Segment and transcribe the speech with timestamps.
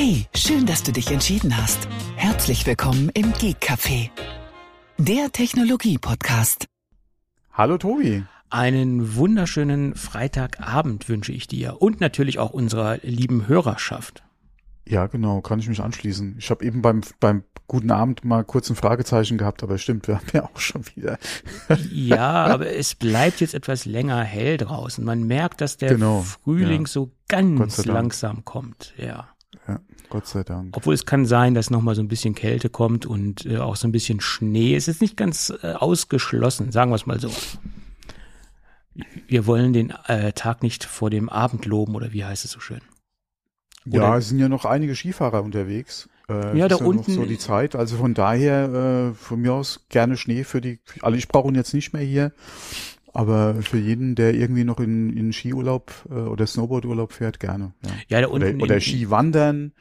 [0.00, 1.88] Hey, schön, dass du dich entschieden hast.
[2.14, 4.10] Herzlich willkommen im Geek Café,
[4.96, 6.66] der Technologie-Podcast.
[7.52, 8.22] Hallo Tobi.
[8.48, 14.22] Einen wunderschönen Freitagabend wünsche ich dir und natürlich auch unserer lieben Hörerschaft.
[14.86, 16.36] Ja, genau, kann ich mich anschließen.
[16.38, 20.14] Ich habe eben beim, beim guten Abend mal kurz ein Fragezeichen gehabt, aber stimmt, wir
[20.18, 21.18] haben ja auch schon wieder.
[21.90, 25.04] ja, aber es bleibt jetzt etwas länger hell draußen.
[25.04, 26.86] Man merkt, dass der genau, Frühling ja.
[26.86, 29.26] so ganz langsam kommt, ja.
[29.68, 30.74] Ja, Gott sei Dank.
[30.76, 33.76] Obwohl es kann sein, dass noch mal so ein bisschen Kälte kommt und äh, auch
[33.76, 34.74] so ein bisschen Schnee.
[34.74, 37.30] Es ist nicht ganz äh, ausgeschlossen, sagen wir es mal so.
[39.28, 42.60] Wir wollen den äh, Tag nicht vor dem Abend loben, oder wie heißt es so
[42.60, 42.80] schön?
[43.86, 46.08] Oder ja, es sind ja noch einige Skifahrer unterwegs.
[46.28, 47.12] Äh, ja, da unten.
[47.12, 47.76] so die Zeit.
[47.76, 51.54] Also von daher, äh, von mir aus gerne Schnee für die, also ich brauche ihn
[51.54, 52.32] jetzt nicht mehr hier.
[53.12, 57.72] Aber für jeden, der irgendwie noch in, in Skiurlaub äh, oder Snowboardurlaub fährt, gerne.
[57.84, 58.56] Ja, ja da unten.
[58.56, 59.72] Oder, oder Skiwandern,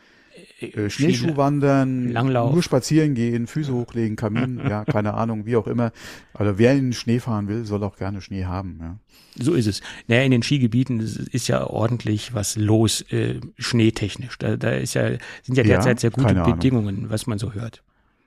[0.60, 2.54] äh, äh Schneeschuhwandern, Langlauf.
[2.54, 5.92] nur spazieren gehen, Füße hochlegen, Kamin, ja, keine Ahnung, wie auch immer.
[6.34, 8.78] Also wer in den Schnee fahren will, soll auch gerne Schnee haben.
[8.82, 9.00] Ja.
[9.40, 9.82] So ist es.
[10.08, 14.38] Naja, in den Skigebieten ist ja ordentlich was los, äh, schneetechnisch.
[14.38, 15.10] Da, da ist ja,
[15.44, 17.84] sind ja derzeit ja, sehr gute Bedingungen, was man so hört.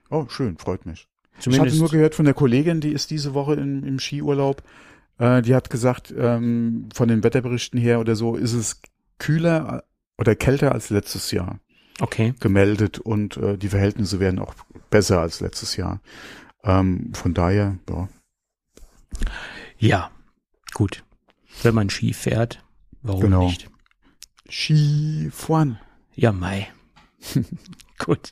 [0.09, 1.07] Oh, schön, freut mich.
[1.39, 4.61] Zumindest ich hatte nur gehört von der Kollegin, die ist diese Woche in, im Skiurlaub.
[5.17, 8.81] Äh, die hat gesagt, ähm, von den Wetterberichten her oder so, ist es
[9.17, 9.83] kühler
[10.17, 11.59] oder kälter als letztes Jahr.
[11.99, 12.33] Okay.
[12.39, 14.55] Gemeldet und äh, die Verhältnisse werden auch
[14.89, 16.01] besser als letztes Jahr.
[16.63, 18.09] Ähm, von daher, ja.
[19.77, 20.11] Ja,
[20.73, 21.03] Gut.
[21.63, 22.63] Wenn man Ski fährt,
[23.01, 23.45] warum genau.
[23.45, 23.69] nicht?
[24.49, 25.79] Skifahren.
[26.15, 26.71] Ja, Mai.
[27.99, 28.31] Gut.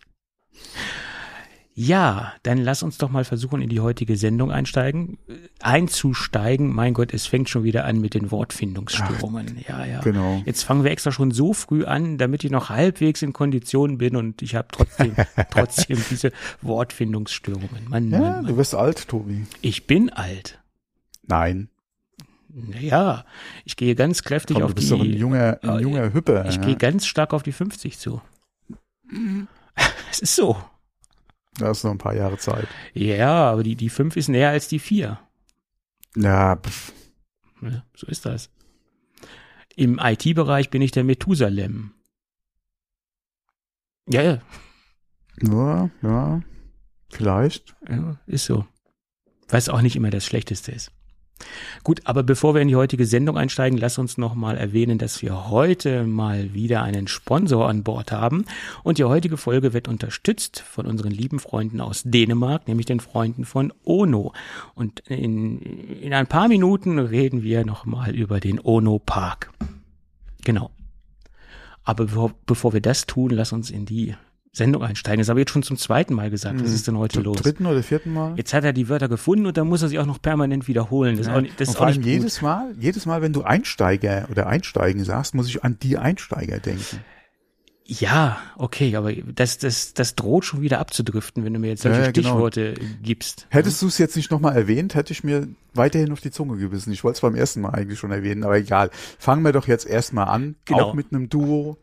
[1.81, 5.17] Ja, dann lass uns doch mal versuchen, in die heutige Sendung einsteigen,
[5.61, 6.75] einzusteigen.
[6.75, 9.55] Mein Gott, es fängt schon wieder an mit den Wortfindungsstörungen.
[9.63, 10.02] Ach, ja, ja.
[10.02, 10.41] Genau.
[10.45, 14.17] Jetzt fangen wir extra schon so früh an, damit ich noch halbwegs in Konditionen bin
[14.17, 15.16] und ich habe trotzdem,
[15.52, 17.88] trotzdem diese Wortfindungsstörungen.
[17.88, 18.45] Mann, ja, Mann, Mann.
[18.47, 19.46] du wirst alt, Tobi.
[19.61, 20.59] Ich bin alt.
[21.28, 21.69] Nein.
[22.50, 23.23] Naja,
[23.63, 24.97] ich gehe ganz kräftig Komm, auf du bist die.
[24.97, 26.46] doch ein junger, ein junger Hüpper.
[26.50, 26.61] Ich ja.
[26.61, 28.22] gehe ganz stark auf die 50 zu.
[30.11, 30.57] Es ist so.
[31.57, 32.67] Da ist noch ein paar Jahre Zeit.
[32.93, 35.19] Ja, aber die, die 5 ist näher als die 4.
[36.15, 36.93] Ja, pff.
[37.61, 38.49] ja so ist das.
[39.75, 41.93] Im IT-Bereich bin ich der Methusalem.
[44.07, 44.41] Ja, ja.
[45.41, 46.41] Ja, ja.
[47.09, 47.75] Vielleicht.
[47.87, 48.66] Ja, ist so.
[49.47, 50.91] Was auch nicht immer das Schlechteste ist.
[51.83, 55.22] Gut, aber bevor wir in die heutige Sendung einsteigen, lass uns noch mal erwähnen, dass
[55.22, 58.45] wir heute mal wieder einen Sponsor an Bord haben.
[58.83, 63.45] Und die heutige Folge wird unterstützt von unseren lieben Freunden aus Dänemark, nämlich den Freunden
[63.45, 64.33] von Ono.
[64.75, 69.51] Und in, in ein paar Minuten reden wir noch mal über den Ono Park.
[70.44, 70.72] Genau.
[71.83, 74.16] Aber bevor, bevor wir das tun, lass uns in die
[74.51, 75.19] Sendung einsteigen.
[75.19, 76.59] Das habe ich jetzt schon zum zweiten Mal gesagt.
[76.59, 76.75] Was hm.
[76.75, 77.37] ist denn heute zum los?
[77.37, 78.33] Dritten oder vierten Mal?
[78.35, 81.17] Jetzt hat er die Wörter gefunden und dann muss er sie auch noch permanent wiederholen.
[81.17, 81.37] Das ja.
[81.37, 85.03] ist auch das und vor allem jedes Mal, jedes Mal, wenn du Einsteiger oder Einsteigen
[85.03, 86.99] sagst, muss ich an die Einsteiger denken.
[87.91, 92.01] Ja, okay, aber das, das, das droht schon wieder abzudriften, wenn du mir jetzt solche
[92.01, 92.29] ja, genau.
[92.29, 93.47] Stichworte gibst.
[93.49, 96.93] Hättest du es jetzt nicht nochmal erwähnt, hätte ich mir weiterhin auf die Zunge gebissen.
[96.93, 98.91] Ich wollte es beim ersten Mal eigentlich schon erwähnen, aber egal.
[99.17, 100.83] Fangen wir doch jetzt erstmal an, genau.
[100.83, 101.77] auch mit einem Duo.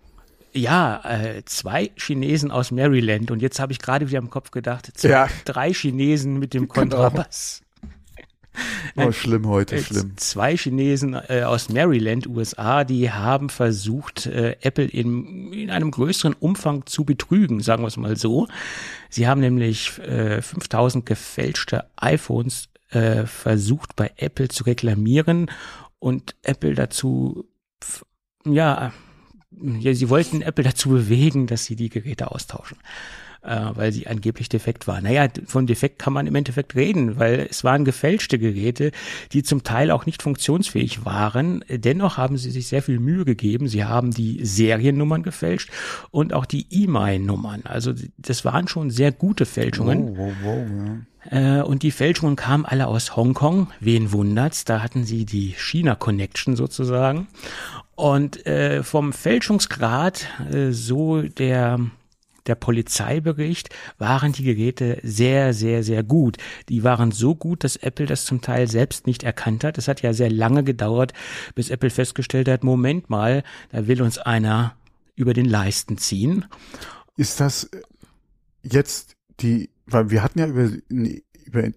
[0.57, 4.91] Ja, äh, zwei Chinesen aus Maryland und jetzt habe ich gerade wieder im Kopf gedacht,
[4.95, 5.29] zwei, ja.
[5.45, 6.75] drei Chinesen mit dem genau.
[6.75, 7.61] Kontrabass.
[7.61, 9.09] Genau.
[9.09, 10.17] Oh, schlimm heute, äh, schlimm.
[10.17, 16.33] Zwei Chinesen äh, aus Maryland, USA, die haben versucht, äh, Apple in, in einem größeren
[16.33, 18.49] Umfang zu betrügen, sagen wir es mal so.
[19.11, 25.51] Sie haben nämlich äh, 5000 gefälschte iPhones äh, versucht bei Apple zu reklamieren
[25.99, 27.47] und Apple dazu
[28.47, 28.93] ja
[29.51, 32.79] ja, sie wollten Apple dazu bewegen, dass sie die Geräte austauschen,
[33.43, 35.05] äh, weil sie angeblich defekt waren.
[35.05, 38.91] Naja, von defekt kann man im Endeffekt reden, weil es waren gefälschte Geräte,
[39.33, 41.65] die zum Teil auch nicht funktionsfähig waren.
[41.69, 43.69] Dennoch haben sie sich sehr viel Mühe gegeben.
[43.69, 45.71] Sie haben die Seriennummern gefälscht
[46.11, 47.63] und auch die E-Mail-Nummern.
[47.65, 50.17] Also das waren schon sehr gute Fälschungen.
[50.17, 50.99] Wow, wow, wow, ja.
[51.31, 53.69] Äh, und die Fälschungen kamen alle aus Hongkong.
[53.81, 54.65] Wen wundert's?
[54.65, 57.29] Da hatten sie die China Connection sozusagen.
[57.97, 61.81] Und äh, vom Fälschungsgrad, äh, so der
[62.47, 66.37] der Polizeibericht, waren die Geräte sehr, sehr, sehr gut.
[66.69, 69.79] Die waren so gut, dass Apple das zum Teil selbst nicht erkannt hat.
[69.79, 71.13] Es hat ja sehr lange gedauert,
[71.57, 74.77] bis Apple festgestellt hat, Moment mal, da will uns einer
[75.17, 76.45] über den Leisten ziehen.
[77.17, 77.69] Ist das
[78.63, 81.71] jetzt die weil wir hatten ja über, über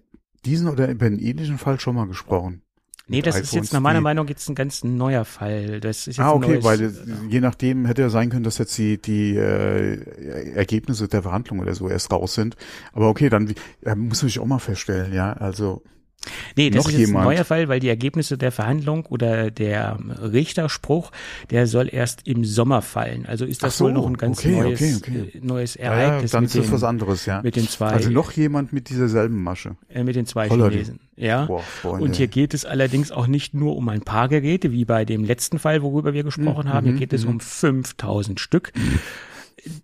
[0.44, 2.62] diesen oder über einen ähnlichen Fall schon mal gesprochen.
[3.10, 5.80] Nee, das ist jetzt nach meiner Meinung jetzt ein ganz neuer Fall.
[5.80, 6.90] Das ist jetzt ah, okay, neues, weil äh,
[7.28, 11.74] je nachdem hätte ja sein können, dass jetzt die, die äh, Ergebnisse der Verhandlung oder
[11.74, 12.56] so erst raus sind.
[12.92, 13.52] Aber okay, dann
[13.82, 15.82] äh, muss sich auch mal feststellen, ja, also
[16.56, 21.12] Nee, das ist jetzt ein neuer Fall, weil die Ergebnisse der Verhandlung oder der Richterspruch,
[21.50, 23.24] der soll erst im Sommer fallen.
[23.24, 25.38] Also ist das so, wohl noch ein ganz okay, neues, okay, okay.
[25.38, 26.32] Äh, neues Ereignis.
[26.32, 27.40] Ja, dann ist das was anderes, ja.
[27.42, 27.88] Mit den zwei.
[27.88, 29.76] Also noch jemand mit dieser selben Masche.
[29.88, 31.00] Äh, mit den zwei Voller Chinesen.
[31.16, 31.46] Ja.
[31.46, 35.04] Boah, Und hier geht es allerdings auch nicht nur um ein paar Geräte, wie bei
[35.04, 36.86] dem letzten Fall, worüber wir gesprochen mhm, haben.
[36.86, 37.32] Hier geht es mhm.
[37.32, 38.72] um 5000 Stück.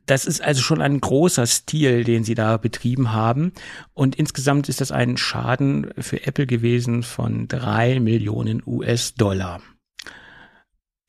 [0.06, 3.52] Das ist also schon ein großer Stil, den sie da betrieben haben.
[3.94, 9.60] Und insgesamt ist das ein Schaden für Apple gewesen von drei Millionen US-Dollar.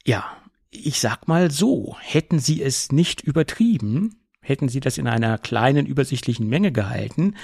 [0.05, 0.25] Ja,
[0.69, 5.85] ich sag mal so, hätten sie es nicht übertrieben, hätten sie das in einer kleinen
[5.85, 7.35] übersichtlichen Menge gehalten,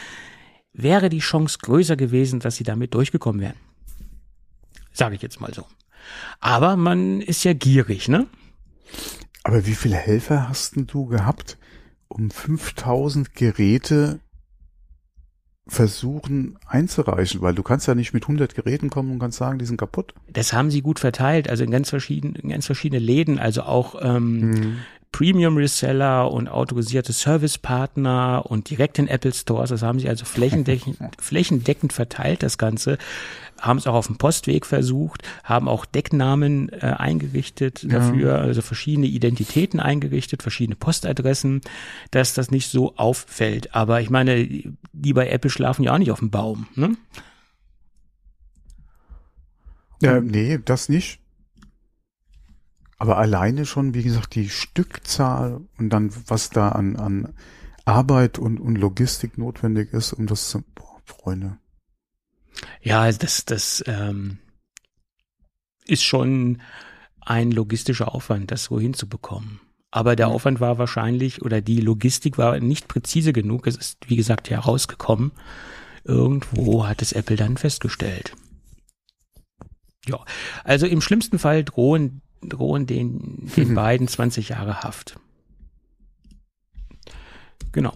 [0.73, 3.57] wäre die Chance größer gewesen, dass sie damit durchgekommen wären.
[4.91, 5.65] Sage ich jetzt mal so.
[6.39, 8.27] Aber man ist ja gierig, ne?
[9.43, 11.57] Aber wie viele Helfer hast denn du gehabt,
[12.07, 14.19] um 5000 Geräte
[15.67, 19.65] versuchen einzureichen, weil du kannst ja nicht mit 100 Geräten kommen und kannst sagen, die
[19.65, 20.13] sind kaputt.
[20.27, 23.95] Das haben sie gut verteilt, also in ganz verschiedene, in ganz verschiedene Läden, also auch
[24.01, 24.77] ähm, mhm.
[25.13, 29.69] Premium Reseller und autorisierte Servicepartner und direkt in Apple Stores.
[29.69, 32.97] Das haben sie also flächendeckend, flächendeckend verteilt, das Ganze.
[33.61, 38.37] Haben es auch auf dem Postweg versucht, haben auch Decknamen äh, eingerichtet dafür, ja.
[38.39, 41.61] also verschiedene Identitäten eingerichtet, verschiedene Postadressen,
[42.11, 43.73] dass das nicht so auffällt.
[43.73, 46.97] Aber ich meine, die bei Apple schlafen ja auch nicht auf dem Baum, ne?
[50.01, 51.22] Ja, nee, das nicht.
[53.03, 57.33] Aber alleine schon, wie gesagt, die Stückzahl und dann, was da an, an
[57.83, 61.57] Arbeit und, und Logistik notwendig ist, um das zu, boah, Freunde.
[62.81, 64.37] Ja, das, das ähm,
[65.85, 66.61] ist schon
[67.19, 69.59] ein logistischer Aufwand, das so hinzubekommen.
[69.91, 73.67] Aber der Aufwand war wahrscheinlich oder die Logistik war nicht präzise genug.
[73.67, 75.33] Es ist, wie gesagt, ja rausgekommen.
[76.05, 78.33] Irgendwo hat es Apple dann festgestellt.
[80.05, 80.23] Ja,
[80.63, 83.75] also im schlimmsten Fall drohen drohen den, den mhm.
[83.75, 85.19] beiden 20 Jahre Haft.
[87.71, 87.93] Genau.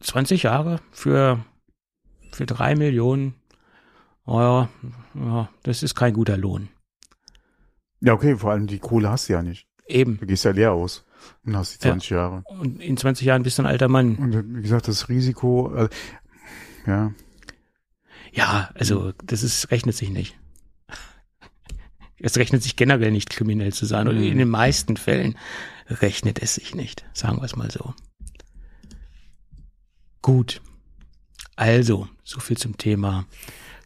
[0.00, 1.44] 20 Jahre für,
[2.32, 3.34] für drei Millionen.
[4.26, 4.68] Oh ja,
[5.14, 6.68] ja, das ist kein guter Lohn.
[8.00, 9.66] Ja, okay, vor allem die Kohle hast du ja nicht.
[9.86, 10.18] Eben.
[10.18, 11.04] Du gehst ja leer aus
[11.44, 12.16] und hast die 20 ja.
[12.16, 12.42] Jahre.
[12.46, 14.16] Und in 20 Jahren bist du ein alter Mann.
[14.16, 15.88] Und wie gesagt, das Risiko, äh,
[16.86, 17.12] ja.
[18.32, 20.38] Ja, also das ist, rechnet sich nicht.
[22.18, 24.08] Es rechnet sich generell nicht, kriminell zu sein.
[24.08, 24.38] Oder in mhm.
[24.38, 25.36] den meisten Fällen
[25.88, 27.04] rechnet es sich nicht.
[27.12, 27.94] Sagen wir es mal so.
[30.22, 30.60] Gut.
[31.56, 33.26] Also, so viel zum Thema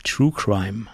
[0.05, 0.87] True Crime.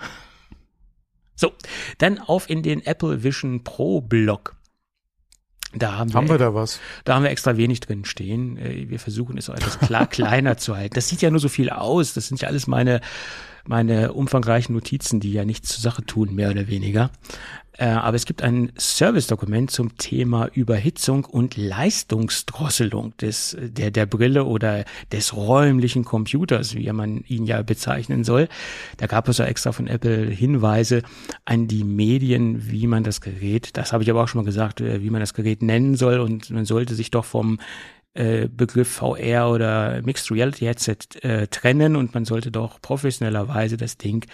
[1.35, 1.53] So,
[1.99, 4.57] dann auf in den Apple Vision Pro Blog.
[5.75, 6.81] Da haben, haben wir, wir, da was?
[7.05, 8.57] Da haben wir extra wenig drin stehen.
[8.57, 10.95] Äh, wir versuchen es auch etwas klar kleiner zu halten.
[10.95, 12.15] Das sieht ja nur so viel aus.
[12.15, 13.01] Das sind ja alles meine
[13.67, 17.11] meine umfangreichen Notizen, die ja nichts zur Sache tun, mehr oder weniger.
[17.79, 24.45] Äh, aber es gibt ein Service-Dokument zum Thema Überhitzung und Leistungsdrosselung des, der, der Brille
[24.45, 28.49] oder des räumlichen Computers, wie man ihn ja bezeichnen soll.
[28.97, 31.03] Da gab es ja extra von Apple Hinweise
[31.45, 34.81] an die Medien, wie man das Gerät, das habe ich aber auch schon mal gesagt,
[34.81, 37.59] äh, wie man das Gerät nennen soll und man sollte sich doch vom
[38.17, 43.99] äh, Begriff VR oder Mixed Reality Headset äh, trennen und man sollte doch professionellerweise das
[43.99, 44.27] Ding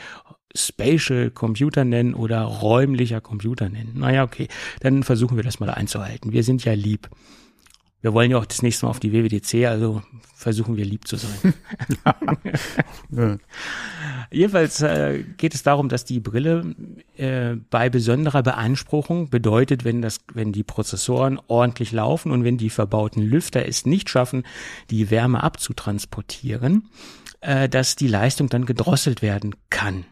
[0.55, 3.95] Spatial Computer nennen oder räumlicher Computer nennen.
[3.97, 4.49] Naja, okay,
[4.81, 6.33] dann versuchen wir das mal einzuhalten.
[6.33, 7.09] Wir sind ja lieb.
[8.03, 10.03] Wir wollen ja auch das nächste Mal auf die WWDC, also
[10.35, 11.55] versuchen wir lieb zu sein.
[13.11, 13.39] ja.
[14.31, 16.75] Jedenfalls äh, geht es darum, dass die Brille
[17.17, 22.71] äh, bei besonderer Beanspruchung bedeutet, wenn das, wenn die Prozessoren ordentlich laufen und wenn die
[22.71, 24.43] verbauten Lüfter es nicht schaffen,
[24.91, 26.89] die Wärme abzutransportieren,
[27.41, 30.05] äh, dass die Leistung dann gedrosselt werden kann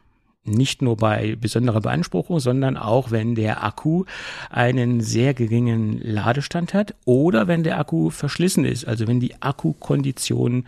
[0.44, 4.04] nicht nur bei besonderer Beanspruchung, sondern auch wenn der Akku
[4.48, 10.64] einen sehr geringen Ladestand hat oder wenn der Akku verschlissen ist, also wenn die Akkukondition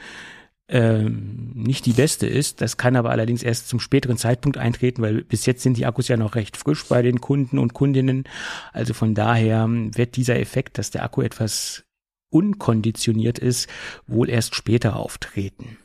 [0.68, 2.60] ähm, nicht die beste ist.
[2.60, 6.08] Das kann aber allerdings erst zum späteren Zeitpunkt eintreten, weil bis jetzt sind die Akkus
[6.08, 8.24] ja noch recht frisch bei den Kunden und Kundinnen.
[8.72, 11.84] Also von daher wird dieser Effekt, dass der Akku etwas
[12.30, 13.68] unkonditioniert ist,
[14.06, 15.76] wohl erst später auftreten.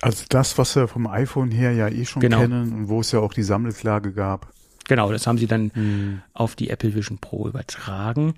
[0.00, 2.40] Also das, was wir vom iPhone her ja eh schon genau.
[2.40, 4.52] kennen und wo es ja auch die Sammelklage gab.
[4.86, 6.22] Genau, das haben sie dann hm.
[6.32, 8.34] auf die Apple Vision Pro übertragen.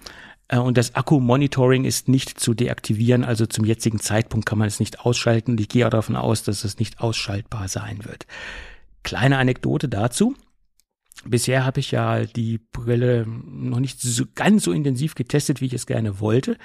[0.49, 4.81] Äh, und das Akku-Monitoring ist nicht zu deaktivieren, also zum jetzigen Zeitpunkt kann man es
[4.81, 5.53] nicht ausschalten.
[5.53, 8.27] Und ich gehe auch davon aus, dass es nicht ausschaltbar sein wird.
[9.03, 10.35] Kleine Anekdote dazu.
[11.25, 15.75] Bisher habe ich ja die Brille noch nicht so ganz so intensiv getestet, wie ich
[15.75, 16.57] es gerne wollte.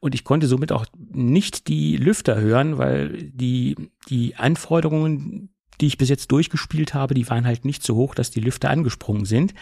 [0.00, 3.76] Und ich konnte somit auch nicht die Lüfter hören, weil die,
[4.08, 8.30] die Anforderungen, die ich bis jetzt durchgespielt habe, die waren halt nicht so hoch, dass
[8.30, 9.54] die Lüfter angesprungen sind.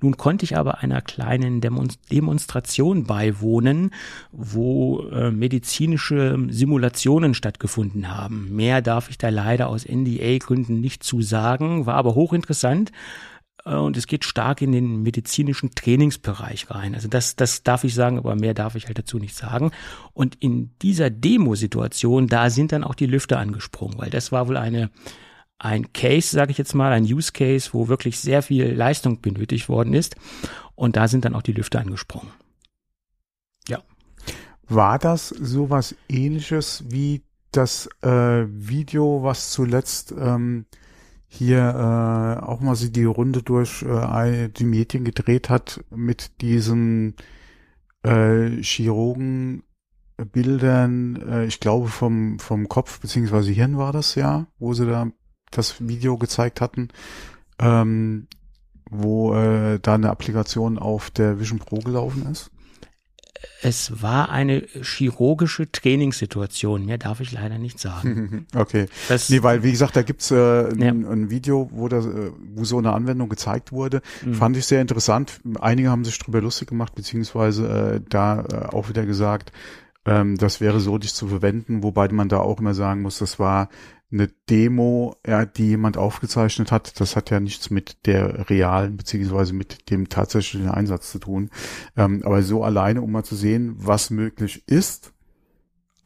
[0.00, 3.90] Nun konnte ich aber einer kleinen Demonstration beiwohnen,
[4.30, 8.54] wo äh, medizinische Simulationen stattgefunden haben.
[8.54, 12.92] Mehr darf ich da leider aus NDA-Gründen nicht zu sagen, war aber hochinteressant
[13.76, 16.94] und es geht stark in den medizinischen Trainingsbereich rein.
[16.94, 19.72] Also das, das darf ich sagen, aber mehr darf ich halt dazu nicht sagen.
[20.14, 24.56] Und in dieser Demo-Situation, da sind dann auch die Lüfter angesprungen, weil das war wohl
[24.56, 24.90] eine
[25.58, 29.68] ein Case, sage ich jetzt mal, ein Use Case, wo wirklich sehr viel Leistung benötigt
[29.68, 30.14] worden ist.
[30.74, 32.30] Und da sind dann auch die Lüfter angesprungen.
[33.66, 33.82] Ja.
[34.68, 40.66] War das sowas ähnliches wie das äh, Video, was zuletzt ähm,
[41.28, 47.14] hier äh, auch mal sie die Runde durch äh, die Medien gedreht hat mit diesen
[48.02, 49.62] äh, Chirurgenbildern,
[51.28, 55.08] äh, ich glaube vom, vom Kopf beziehungsweise Hirn war das ja, wo sie da
[55.50, 56.88] das Video gezeigt hatten,
[57.58, 58.26] ähm,
[58.90, 62.50] wo äh, da eine Applikation auf der Vision Pro gelaufen ist?
[63.62, 68.46] Es war eine chirurgische Trainingssituation, mehr darf ich leider nicht sagen.
[68.54, 68.86] Okay.
[69.08, 70.90] Das, nee, weil wie gesagt, da gibt's äh, ein, ja.
[70.90, 74.00] ein, Video, wo, das, äh, wo so eine Anwendung gezeigt wurde.
[74.24, 74.34] Mhm.
[74.34, 75.40] Fand ich sehr interessant.
[75.60, 79.52] Einige haben sich drüber lustig gemacht, beziehungsweise äh, da äh, auch wieder gesagt,
[80.04, 83.38] ähm, das wäre so dich zu verwenden, wobei man da auch immer sagen muss, das
[83.38, 83.68] war
[84.10, 86.98] eine Demo, ja, die jemand aufgezeichnet hat.
[87.00, 91.50] Das hat ja nichts mit der realen beziehungsweise mit dem tatsächlichen Einsatz zu tun.
[91.96, 95.12] Ähm, aber so alleine, um mal zu sehen, was möglich ist,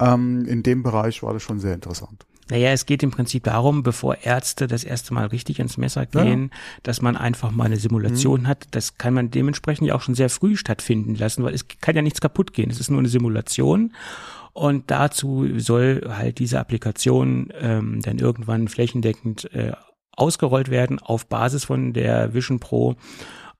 [0.00, 2.26] ähm, in dem Bereich war das schon sehr interessant.
[2.50, 6.50] Naja, es geht im Prinzip darum, bevor Ärzte das erste Mal richtig ins Messer gehen,
[6.52, 6.58] ja.
[6.82, 8.46] dass man einfach mal eine Simulation mhm.
[8.48, 8.66] hat.
[8.72, 12.02] Das kann man dementsprechend ja auch schon sehr früh stattfinden lassen, weil es kann ja
[12.02, 12.68] nichts kaputt gehen.
[12.68, 13.94] Es ist nur eine Simulation.
[14.52, 19.72] Und dazu soll halt diese Applikation ähm, dann irgendwann flächendeckend äh,
[20.14, 22.96] ausgerollt werden auf Basis von der Vision Pro.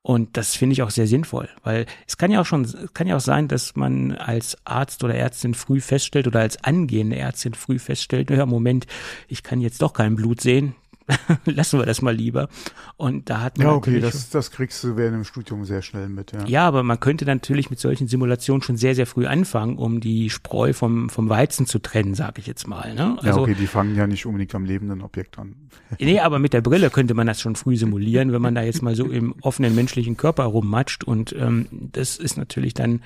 [0.03, 3.17] Und das finde ich auch sehr sinnvoll, weil es kann ja auch schon, kann ja
[3.17, 7.79] auch sein, dass man als Arzt oder Ärztin früh feststellt oder als angehende Ärztin früh
[7.79, 8.89] feststellt, ja, Moment,
[9.29, 10.75] ich kann jetzt doch kein Blut sehen,
[11.45, 12.49] lassen wir das mal lieber.
[12.97, 13.67] Und da hat man.
[13.67, 16.45] Ja, okay, das, das kriegst du während dem Studium sehr schnell mit, ja.
[16.47, 20.31] Ja, aber man könnte natürlich mit solchen Simulationen schon sehr, sehr früh anfangen, um die
[20.31, 22.95] Spreu vom, vom Weizen zu trennen, sage ich jetzt mal.
[22.95, 23.17] Ne?
[23.19, 25.55] Also, ja, okay, die fangen ja nicht unbedingt am lebenden Objekt an.
[25.99, 28.83] nee, aber mit der Brille könnte man das schon früh simulieren, wenn man da jetzt
[28.83, 31.05] mal so im offenen menschlichen Körper rummatscht.
[31.05, 33.03] Und ähm, das ist natürlich dann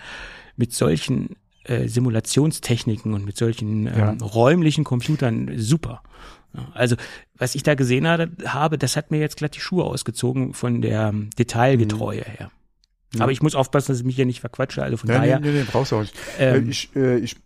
[0.56, 4.16] mit solchen äh, Simulationstechniken und mit solchen ähm, ja.
[4.22, 6.02] räumlichen Computern super.
[6.74, 6.96] Also,
[7.36, 11.12] was ich da gesehen habe, das hat mir jetzt glatt die Schuhe ausgezogen von der
[11.38, 12.38] Detailgetreue mhm.
[12.38, 12.50] her.
[13.14, 13.22] Ja.
[13.22, 14.82] Aber ich muss aufpassen, dass ich mich hier nicht verquatsche.
[14.82, 15.40] Also von ja, daher.
[15.40, 16.14] Nee, nee, nee, brauchst du auch nicht.
[16.38, 17.36] Ähm, ich, äh, ich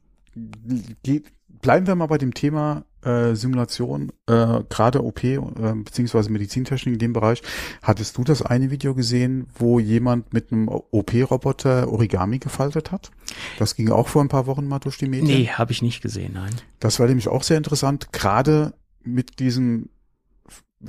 [1.03, 1.23] geh,
[1.63, 5.39] bleiben wir mal bei dem Thema äh, Simulation, äh, gerade OP äh,
[5.85, 7.43] beziehungsweise Medizintechnik in dem Bereich.
[7.83, 13.11] Hattest du das eine Video gesehen, wo jemand mit einem OP-Roboter Origami gefaltet hat?
[13.59, 15.27] Das ging auch vor ein paar Wochen mal durch die Medien.
[15.27, 16.55] Nee, habe ich nicht gesehen, nein.
[16.79, 19.89] Das war nämlich auch sehr interessant, gerade mit diesem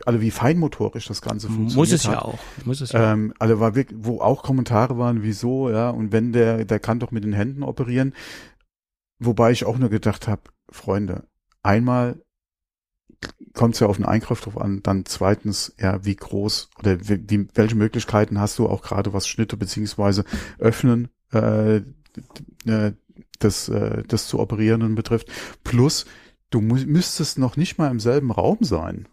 [0.05, 1.75] alle wie feinmotorisch das Ganze funktioniert.
[1.75, 2.13] Muss es hat.
[2.13, 2.39] ja auch.
[2.63, 3.11] Muss es ja.
[3.11, 6.99] Ähm, alle war wirklich, wo auch Kommentare waren, wieso, ja, und wenn der, der kann
[6.99, 8.13] doch mit den Händen operieren.
[9.19, 11.27] Wobei ich auch nur gedacht habe, Freunde,
[11.61, 12.21] einmal
[13.53, 17.47] kommt es ja auf den Eingriff drauf an, dann zweitens, ja, wie groß oder wie,
[17.53, 20.23] welche Möglichkeiten hast du auch gerade was Schnitte beziehungsweise
[20.57, 21.81] Öffnen äh,
[22.65, 22.93] äh
[23.39, 25.27] das, äh, das zu operieren betrifft.
[25.63, 26.05] Plus,
[26.51, 29.07] du müsstest noch nicht mal im selben Raum sein.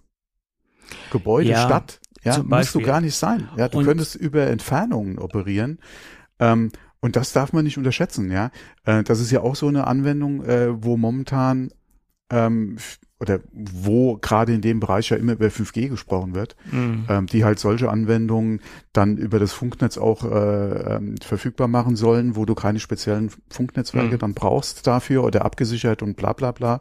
[1.10, 3.48] Gebäude, ja, Stadt, ja, musst du gar nicht sein.
[3.56, 5.78] Ja, du und könntest über Entfernungen operieren.
[6.38, 8.50] Ähm, und das darf man nicht unterschätzen, ja.
[8.84, 11.70] Äh, das ist ja auch so eine Anwendung, äh, wo momentan
[12.30, 12.76] ähm,
[13.20, 17.06] oder wo gerade in dem Bereich ja immer über 5G gesprochen wird, mhm.
[17.08, 18.60] ähm, die halt solche Anwendungen
[18.92, 24.14] dann über das Funknetz auch äh, ähm, verfügbar machen sollen, wo du keine speziellen Funknetzwerke
[24.14, 24.18] mhm.
[24.18, 26.80] dann brauchst dafür oder abgesichert und bla bla bla,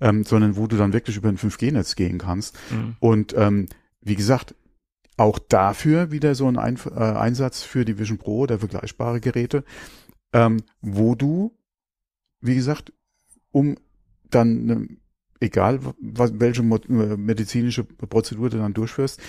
[0.00, 2.56] ähm, sondern wo du dann wirklich über ein 5G-Netz gehen kannst.
[2.70, 2.96] Mhm.
[2.98, 3.66] Und ähm,
[4.00, 4.56] wie gesagt,
[5.16, 9.64] auch dafür wieder so ein Einf äh, Einsatz für die Vision Pro oder vergleichbare Geräte,
[10.32, 11.56] ähm, wo du,
[12.40, 12.92] wie gesagt,
[13.52, 13.76] um
[14.28, 14.88] dann eine
[15.40, 19.20] egal was, welche äh, medizinische Prozedur du dann durchführst,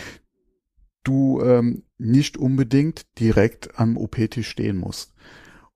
[1.03, 5.13] du ähm, nicht unbedingt direkt am OP-Tisch stehen musst.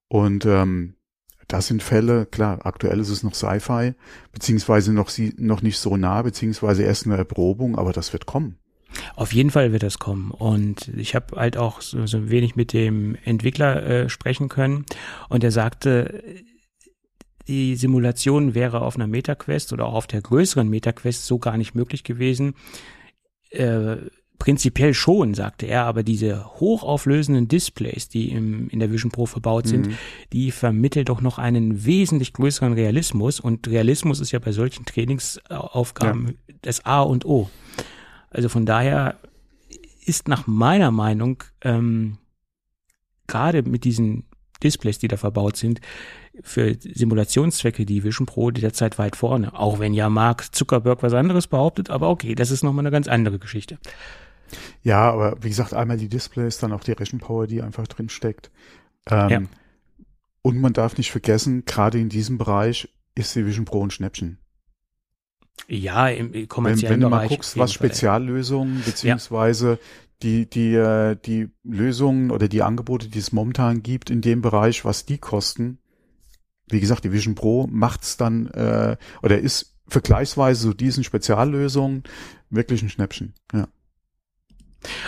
[0.07, 0.95] Und ähm,
[1.47, 3.93] das sind Fälle, klar, aktuell ist es noch Sci-Fi,
[4.31, 8.57] beziehungsweise noch, sie, noch nicht so nah, beziehungsweise erst eine Erprobung, aber das wird kommen.
[9.15, 10.31] Auf jeden Fall wird das kommen.
[10.31, 14.85] Und ich habe halt auch so, so wenig mit dem Entwickler äh, sprechen können.
[15.29, 16.23] Und er sagte,
[17.51, 21.75] die Simulation wäre auf einer MetaQuest oder auch auf der größeren MetaQuest so gar nicht
[21.75, 22.53] möglich gewesen.
[23.49, 23.97] Äh,
[24.39, 29.67] prinzipiell schon, sagte er, aber diese hochauflösenden Displays, die im, in der Vision Pro verbaut
[29.67, 29.97] sind, mhm.
[30.31, 36.27] die vermitteln doch noch einen wesentlich größeren Realismus und Realismus ist ja bei solchen Trainingsaufgaben
[36.27, 36.55] ja.
[36.61, 37.49] das A und O.
[38.29, 39.19] Also von daher
[40.05, 42.17] ist nach meiner Meinung ähm,
[43.27, 44.23] gerade mit diesen
[44.63, 45.81] Displays, die da verbaut sind,
[46.41, 49.53] für Simulationszwecke die Vision Pro derzeit weit vorne.
[49.53, 53.07] Auch wenn ja Mark Zuckerberg was anderes behauptet, aber okay, das ist nochmal eine ganz
[53.07, 53.77] andere Geschichte.
[54.83, 58.51] Ja, aber wie gesagt, einmal die Displays, dann auch die Rechenpower, die einfach drin steckt.
[59.09, 59.41] Ähm, ja.
[60.41, 64.40] Und man darf nicht vergessen, gerade in diesem Bereich ist die Vision Pro ein Schnäppchen.
[65.67, 66.89] Ja, im kommerziellen wenn, wenn Bereich.
[66.89, 69.77] Wenn du mal guckst, was Speziallösungen beziehungsweise ja.
[70.23, 74.85] die die äh, die Lösungen oder die Angebote, die es momentan gibt in dem Bereich,
[74.85, 75.79] was die kosten.
[76.69, 82.03] Wie gesagt, die Vision Pro macht's dann äh, oder ist vergleichsweise so diesen Speziallösungen
[82.49, 83.33] wirklich ein Schnäppchen.
[83.53, 83.67] Ja.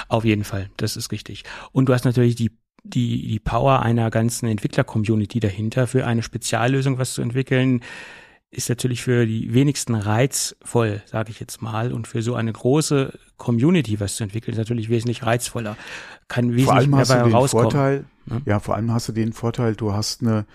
[0.08, 1.44] Auf jeden Fall, das ist richtig.
[1.72, 2.52] Und du hast natürlich die
[2.84, 7.82] die, die Power einer ganzen Entwickler-Community dahinter, für eine Speziallösung was zu entwickeln,
[8.54, 11.92] ist natürlich für die wenigsten reizvoll, sage ich jetzt mal.
[11.92, 15.76] Und für so eine große Community was zu entwickeln, ist natürlich wesentlich reizvoller.
[16.28, 17.72] Kann wesentlich vor allem mehr hast du den rauskommen.
[17.72, 18.42] Vorteil, ja?
[18.46, 20.46] ja, vor allem hast du den Vorteil, du hast eine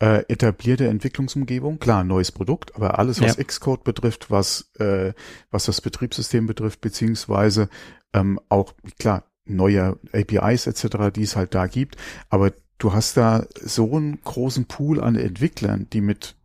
[0.00, 3.44] äh, etablierte Entwicklungsumgebung, klar, neues Produkt, aber alles, was ja.
[3.44, 5.14] Xcode betrifft, was, äh,
[5.50, 7.68] was das Betriebssystem betrifft, beziehungsweise
[8.12, 11.96] ähm, auch, klar, neue APIs etc., die es halt da gibt,
[12.28, 16.35] aber du hast da so einen großen Pool an Entwicklern, die mit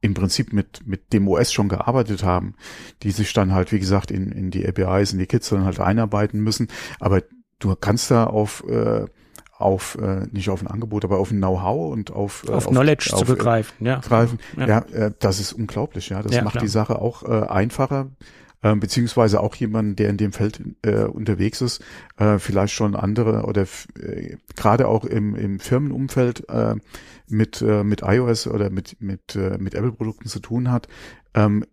[0.00, 2.54] im Prinzip mit, mit dem OS schon gearbeitet haben,
[3.02, 5.80] die sich dann halt, wie gesagt, in, in die APIs, in die Kits dann halt
[5.80, 6.68] einarbeiten müssen.
[7.00, 7.22] Aber
[7.58, 9.06] du kannst da auf, äh,
[9.52, 13.10] auf äh, nicht auf ein Angebot, aber auf ein Know-how und auf, äh, auf Knowledge
[13.12, 13.98] auf, zurückgreifen, äh, ja.
[13.98, 14.38] Greifen.
[14.56, 16.22] Ja, ja äh, das ist unglaublich, ja.
[16.22, 16.62] Das ja, macht klar.
[16.62, 18.10] die Sache auch äh, einfacher
[18.62, 21.82] äh, beziehungsweise auch jemand, der in dem Feld äh, unterwegs ist,
[22.16, 23.66] äh, vielleicht schon andere oder
[24.00, 26.74] äh, gerade auch im, im Firmenumfeld äh,
[27.30, 30.88] mit, äh, mit iOS oder mit, mit, äh, mit Apple-Produkten zu tun hat,
[31.34, 31.64] ähm,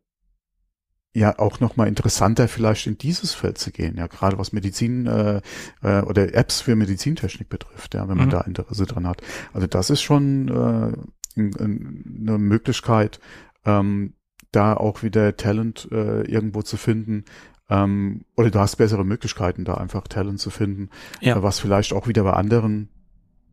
[1.16, 5.42] ja auch nochmal interessanter vielleicht in dieses Feld zu gehen, ja, gerade was Medizin äh,
[5.82, 8.32] äh, oder Apps für Medizintechnik betrifft, ja, wenn man mhm.
[8.32, 9.22] da Interesse dran hat.
[9.54, 10.94] Also das ist schon äh,
[11.38, 13.20] eine Möglichkeit,
[13.66, 14.14] ähm,
[14.52, 17.26] da auch wieder Talent äh, irgendwo zu finden.
[17.70, 20.90] Ähm, oder du hast bessere Möglichkeiten, da einfach Talent zu finden,
[21.22, 21.38] ja.
[21.38, 22.90] äh, was vielleicht auch wieder bei anderen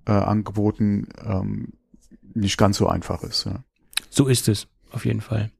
[0.06, 1.72] äh, Angeboten ähm,
[2.34, 3.44] nicht ganz so einfach ist.
[3.44, 3.64] Ja.
[4.10, 5.50] So ist es, auf jeden Fall.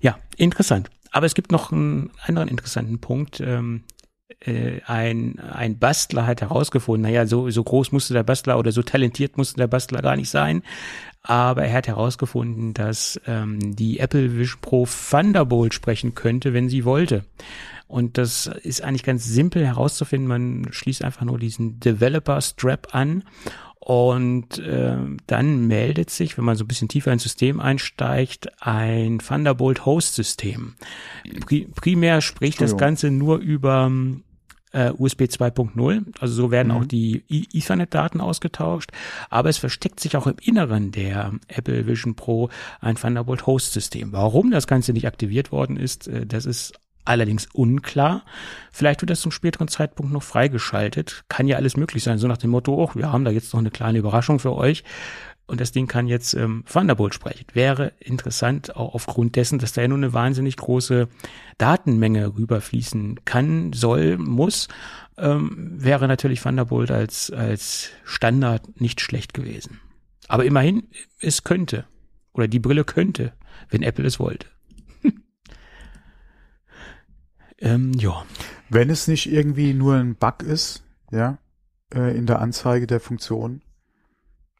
[0.00, 0.90] Ja, interessant.
[1.12, 3.40] Aber es gibt noch einen anderen interessanten Punkt.
[3.40, 3.84] Ähm,
[4.40, 8.82] äh, ein, ein Bastler hat herausgefunden, naja, so, so groß musste der Bastler oder so
[8.82, 10.62] talentiert musste der Bastler gar nicht sein,
[11.22, 16.84] aber er hat herausgefunden, dass ähm, die Apple Vision Pro Thunderbolt sprechen könnte, wenn sie
[16.84, 17.24] wollte.
[17.88, 20.26] Und das ist eigentlich ganz simpel herauszufinden.
[20.26, 23.22] Man schließt einfach nur diesen Developer Strap an
[23.78, 29.18] und äh, dann meldet sich, wenn man so ein bisschen tiefer ins System einsteigt, ein
[29.18, 30.74] Thunderbolt Host System.
[31.46, 33.90] Pri primär spricht das Ganze nur über
[34.72, 36.04] äh, USB 2.0.
[36.20, 36.78] Also so werden mhm.
[36.78, 38.90] auch die Ethernet-Daten ausgetauscht.
[39.30, 44.12] Aber es versteckt sich auch im Inneren der Apple Vision Pro ein Thunderbolt Host-System.
[44.12, 46.74] Warum das Ganze nicht aktiviert worden ist, äh, das ist
[47.06, 48.24] allerdings unklar.
[48.72, 51.24] Vielleicht wird das zum späteren Zeitpunkt noch freigeschaltet.
[51.28, 52.18] Kann ja alles möglich sein.
[52.18, 54.84] So nach dem Motto, oh, wir haben da jetzt noch eine kleine Überraschung für euch
[55.46, 57.46] und das Ding kann jetzt ähm, Thunderbolt sprechen.
[57.52, 61.08] Wäre interessant, auch aufgrund dessen, dass da ja nur eine wahnsinnig große
[61.58, 64.68] Datenmenge rüberfließen kann, soll, muss,
[65.16, 69.80] ähm, wäre natürlich Thunderbolt als, als Standard nicht schlecht gewesen.
[70.28, 70.88] Aber immerhin,
[71.20, 71.84] es könnte.
[72.32, 73.32] Oder die Brille könnte,
[73.70, 74.48] wenn Apple es wollte.
[77.58, 78.24] Ähm, ja.
[78.68, 81.38] Wenn es nicht irgendwie nur ein Bug ist, ja,
[81.94, 83.62] äh, in der Anzeige der Funktion,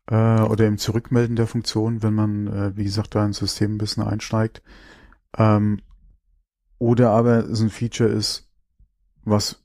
[0.07, 3.79] äh, oder im Zurückmelden der Funktion, wenn man, äh, wie gesagt, da ins System ein
[3.79, 4.63] bisschen einsteigt.
[5.37, 5.81] Ähm,
[6.79, 8.49] oder aber es ein Feature ist,
[9.25, 9.65] was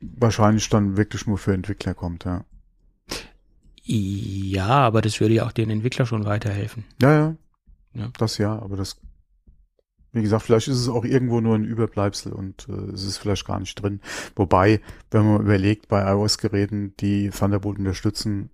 [0.00, 2.44] wahrscheinlich dann wirklich nur für Entwickler kommt, ja.
[3.84, 6.84] Ja, aber das würde ja auch den Entwickler schon weiterhelfen.
[7.00, 7.36] Ja, ja.
[7.94, 8.10] ja.
[8.16, 9.00] Das ja, aber das,
[10.12, 13.46] wie gesagt, vielleicht ist es auch irgendwo nur ein Überbleibsel und äh, es ist vielleicht
[13.46, 14.00] gar nicht drin.
[14.36, 18.50] Wobei, wenn man überlegt, bei iOS-Geräten, die Thunderbolt unterstützen,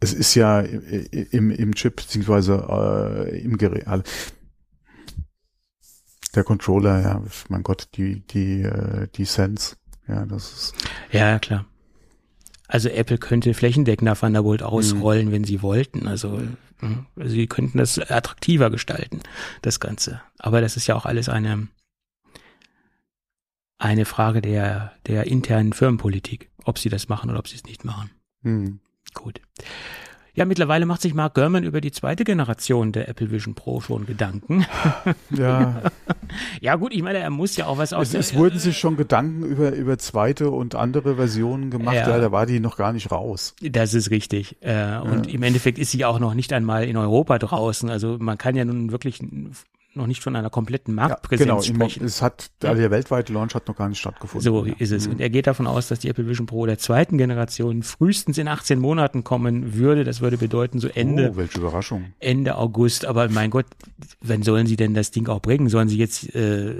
[0.00, 3.86] es ist ja im, im Chip beziehungsweise äh, im Gerät.
[3.86, 4.04] Also
[6.34, 9.76] der Controller, ja, mein Gott, die, die, äh, die Sense,
[10.08, 10.74] ja, das ist.
[11.12, 11.66] Ja, klar.
[12.66, 14.66] Also Apple könnte flächendeckender Thunderbolt mhm.
[14.66, 15.32] ausrollen, mhm.
[15.32, 16.06] wenn sie wollten.
[16.06, 16.40] Also,
[16.80, 19.20] hm, also sie könnten das attraktiver gestalten,
[19.62, 20.22] das Ganze.
[20.38, 21.68] Aber das ist ja auch alles eine,
[23.78, 27.84] eine Frage der, der internen Firmenpolitik, ob sie das machen oder ob sie es nicht
[27.84, 28.10] machen.
[28.42, 28.80] Mhm.
[29.12, 29.40] Gut.
[30.36, 34.06] Ja, mittlerweile macht sich Mark Gurman über die zweite Generation der Apple Vision Pro schon
[34.06, 34.66] Gedanken.
[35.30, 35.82] Ja.
[36.60, 38.14] ja, gut, ich meine, er muss ja auch was aus.
[38.14, 41.96] Es, es wurden sich schon Gedanken über, über zweite und andere Versionen gemacht.
[41.96, 42.08] Ja.
[42.08, 43.54] ja, da war die noch gar nicht raus.
[43.60, 44.56] Das ist richtig.
[44.60, 45.32] Äh, und ja.
[45.32, 47.90] im Endeffekt ist sie auch noch nicht einmal in Europa draußen.
[47.90, 49.20] Also man kann ja nun wirklich
[49.96, 52.04] noch nicht von einer kompletten Marktpräsenz ja, genau, sprechen.
[52.04, 52.74] Es hat, ja.
[52.74, 54.42] der weltweite Launch hat noch gar nicht stattgefunden.
[54.42, 55.06] So ist es.
[55.06, 55.14] Mhm.
[55.14, 58.48] Und er geht davon aus, dass die Apple Vision Pro der zweiten Generation frühestens in
[58.48, 60.04] 18 Monaten kommen würde.
[60.04, 61.30] Das würde bedeuten so Ende.
[61.32, 62.12] Oh, welche Überraschung.
[62.20, 63.06] Ende August.
[63.06, 63.66] Aber mein Gott,
[64.20, 65.68] wann sollen sie denn das Ding auch bringen?
[65.68, 66.74] Sollen sie jetzt äh,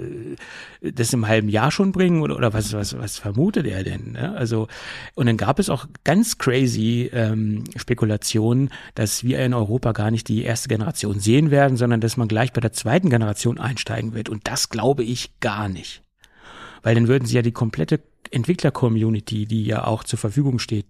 [0.81, 4.13] das im halben Jahr schon bringen oder, oder was, was, was vermutet er denn?
[4.13, 4.35] Ne?
[4.35, 4.67] Also,
[5.15, 10.27] und dann gab es auch ganz crazy ähm, Spekulationen, dass wir in Europa gar nicht
[10.27, 14.29] die erste Generation sehen werden, sondern dass man gleich bei der zweiten Generation einsteigen wird.
[14.29, 16.03] Und das glaube ich gar nicht.
[16.83, 20.87] Weil dann würden sie ja die komplette Entwickler-Community, die ja auch zur Verfügung steht,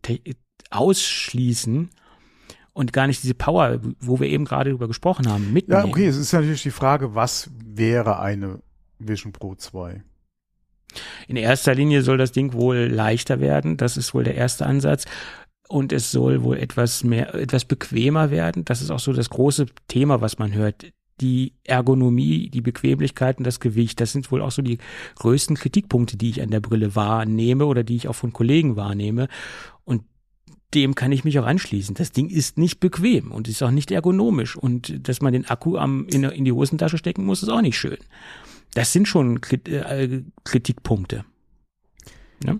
[0.71, 1.89] ausschließen
[2.73, 5.85] und gar nicht diese Power, wo wir eben gerade drüber gesprochen haben, mitnehmen.
[5.85, 8.59] Ja, okay, es ist natürlich die Frage, was wäre eine
[8.99, 10.03] Vision Pro 2?
[11.27, 13.77] In erster Linie soll das Ding wohl leichter werden.
[13.77, 15.05] Das ist wohl der erste Ansatz.
[15.67, 18.65] Und es soll wohl etwas mehr, etwas bequemer werden.
[18.65, 20.85] Das ist auch so das große Thema, was man hört.
[21.21, 24.79] Die Ergonomie, die Bequemlichkeit und das Gewicht, das sind wohl auch so die
[25.15, 29.29] größten Kritikpunkte, die ich an der Brille wahrnehme oder die ich auch von Kollegen wahrnehme.
[29.85, 30.03] Und
[30.73, 31.95] dem kann ich mich auch anschließen.
[31.95, 34.57] Das Ding ist nicht bequem und ist auch nicht ergonomisch.
[34.57, 37.77] Und dass man den Akku am, in, in die Hosentasche stecken muss, ist auch nicht
[37.77, 37.97] schön.
[38.73, 41.23] Das sind schon äh, Kritikpunkte.
[42.43, 42.57] Ja?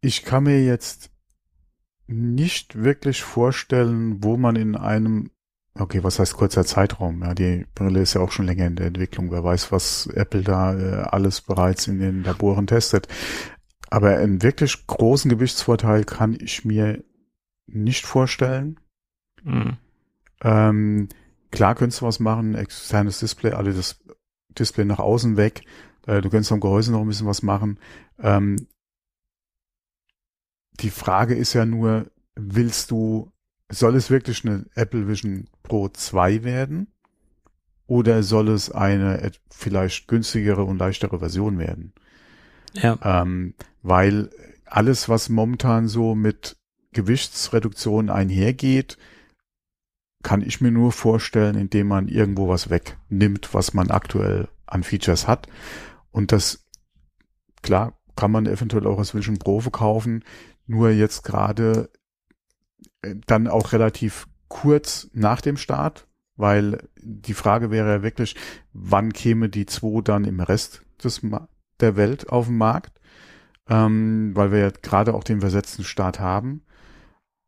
[0.00, 1.10] Ich kann mir jetzt
[2.06, 5.30] nicht wirklich vorstellen, wo man in einem,
[5.80, 7.22] okay, was heißt kurzer Zeitraum?
[7.22, 9.30] Ja, die Brille ist ja auch schon länger in der Entwicklung.
[9.30, 13.08] Wer weiß, was Apple da äh, alles bereits in den Laboren testet.
[13.90, 17.02] Aber einen wirklich großen Gewichtsvorteil kann ich mir
[17.66, 18.78] nicht vorstellen.
[19.42, 19.76] Mhm.
[20.42, 21.08] Ähm,
[21.50, 24.02] Klar könntest du was machen, externes Display, alle das
[24.58, 25.62] Display nach außen weg.
[26.06, 27.78] Äh, du könntest am Gehäuse noch ein bisschen was machen.
[28.18, 28.66] Ähm,
[30.80, 33.32] die Frage ist ja nur, willst du,
[33.70, 36.88] soll es wirklich eine Apple Vision Pro 2 werden?
[37.86, 41.92] Oder soll es eine vielleicht günstigere und leichtere Version werden?
[42.74, 42.98] Ja.
[43.02, 44.30] Ähm, weil
[44.66, 46.56] alles, was momentan so mit
[46.92, 48.98] Gewichtsreduktion einhergeht,
[50.22, 55.26] kann ich mir nur vorstellen, indem man irgendwo was wegnimmt, was man aktuell an Features
[55.26, 55.46] hat.
[56.10, 56.66] Und das,
[57.62, 60.24] klar, kann man eventuell auch als Vision Pro verkaufen,
[60.66, 61.88] nur jetzt gerade
[63.26, 66.06] dann auch relativ kurz nach dem Start,
[66.36, 68.36] weil die Frage wäre ja wirklich,
[68.72, 71.20] wann käme die 2 dann im Rest des
[71.80, 73.00] der Welt auf den Markt,
[73.68, 76.62] ähm, weil wir ja gerade auch den versetzten Start haben.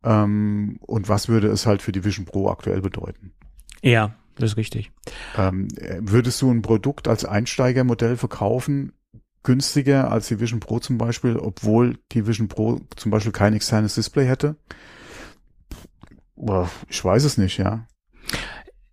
[0.04, 3.32] Ähm, und was würde es halt für die Vision Pro aktuell bedeuten?
[3.82, 4.92] Ja, das ist richtig.
[5.36, 5.68] Ähm,
[6.00, 8.92] würdest du ein Produkt als Einsteigermodell verkaufen,
[9.42, 13.94] günstiger als die Vision Pro zum Beispiel, obwohl die Vision Pro zum Beispiel kein externes
[13.94, 14.56] Display hätte?
[16.88, 17.86] Ich weiß es nicht, ja.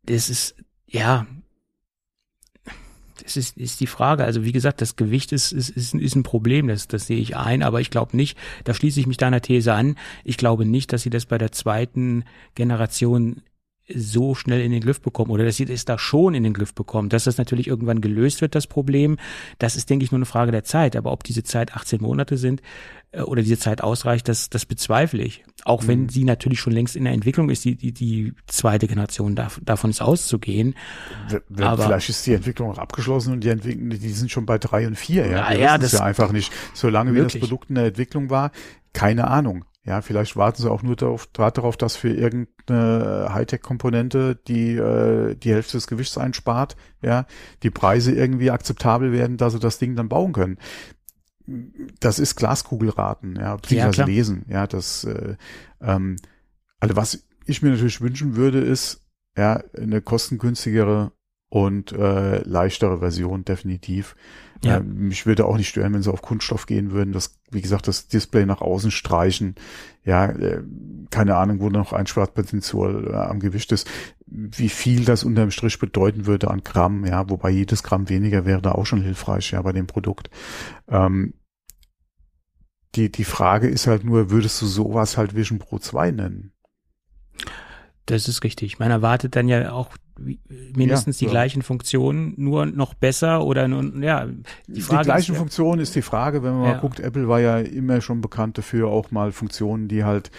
[0.04, 0.56] Das ist,
[0.86, 1.26] ja,
[3.28, 4.24] es ist, ist die Frage.
[4.24, 7.36] Also wie gesagt, das Gewicht ist, ist, ist, ist ein Problem, das, das sehe ich
[7.36, 10.94] ein, aber ich glaube nicht, da schließe ich mich deiner These an, ich glaube nicht,
[10.94, 12.24] dass sie das bei der zweiten
[12.56, 13.42] Generation
[13.94, 16.74] so schnell in den Griff bekommen oder dass sie es da schon in den Griff
[16.74, 17.10] bekommen.
[17.10, 19.18] Dass das natürlich irgendwann gelöst wird, das Problem,
[19.60, 20.96] das ist, denke ich, nur eine Frage der Zeit.
[20.96, 22.62] Aber ob diese Zeit 18 Monate sind
[23.12, 25.46] äh, oder diese Zeit ausreicht, das, das bezweifle ich.
[25.64, 25.88] Auch mhm.
[25.88, 29.62] wenn sie natürlich schon längst in der Entwicklung ist, die, die, die zweite Generation, darf,
[29.64, 30.76] davon ist auszugehen.
[31.58, 34.86] Aber, Vielleicht ist die Entwicklung auch abgeschlossen und die Entwicklung, die sind schon bei drei
[34.86, 35.28] und vier.
[35.28, 36.52] Ja, ja, ja das ist ja einfach nicht.
[36.74, 38.52] Solange wie das Produkt in der Entwicklung war,
[38.94, 39.66] keine Ahnung.
[39.88, 45.54] Ja, vielleicht warten sie auch nur darauf, darauf dass für irgendeine Hightech-Komponente, die äh, die
[45.54, 47.26] Hälfte des Gewichts einspart, ja,
[47.64, 50.58] die Preise irgendwie akzeptabel werden, dass sie das Ding dann bauen können.
[52.02, 55.38] Das ist Glaskugelraten, ja, beziehungsweise ja, lesen, ja, das, äh,
[55.80, 56.18] ähm,
[56.82, 59.06] also was ich mir natürlich wünschen würde, ist,
[59.38, 61.14] ja, eine kostengünstigere
[61.50, 64.16] und äh, leichtere Version definitiv.
[64.64, 64.78] Ja.
[64.78, 67.14] Äh, mich würde auch nicht stören, wenn sie auf Kunststoff gehen würden.
[67.14, 69.56] Das, wie gesagt, das Display nach außen streichen.
[70.04, 70.62] ja, äh,
[71.10, 73.90] keine Ahnung, wo noch Einsparpotenzial äh, am Gewicht ist,
[74.26, 78.62] wie viel das unterm Strich bedeuten würde an Gramm, ja, wobei jedes Gramm weniger wäre
[78.62, 80.30] da auch schon hilfreich, ja, bei dem Produkt.
[80.90, 81.34] Ähm,
[82.96, 86.52] die, die Frage ist halt nur, würdest du sowas halt Vision Pro 2 nennen?
[88.08, 88.80] Das ist richtig.
[88.80, 93.84] Man erwartet dann ja auch mindestens ja, die gleichen Funktionen, nur noch besser oder nur,
[94.04, 94.28] ja.
[94.68, 96.74] Die, Frage die gleichen ist, Funktionen ist die Frage, wenn man ja.
[96.74, 100.32] mal guckt, Apple war ja immer schon bekannt dafür, auch mal Funktionen, die halt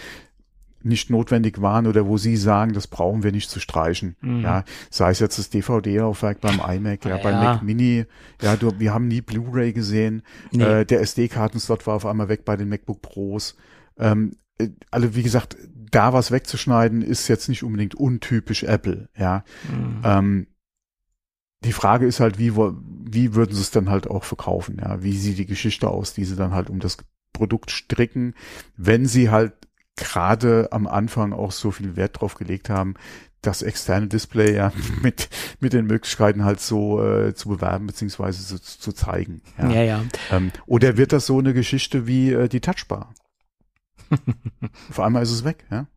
[0.81, 4.15] nicht notwendig waren oder wo sie sagen, das brauchen wir nicht zu streichen.
[4.21, 4.41] Mhm.
[4.41, 8.05] Ja, sei es jetzt das DVD-Laufwerk beim iMac, ja, ja, beim Mac Mini,
[8.41, 10.23] ja, du, wir haben nie Blu-ray gesehen.
[10.51, 10.63] Nee.
[10.63, 13.55] Äh, der SD-Kartenslot war auf einmal weg bei den MacBook Pros.
[13.97, 15.57] Ähm, äh, also wie gesagt,
[15.91, 19.43] da was wegzuschneiden ist jetzt nicht unbedingt untypisch Apple, ja.
[19.69, 20.01] Mhm.
[20.03, 20.47] Ähm,
[21.65, 25.03] die Frage ist halt, wie, wie würden sie es dann halt auch verkaufen, ja?
[25.03, 26.97] Wie sieht die Geschichte aus, die sie dann halt um das
[27.33, 28.33] Produkt stricken,
[28.77, 29.53] wenn sie halt
[29.95, 32.95] gerade am Anfang auch so viel Wert drauf gelegt haben,
[33.41, 34.71] das externe Display ja
[35.01, 39.41] mit, mit den Möglichkeiten halt so äh, zu bewerben beziehungsweise zu, zu zeigen.
[39.57, 39.83] Ja, ja.
[39.83, 40.03] ja.
[40.31, 43.13] Ähm, oder wird das so eine Geschichte wie äh, die Touchbar?
[44.89, 45.87] Auf einmal ist es weg, ja.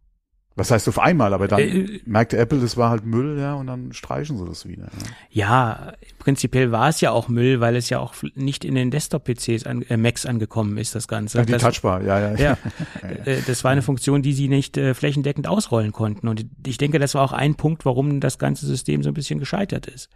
[0.55, 3.69] Was heißt auf einmal, aber dann äh, merkte Apple, das war halt Müll, ja, und
[3.69, 4.89] dann streichen sie das wieder.
[5.31, 8.91] Ja, ja prinzipiell war es ja auch Müll, weil es ja auch nicht in den
[8.91, 11.41] Desktop-PCs, an, äh, Macs angekommen ist, das Ganze.
[11.41, 12.37] Ach, die das, Touchbar, ja, ja.
[12.37, 12.59] Ja,
[13.25, 16.29] äh, das war eine Funktion, die sie nicht äh, flächendeckend ausrollen konnten.
[16.29, 19.39] Und ich denke, das war auch ein Punkt, warum das ganze System so ein bisschen
[19.39, 20.11] gescheitert ist.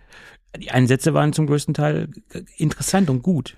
[0.59, 2.11] Die Einsätze waren zum größten Teil
[2.59, 3.57] interessant und gut.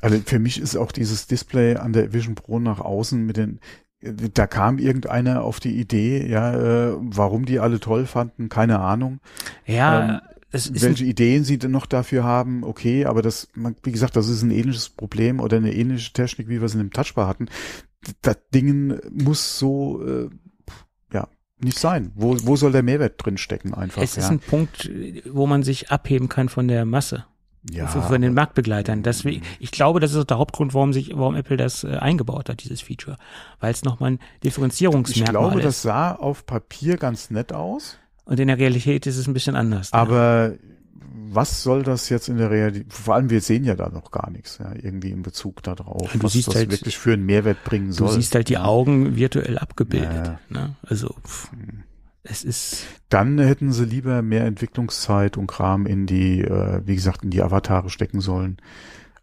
[0.00, 3.60] Also für mich ist auch dieses Display an der Vision Pro nach außen mit den
[4.02, 6.54] da kam irgendeiner auf die Idee, ja,
[6.88, 9.20] äh, warum die alle toll fanden, keine Ahnung.
[9.66, 13.48] Ja, ähm, welche Ideen sie denn noch dafür haben, okay, aber das,
[13.82, 16.80] wie gesagt, das ist ein ähnliches Problem oder eine ähnliche Technik, wie wir es in
[16.80, 17.46] dem Touchbar hatten.
[18.22, 20.30] Das Ding muss so, äh,
[21.12, 22.10] ja, nicht sein.
[22.14, 24.02] Wo, wo soll der Mehrwert drin stecken einfach?
[24.02, 24.30] Es ist ja.
[24.30, 24.90] ein Punkt,
[25.30, 27.26] wo man sich abheben kann von der Masse
[27.70, 29.02] ja, von den Marktbegleitern.
[29.02, 32.48] Deswegen, ich glaube, das ist auch der Hauptgrund, warum sich, warum Apple das äh, eingebaut
[32.48, 33.16] hat, dieses Feature,
[33.60, 35.28] weil es nochmal ein Differenzierungsmerkmal ist.
[35.28, 35.66] Ich glaube, ist.
[35.66, 37.98] das sah auf Papier ganz nett aus.
[38.24, 39.92] Und in der Realität ist es ein bisschen anders.
[39.92, 40.54] Aber
[41.32, 42.92] was soll das jetzt in der Realität?
[42.92, 46.22] Vor allem, wir sehen ja da noch gar nichts, ja, irgendwie in Bezug darauf, du
[46.22, 48.08] was siehst das halt, wirklich für einen Mehrwert bringen soll.
[48.08, 50.26] Du siehst halt die Augen virtuell abgebildet.
[50.26, 50.40] Ja.
[50.48, 50.76] Ne?
[50.82, 51.14] Also.
[51.24, 51.50] Pff.
[51.52, 51.84] Hm
[52.22, 52.86] es ist.
[53.08, 57.42] Dann hätten sie lieber mehr Entwicklungszeit und Kram in die, äh, wie gesagt, in die
[57.42, 58.58] Avatare stecken sollen.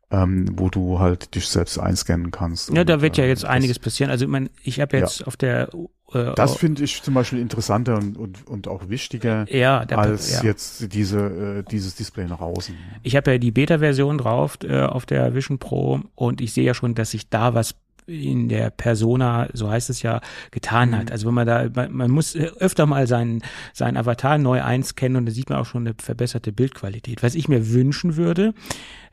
[0.10, 2.70] Ähm, wo du halt dich selbst einscannen kannst.
[2.70, 4.10] Ja, und, da wird ja äh, jetzt einiges passieren.
[4.10, 5.28] Also ich meine, ich habe jetzt ja.
[5.28, 5.68] auf der
[6.14, 10.32] äh, Das finde ich zum Beispiel interessanter und, und, und auch wichtiger ja, der, als
[10.32, 10.44] ja.
[10.44, 11.20] jetzt diese,
[11.60, 12.76] äh, dieses Display nach außen.
[13.04, 16.74] Ich habe ja die Beta-Version drauf äh, auf der Vision Pro und ich sehe ja
[16.74, 17.76] schon, dass sich da was
[18.08, 21.06] in der Persona, so heißt es ja, getan hat.
[21.06, 21.12] Mhm.
[21.12, 23.42] Also wenn man da, man, man muss öfter mal seinen,
[23.74, 27.22] seinen Avatar neu einscannen und da sieht man auch schon eine verbesserte Bildqualität.
[27.22, 28.54] Was ich mir wünschen würde,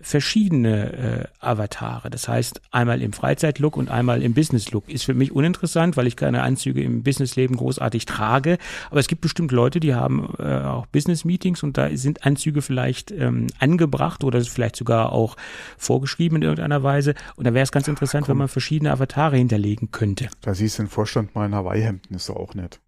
[0.04, 2.10] verschiedene äh, Avatare.
[2.10, 4.88] Das heißt, einmal im Freizeitlook und einmal im Businesslook.
[4.88, 8.58] Ist für mich uninteressant, weil ich keine Anzüge im Businessleben großartig trage.
[8.90, 13.12] Aber es gibt bestimmt Leute, die haben äh, auch Business-Meetings und da sind Anzüge vielleicht
[13.12, 15.36] ähm, angebracht oder vielleicht sogar auch
[15.78, 17.14] vorgeschrieben in irgendeiner Weise.
[17.36, 20.28] Und da wäre es ganz interessant, Ach, wenn man verschiedene Avatare hinterlegen könnte.
[20.42, 22.78] Da siehst du den Vorstand mal in Hawaii-Hemden, ist doch auch nett.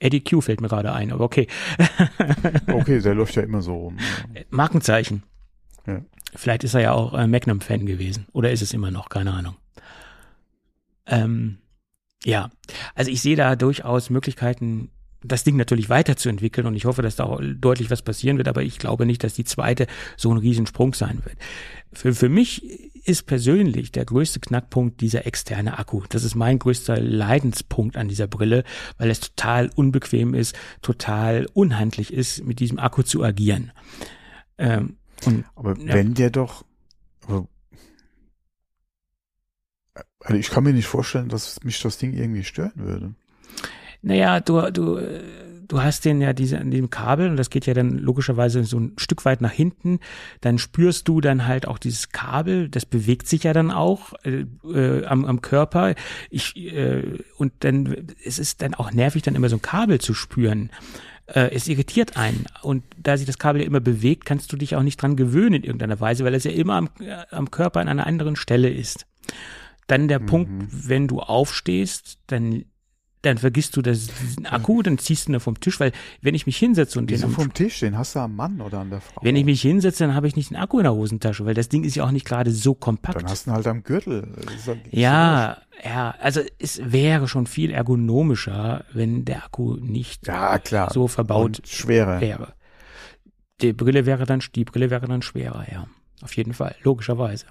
[0.00, 1.46] Eddie Q fällt mir gerade ein, aber okay.
[2.72, 3.96] okay, der läuft ja immer so rum.
[4.50, 5.22] Markenzeichen.
[5.86, 6.02] Ja.
[6.34, 8.26] Vielleicht ist er ja auch äh, Magnum-Fan gewesen.
[8.32, 9.56] Oder ist es immer noch, keine Ahnung.
[11.06, 11.58] Ähm,
[12.24, 12.50] ja,
[12.94, 14.90] also ich sehe da durchaus Möglichkeiten,
[15.22, 18.78] das Ding natürlich weiterzuentwickeln und ich hoffe, dass da deutlich was passieren wird, aber ich
[18.78, 19.86] glaube nicht, dass die zweite
[20.16, 21.36] so ein Riesensprung sein wird.
[21.92, 22.62] Für, für mich
[23.04, 26.02] ist persönlich der größte Knackpunkt dieser externe Akku.
[26.08, 28.64] Das ist mein größter Leidenspunkt an dieser Brille,
[28.98, 33.72] weil es total unbequem ist, total unhandlich ist, mit diesem Akku zu agieren.
[34.58, 35.94] Ähm, und, aber ja.
[35.94, 36.64] wenn der doch,
[40.20, 43.14] also ich kann mir nicht vorstellen, dass mich das Ding irgendwie stören würde.
[44.02, 45.00] Naja, du, du,
[45.66, 48.78] du hast den ja diese, an dem Kabel und das geht ja dann logischerweise so
[48.78, 50.00] ein Stück weit nach hinten.
[50.40, 54.44] Dann spürst du dann halt auch dieses Kabel, das bewegt sich ja dann auch äh,
[54.64, 55.94] äh, am, am Körper.
[56.30, 60.14] Ich, äh, und dann, es ist dann auch nervig, dann immer so ein Kabel zu
[60.14, 60.70] spüren
[61.34, 62.46] äh, es irritiert einen.
[62.62, 65.56] Und da sich das Kabel ja immer bewegt, kannst du dich auch nicht dran gewöhnen
[65.56, 68.70] in irgendeiner Weise, weil es ja immer am, äh, am Körper an einer anderen Stelle
[68.70, 69.06] ist.
[69.86, 70.26] Dann der mhm.
[70.26, 72.64] Punkt, wenn du aufstehst, dann
[73.22, 76.46] dann vergisst du das, diesen Akku, dann ziehst du ihn vom Tisch, weil wenn ich
[76.46, 79.00] mich hinsetze und Wieso den vom Tisch, den hast du am Mann oder an der
[79.00, 79.20] Frau?
[79.22, 81.68] Wenn ich mich hinsetze, dann habe ich nicht den Akku in der Hosentasche, weil das
[81.68, 83.16] Ding ist ja auch nicht gerade so kompakt.
[83.16, 84.28] Dann hast du ihn halt am Gürtel.
[84.90, 90.90] Ja, ja, also es wäre schon viel ergonomischer, wenn der Akku nicht ja, klar.
[90.92, 92.20] so verbaut und schwerer.
[92.20, 92.54] wäre.
[93.60, 95.86] Die Brille wäre dann, die Brille wäre dann schwerer, ja.
[96.22, 97.46] Auf jeden Fall, logischerweise.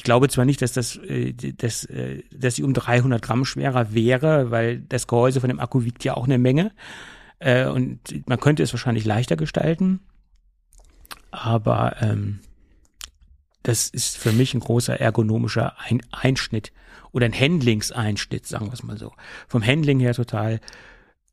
[0.00, 3.92] Ich glaube zwar nicht, dass das, äh, dass, äh, dass sie um 300 Gramm schwerer
[3.92, 6.72] wäre, weil das Gehäuse von dem Akku wiegt ja auch eine Menge.
[7.38, 10.00] Äh, und man könnte es wahrscheinlich leichter gestalten.
[11.32, 12.40] Aber ähm,
[13.62, 16.72] das ist für mich ein großer ergonomischer ein Einschnitt
[17.12, 19.12] oder ein Handlingseinschnitt, sagen wir es mal so.
[19.48, 20.60] Vom Handling her total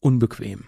[0.01, 0.65] unbequem.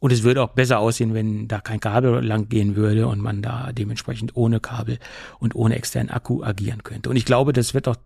[0.00, 3.42] Und es würde auch besser aussehen, wenn da kein Kabel lang gehen würde und man
[3.42, 4.98] da dementsprechend ohne Kabel
[5.40, 7.10] und ohne externen Akku agieren könnte.
[7.10, 7.96] Und ich glaube, das wird auch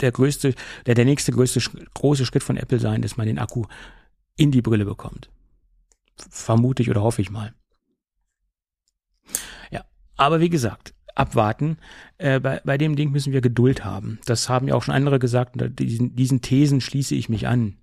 [0.00, 0.54] der größte,
[0.86, 1.60] der, der nächste größte
[1.94, 3.64] große Schritt von Apple sein, dass man den Akku
[4.36, 5.28] in die Brille bekommt.
[6.30, 7.52] Vermute ich oder hoffe ich mal.
[9.70, 9.84] Ja,
[10.16, 11.78] aber wie gesagt, abwarten.
[12.18, 14.20] Äh, bei, bei dem Ding müssen wir Geduld haben.
[14.24, 15.56] Das haben ja auch schon andere gesagt.
[15.80, 17.77] Diesen, diesen Thesen schließe ich mich an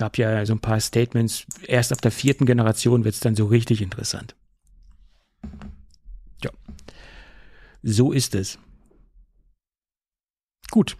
[0.00, 3.44] gab ja so ein paar Statements, erst ab der vierten Generation wird es dann so
[3.44, 4.34] richtig interessant.
[6.42, 6.50] Ja,
[7.82, 8.58] so ist es.
[10.70, 10.96] Gut.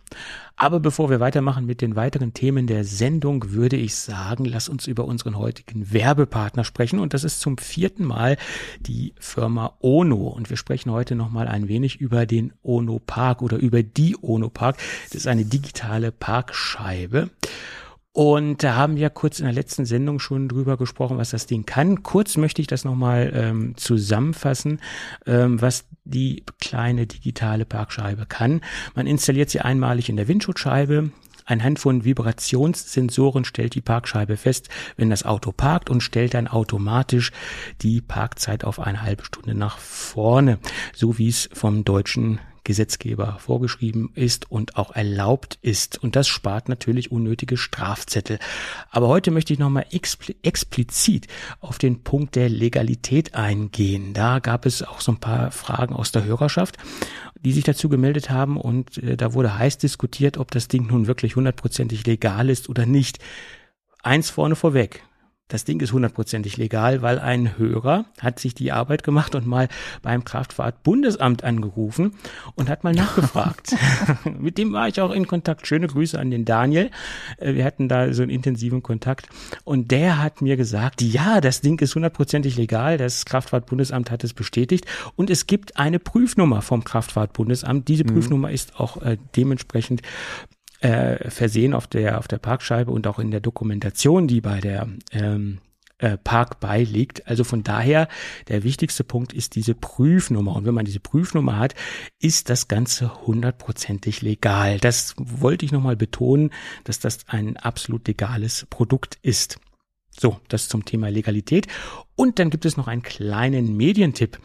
[0.55, 4.87] Aber bevor wir weitermachen mit den weiteren Themen der Sendung, würde ich sagen, lass uns
[4.87, 6.99] über unseren heutigen Werbepartner sprechen.
[6.99, 8.37] Und das ist zum vierten Mal
[8.81, 10.29] die Firma Ono.
[10.29, 14.51] Und wir sprechen heute nochmal ein wenig über den Ono Park oder über die Ono
[14.51, 14.77] Park.
[15.07, 17.31] Das ist eine digitale Parkscheibe.
[18.13, 21.65] Und da haben wir kurz in der letzten Sendung schon drüber gesprochen, was das Ding
[21.65, 22.03] kann.
[22.03, 24.81] Kurz möchte ich das nochmal ähm, zusammenfassen,
[25.27, 28.63] ähm, was die kleine digitale Parkscheibe kann.
[28.97, 31.11] Man installiert sie einmalig in der Windschutzscheibe.
[31.45, 37.31] Anhand von Vibrationssensoren stellt die Parkscheibe fest, wenn das Auto parkt und stellt dann automatisch
[37.81, 40.59] die Parkzeit auf eine halbe Stunde nach vorne,
[40.95, 46.03] so wie es vom deutschen Gesetzgeber vorgeschrieben ist und auch erlaubt ist.
[46.03, 48.39] Und das spart natürlich unnötige Strafzettel.
[48.91, 49.87] Aber heute möchte ich nochmal
[50.43, 51.27] explizit
[51.61, 54.15] auf den Punkt der Legalität eingehen.
[54.15, 56.77] Da gab es auch so ein paar Fragen aus der Hörerschaft,
[57.41, 61.07] die sich dazu gemeldet haben und äh, da wurde heiß diskutiert, ob das Ding nun
[61.07, 63.19] wirklich hundertprozentig legal ist oder nicht.
[64.03, 65.03] Eins vorne vorweg.
[65.51, 69.69] Das Ding ist hundertprozentig legal, weil ein Hörer hat sich die Arbeit gemacht und mal
[70.01, 72.15] beim Kraftfahrtbundesamt angerufen
[72.55, 73.75] und hat mal nachgefragt.
[74.39, 75.67] Mit dem war ich auch in Kontakt.
[75.67, 76.91] Schöne Grüße an den Daniel.
[77.39, 79.29] Äh, wir hatten da so einen intensiven Kontakt
[79.65, 82.97] und der hat mir gesagt, ja, das Ding ist hundertprozentig legal.
[82.97, 84.87] Das Kraftfahrtbundesamt hat es bestätigt
[85.17, 87.89] und es gibt eine Prüfnummer vom Kraftfahrtbundesamt.
[87.89, 88.15] Diese mhm.
[88.15, 90.03] Prüfnummer ist auch äh, dementsprechend
[90.81, 94.89] äh, versehen auf der, auf der Parkscheibe und auch in der Dokumentation, die bei der
[95.13, 95.59] ähm,
[96.01, 97.27] äh, Park beiliegt.
[97.29, 98.09] Also von daher,
[98.49, 100.57] der wichtigste Punkt ist diese Prüfnummer.
[100.57, 101.75] Und wenn man diese Prüfnummer hat,
[102.19, 104.79] ist das Ganze hundertprozentig legal.
[104.79, 106.51] Das wollte ich nochmal betonen,
[106.85, 109.61] dass das ein absolut legales Produkt ist.
[110.11, 111.67] So, das zum Thema Legalität.
[112.17, 114.39] Und dann gibt es noch einen kleinen Medientipp.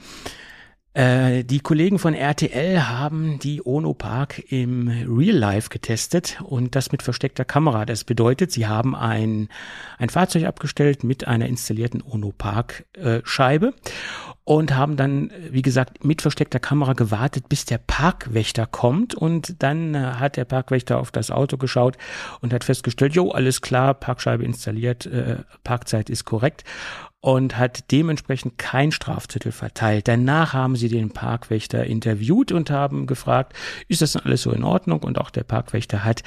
[0.95, 6.93] Äh, die Kollegen von RTL haben die Ono Park im Real Life getestet und das
[6.93, 7.86] mit versteckter Kamera.
[7.86, 9.49] Das bedeutet, sie haben ein,
[9.97, 13.73] ein Fahrzeug abgestellt mit einer installierten Ono Park äh, Scheibe
[14.45, 19.95] und haben dann, wie gesagt, mit versteckter Kamera gewartet, bis der Parkwächter kommt und dann
[19.95, 21.97] äh, hat der Parkwächter auf das Auto geschaut
[22.39, 26.63] und hat festgestellt, jo, alles klar, Parkscheibe installiert, äh, Parkzeit ist korrekt
[27.26, 30.08] und hat dementsprechend kein Strafzettel verteilt.
[30.08, 33.54] Danach haben sie den Parkwächter interviewt und haben gefragt,
[33.88, 35.00] ist das denn alles so in Ordnung?
[35.00, 36.22] Und auch der Parkwächter hat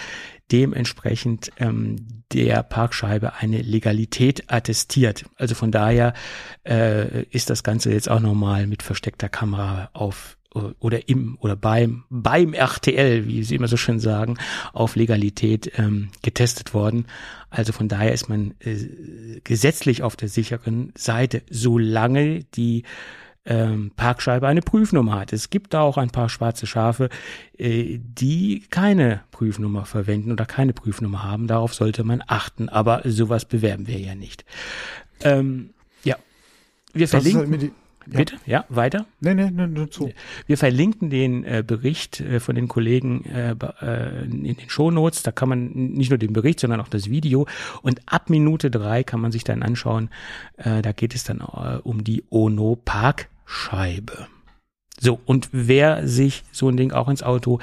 [0.51, 5.25] dementsprechend ähm, der Parkscheibe eine Legalität attestiert.
[5.37, 6.15] Also von daher
[6.65, 10.37] äh, ist das Ganze jetzt auch nochmal mit versteckter Kamera auf
[10.81, 14.39] oder im oder beim beim RTL, wie sie immer so schön sagen,
[14.73, 17.07] auf Legalität ähm, getestet worden.
[17.51, 18.77] Also von daher ist man äh,
[19.45, 22.85] gesetzlich auf der sicheren Seite, solange die
[23.49, 25.33] ähm, Parkscheibe eine Prüfnummer hat.
[25.33, 27.09] Es gibt da auch ein paar schwarze Schafe,
[27.57, 31.47] äh, die keine Prüfnummer verwenden oder keine Prüfnummer haben.
[31.47, 32.69] Darauf sollte man achten.
[32.69, 34.45] Aber sowas bewerben wir ja nicht.
[35.23, 35.71] Ähm,
[36.05, 36.17] ja,
[36.93, 37.73] wir halt verlinken.
[38.11, 39.07] Bitte, ja, weiter?
[39.21, 40.11] Nee, nee, nee, nur zu.
[40.47, 45.23] Wir verlinken den äh, Bericht äh, von den Kollegen äh, äh, in den Shownotes.
[45.23, 47.47] Da kann man nicht nur den Bericht, sondern auch das Video.
[47.83, 50.11] Und ab Minute drei kann man sich dann anschauen.
[50.57, 54.27] Äh, da geht es dann äh, um die Ono Parkscheibe.
[55.01, 57.61] So, und wer sich so ein Ding auch ins Auto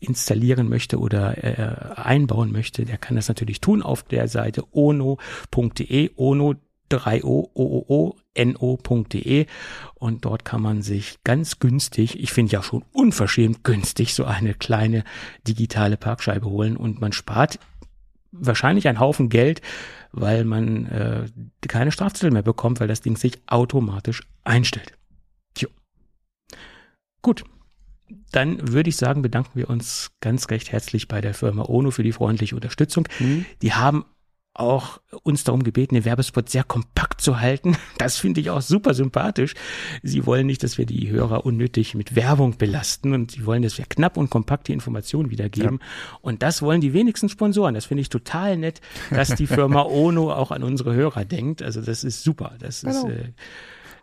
[0.00, 6.10] installieren möchte oder äh, einbauen möchte, der kann das natürlich tun auf der Seite ono.de,
[6.16, 6.54] ono
[6.90, 9.46] 3o, o, no.de
[9.94, 14.54] und dort kann man sich ganz günstig, ich finde ja schon unverschämt günstig, so eine
[14.54, 15.04] kleine
[15.46, 17.58] digitale Parkscheibe holen und man spart
[18.32, 19.60] wahrscheinlich einen Haufen Geld,
[20.10, 21.26] weil man äh,
[21.68, 24.94] keine Strafzettel mehr bekommt, weil das Ding sich automatisch einstellt.
[25.54, 25.68] Tjo.
[27.20, 27.44] Gut,
[28.30, 32.02] dann würde ich sagen, bedanken wir uns ganz recht herzlich bei der Firma Ono für
[32.02, 33.06] die freundliche Unterstützung.
[33.20, 33.44] Mhm.
[33.60, 34.04] Die haben
[34.54, 37.76] auch uns darum gebeten, den Werbespot sehr kompakt zu halten.
[37.98, 39.54] Das finde ich auch super sympathisch.
[40.02, 43.78] Sie wollen nicht, dass wir die Hörer unnötig mit Werbung belasten und sie wollen, dass
[43.78, 45.78] wir knapp und kompakt die Informationen wiedergeben.
[45.80, 46.18] Ja.
[46.20, 47.74] Und das wollen die wenigsten Sponsoren.
[47.74, 48.80] Das finde ich total nett,
[49.10, 51.62] dass die Firma Ono auch an unsere Hörer denkt.
[51.62, 52.56] Also das ist super.
[52.58, 53.06] Das genau.
[53.06, 53.32] ist äh,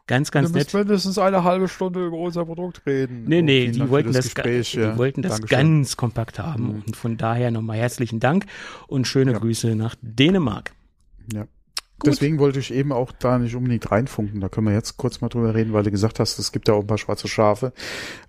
[0.10, 0.74] Ganz, ganz nett.
[0.74, 3.26] mindestens eine halbe Stunde über unser Produkt reden.
[3.28, 4.97] Nee, nee, die wollten das, Gespräch, die ja.
[4.97, 6.64] wollten das ganz kompakt haben.
[6.64, 6.84] Mhm.
[6.88, 8.47] Und von daher nochmal herzlichen Dank
[8.88, 9.38] und schöne ja.
[9.38, 10.72] Grüße nach Dänemark.
[11.32, 11.41] Ja.
[11.41, 12.07] Gut.
[12.07, 14.41] Deswegen wollte ich eben auch da nicht unbedingt reinfunken.
[14.41, 16.74] Da können wir jetzt kurz mal drüber reden, weil du gesagt hast, es gibt da
[16.74, 17.72] auch ein paar schwarze Schafe.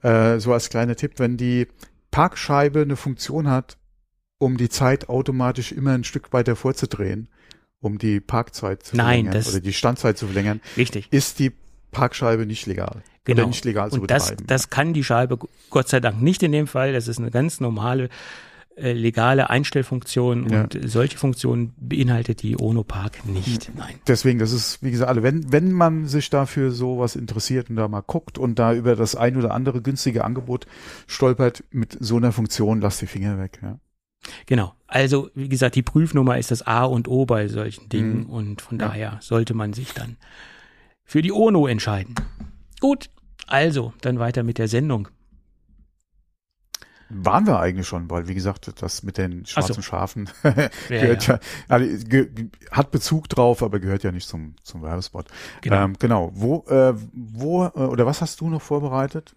[0.03, 1.67] Äh, so als kleiner Tipp, wenn die
[2.11, 3.79] Parkscheibe eine Funktion hat,
[4.37, 7.29] um die Zeit automatisch immer ein Stück weiter vorzudrehen,
[7.81, 11.09] um die Parkzeit zu Nein, verlängern oder die Standzeit zu verlängern, richtig.
[11.11, 11.53] ist die
[11.91, 13.03] Parkscheibe nicht legal.
[13.25, 13.43] Genau.
[13.43, 15.39] Oder nicht legal zu und das, das kann die Scheibe
[15.69, 16.93] Gott sei Dank nicht in dem Fall.
[16.93, 18.09] Das ist eine ganz normale
[18.81, 20.63] äh, legale Einstellfunktion ja.
[20.63, 23.69] und solche Funktionen beinhaltet die Ono Park nicht.
[23.69, 23.75] Hm.
[23.77, 23.95] Nein.
[24.07, 28.01] Deswegen, das ist, wie gesagt, wenn, wenn man sich dafür sowas interessiert und da mal
[28.01, 30.67] guckt und da über das ein oder andere günstige Angebot
[31.07, 33.79] stolpert, mit so einer Funktion, lasst die Finger weg, ja.
[34.47, 34.75] Genau.
[34.87, 38.31] Also, wie gesagt, die Prüfnummer ist das A und O bei solchen Dingen mhm.
[38.31, 38.89] und von ja.
[38.89, 40.17] daher sollte man sich dann
[41.11, 42.15] für die ONO entscheiden.
[42.79, 43.11] Gut,
[43.49, 45.09] also dann weiter mit der Sendung.
[47.09, 49.83] Waren wir eigentlich schon, weil wie gesagt, das mit den schwarzen so.
[49.83, 50.31] Schafen
[50.89, 52.31] gehört ja, ja also, ge
[52.71, 55.27] hat Bezug drauf, aber gehört ja nicht zum zum Werbespot.
[55.63, 55.83] Genau.
[55.83, 56.31] Ähm, genau.
[56.33, 59.35] Wo äh, wo äh, oder was hast du noch vorbereitet?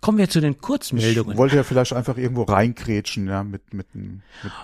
[0.00, 1.32] Kommen wir zu den Kurzmeldungen.
[1.32, 4.22] Ich wollte ja vielleicht einfach irgendwo reinkrätschen, ja, mit, mit, mit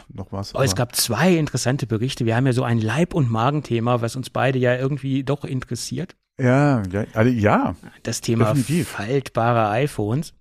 [0.08, 0.52] noch was.
[0.52, 2.24] Aber, aber es gab zwei interessante Berichte.
[2.24, 6.16] Wir haben ja so ein Leib- und Magenthema, was uns beide ja irgendwie doch interessiert.
[6.42, 7.74] Ja, ja, also, ja.
[8.02, 8.88] Das Thema definitiv.
[8.88, 10.34] faltbare iPhones.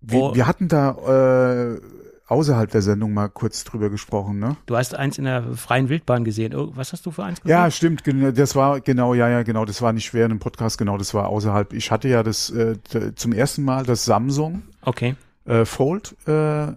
[0.00, 1.80] Wir, wir hatten da äh,
[2.26, 4.56] außerhalb der Sendung mal kurz drüber gesprochen, ne?
[4.66, 6.54] Du hast eins in der freien Wildbahn gesehen.
[6.54, 7.50] Oh, was hast du für eins gesehen?
[7.50, 8.02] Ja, stimmt.
[8.38, 9.64] Das war genau, ja, ja, genau.
[9.64, 10.78] Das war nicht schwer in einem Podcast.
[10.78, 11.72] Genau, das war außerhalb.
[11.72, 12.76] Ich hatte ja das äh,
[13.14, 14.62] zum ersten Mal das Samsung.
[14.82, 15.14] Okay.
[15.44, 16.16] Äh, Fold.
[16.26, 16.68] Äh,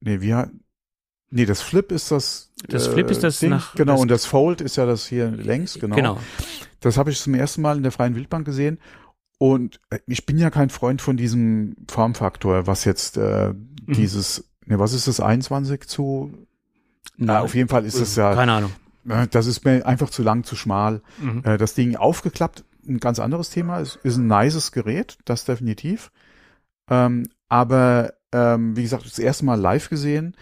[0.00, 0.34] nee, wie
[1.30, 2.50] Nee, das Flip ist das.
[2.68, 3.50] Das äh, Flip ist das Ding.
[3.50, 3.74] nach.
[3.74, 5.96] Genau, das und das Fold ist ja das hier längs, genau.
[5.96, 6.18] Genau.
[6.80, 8.78] Das habe ich zum ersten Mal in der freien Wildbahn gesehen.
[9.38, 13.92] Und äh, ich bin ja kein Freund von diesem Formfaktor, was jetzt äh, mhm.
[13.92, 16.32] dieses, ne, was ist das, 21 zu?
[17.16, 18.34] Na, auf jeden Fall ist es ja.
[18.34, 18.72] Keine Ahnung.
[19.30, 21.02] Das ist mir einfach zu lang, zu schmal.
[21.18, 21.42] Mhm.
[21.44, 23.80] Äh, das Ding aufgeklappt, ein ganz anderes Thema.
[23.80, 26.10] Es ist ein nices Gerät, das definitiv.
[26.90, 30.36] Ähm, aber ähm, wie gesagt, das erste Mal live gesehen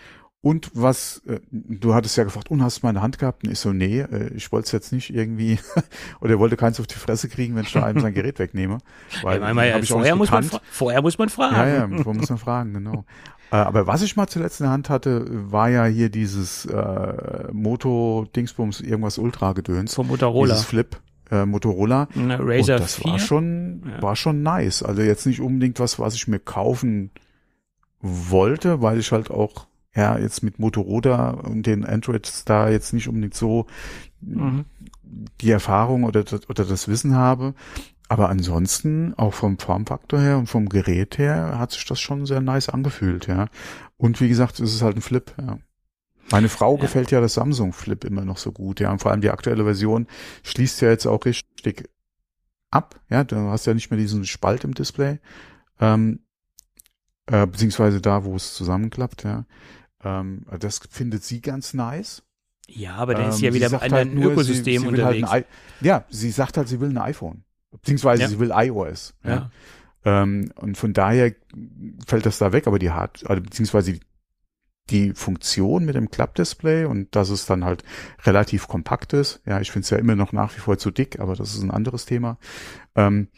[0.47, 3.43] und was, äh, du hattest ja gefragt, und hast du meine Hand gehabt?
[3.43, 5.59] Und ich so, nee, äh, ich wollte es jetzt nicht irgendwie,
[6.21, 8.79] oder wollte keins auf die Fresse kriegen, wenn ich da einem sein Gerät wegnehme.
[9.23, 11.57] Weil ja, ja, ich vorher, muss man, vorher muss man fragen.
[11.57, 13.05] Ja, ja, vorher muss man fragen, genau.
[13.51, 17.49] äh, aber was ich mal zuletzt in der Hand hatte, war ja hier dieses äh,
[17.51, 19.97] Moto Dingsbums irgendwas Ultra Gedöns.
[19.97, 20.55] Vom Motorola.
[20.55, 20.97] Dieses Flip.
[21.29, 22.07] Äh, Motorola.
[22.15, 23.11] Eine Razer und das 4?
[23.11, 24.01] war schon, ja.
[24.01, 24.85] war schon nice.
[24.85, 27.11] Also jetzt nicht unbedingt was, was ich mir kaufen
[28.01, 29.67] wollte, weil ich halt auch
[29.97, 33.67] ja, jetzt mit Motorola und den Androids da jetzt nicht unbedingt so
[34.21, 34.67] mhm.
[35.41, 37.55] die Erfahrung oder, oder das Wissen habe.
[38.09, 42.41] Aber ansonsten, auch vom Formfaktor her und vom Gerät her, hat sich das schon sehr
[42.41, 43.47] nice angefühlt, ja.
[43.97, 45.59] Und wie gesagt, es ist halt ein Flip, ja.
[46.31, 46.83] Meine Frau ja.
[46.83, 48.93] gefällt ja das Samsung Flip immer noch so gut, ja.
[48.93, 50.07] Und vor allem die aktuelle Version
[50.45, 51.89] schließt ja jetzt auch richtig
[52.71, 53.25] ab, ja.
[53.25, 55.19] Du hast ja nicht mehr diesen Spalt im Display,
[55.81, 56.21] ähm,
[57.27, 59.47] äh, beziehungsweise da, wo es zusammenklappt, ja.
[60.05, 62.23] Ähm, das findet sie ganz nice.
[62.69, 65.31] Ja, aber dann ist sie ja wieder in einem halt Ökosystem sie, sie halt unterwegs.
[65.31, 65.47] Halt
[65.81, 67.45] ja, sie sagt halt, sie will ein iPhone.
[67.71, 68.29] Beziehungsweise ja.
[68.29, 69.15] sie will iOS.
[69.23, 69.31] Ja.
[69.31, 69.51] ja.
[70.23, 71.35] Ähm, und von daher
[72.07, 74.01] fällt das da weg, aber die hat, also, beziehungsweise die,
[74.91, 77.83] die Funktion mit dem Klappdisplay und dass es dann halt
[78.25, 79.43] relativ kompakt ist.
[79.47, 81.63] Ja, ich finde es ja immer noch nach wie vor zu dick, aber das ist
[81.63, 82.39] ein anderes Thema.
[82.95, 83.29] Ähm,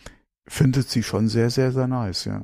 [0.46, 2.42] findet sie schon sehr, sehr, sehr nice, ja.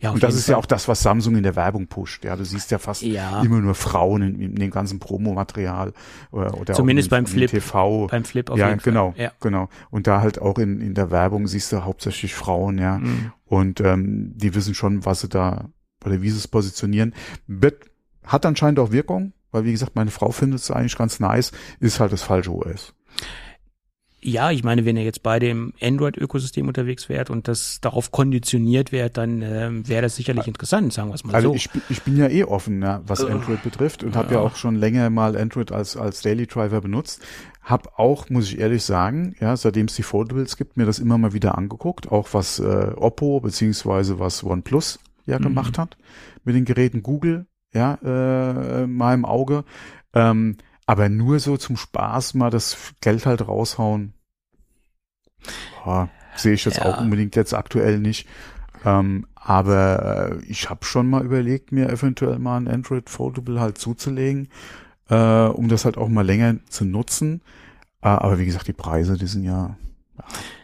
[0.00, 0.52] Ja, und das ist Fall.
[0.52, 2.24] ja auch das, was Samsung in der Werbung pusht.
[2.24, 3.42] Ja, du siehst ja fast ja.
[3.42, 5.92] immer nur Frauen in, in dem ganzen Promomaterial
[6.30, 8.06] oder, oder zumindest beim Flip TV.
[8.06, 9.22] Beim Flip auf ja, jeden genau, Fall.
[9.22, 9.68] Ja, genau.
[9.90, 12.98] Und da halt auch in in der Werbung siehst du hauptsächlich Frauen, ja.
[12.98, 13.32] Mhm.
[13.44, 15.70] Und ähm, die wissen schon, was sie da
[16.04, 17.14] oder wie sie es positionieren,
[17.46, 17.86] wird,
[18.22, 22.00] hat anscheinend auch Wirkung, weil wie gesagt, meine Frau findet es eigentlich ganz nice, ist
[22.00, 22.94] halt das falsche OS.
[24.20, 28.90] Ja, ich meine, wenn ihr jetzt bei dem Android-Ökosystem unterwegs wärt und das darauf konditioniert
[28.90, 31.54] wäre, dann äh, wäre das sicherlich interessant, sagen wir es mal also so.
[31.54, 34.56] Ich, ich bin ja eh offen, ja, was uh, Android betrifft und habe ja auch
[34.56, 37.24] schon länger mal Android als, als Daily Driver benutzt.
[37.62, 41.16] Hab auch, muss ich ehrlich sagen, ja, seitdem es die Foldables gibt, mir das immer
[41.16, 45.44] mal wieder angeguckt, auch was äh, Oppo beziehungsweise was OnePlus ja mhm.
[45.44, 45.96] gemacht hat
[46.44, 49.64] mit den Geräten Google, ja, äh, mal im Auge.
[50.14, 50.56] Ähm,
[50.88, 54.14] aber nur so zum Spaß mal das Geld halt raushauen,
[56.34, 56.86] sehe ich jetzt ja.
[56.86, 58.26] auch unbedingt jetzt aktuell nicht.
[58.86, 63.76] Ähm, aber äh, ich habe schon mal überlegt, mir eventuell mal ein Android Foldable halt
[63.76, 64.48] zuzulegen,
[65.10, 67.42] äh, um das halt auch mal länger zu nutzen.
[68.00, 69.76] Äh, aber wie gesagt, die Preise, die sind ja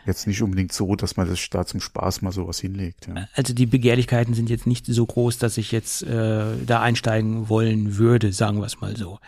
[0.07, 3.09] jetzt nicht unbedingt so, dass man das da zum Spaß mal sowas hinlegt.
[3.09, 3.29] Ja.
[3.35, 7.99] Also die Begehrlichkeiten sind jetzt nicht so groß, dass ich jetzt äh, da einsteigen wollen
[7.99, 9.19] würde, sagen wir es mal so.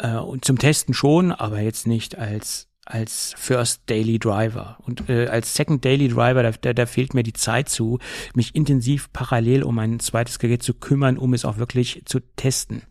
[0.00, 4.78] Äh, und zum Testen schon, aber jetzt nicht als als First Daily Driver.
[4.84, 8.00] Und äh, als Second Daily Driver, da, da, da fehlt mir die Zeit zu,
[8.34, 12.82] mich intensiv parallel um ein zweites Gerät zu kümmern, um es auch wirklich zu testen.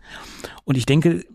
[0.64, 1.26] Und ich denke,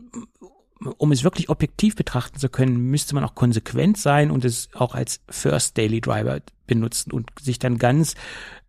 [0.97, 4.95] um es wirklich objektiv betrachten zu können, müsste man auch konsequent sein und es auch
[4.95, 8.15] als First Daily Driver benutzen und sich dann ganz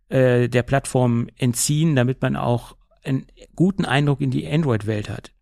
[0.08, 5.32] äh, der Plattform entziehen, damit man auch einen guten Eindruck in die Android-Welt hat.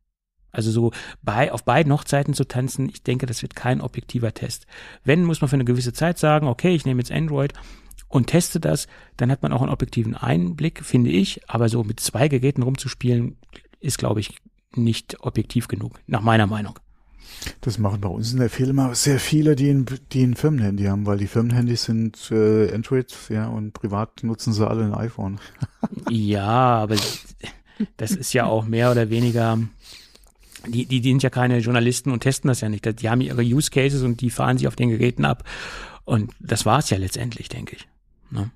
[0.55, 0.92] Also so
[1.22, 4.66] bei, auf beiden Hochzeiten zu tanzen, ich denke, das wird kein objektiver Test.
[5.05, 7.52] Wenn, muss man für eine gewisse Zeit sagen, okay, ich nehme jetzt Android
[8.09, 8.86] und teste das,
[9.16, 11.48] dann hat man auch einen objektiven Einblick, finde ich.
[11.48, 13.36] Aber so mit zwei Geräten rumzuspielen,
[13.80, 14.38] ist, glaube ich,
[14.76, 16.78] nicht objektiv genug, nach meiner Meinung.
[17.61, 21.07] Das machen bei uns in der Firma sehr viele, die ein, die ein Firmenhandy haben,
[21.07, 25.38] weil die Firmenhandys sind äh, Android, ja, und privat nutzen sie alle ein iPhone.
[26.11, 26.96] ja, aber
[27.96, 29.59] das ist ja auch mehr oder weniger
[30.66, 33.00] die, die, die sind ja keine Journalisten und testen das ja nicht.
[33.00, 35.44] Die haben ihre Use Cases und die fahren sie auf den Geräten ab.
[36.04, 37.88] Und das war es ja letztendlich, denke ich.
[38.30, 38.50] Ne?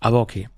[0.00, 0.48] Aber okay.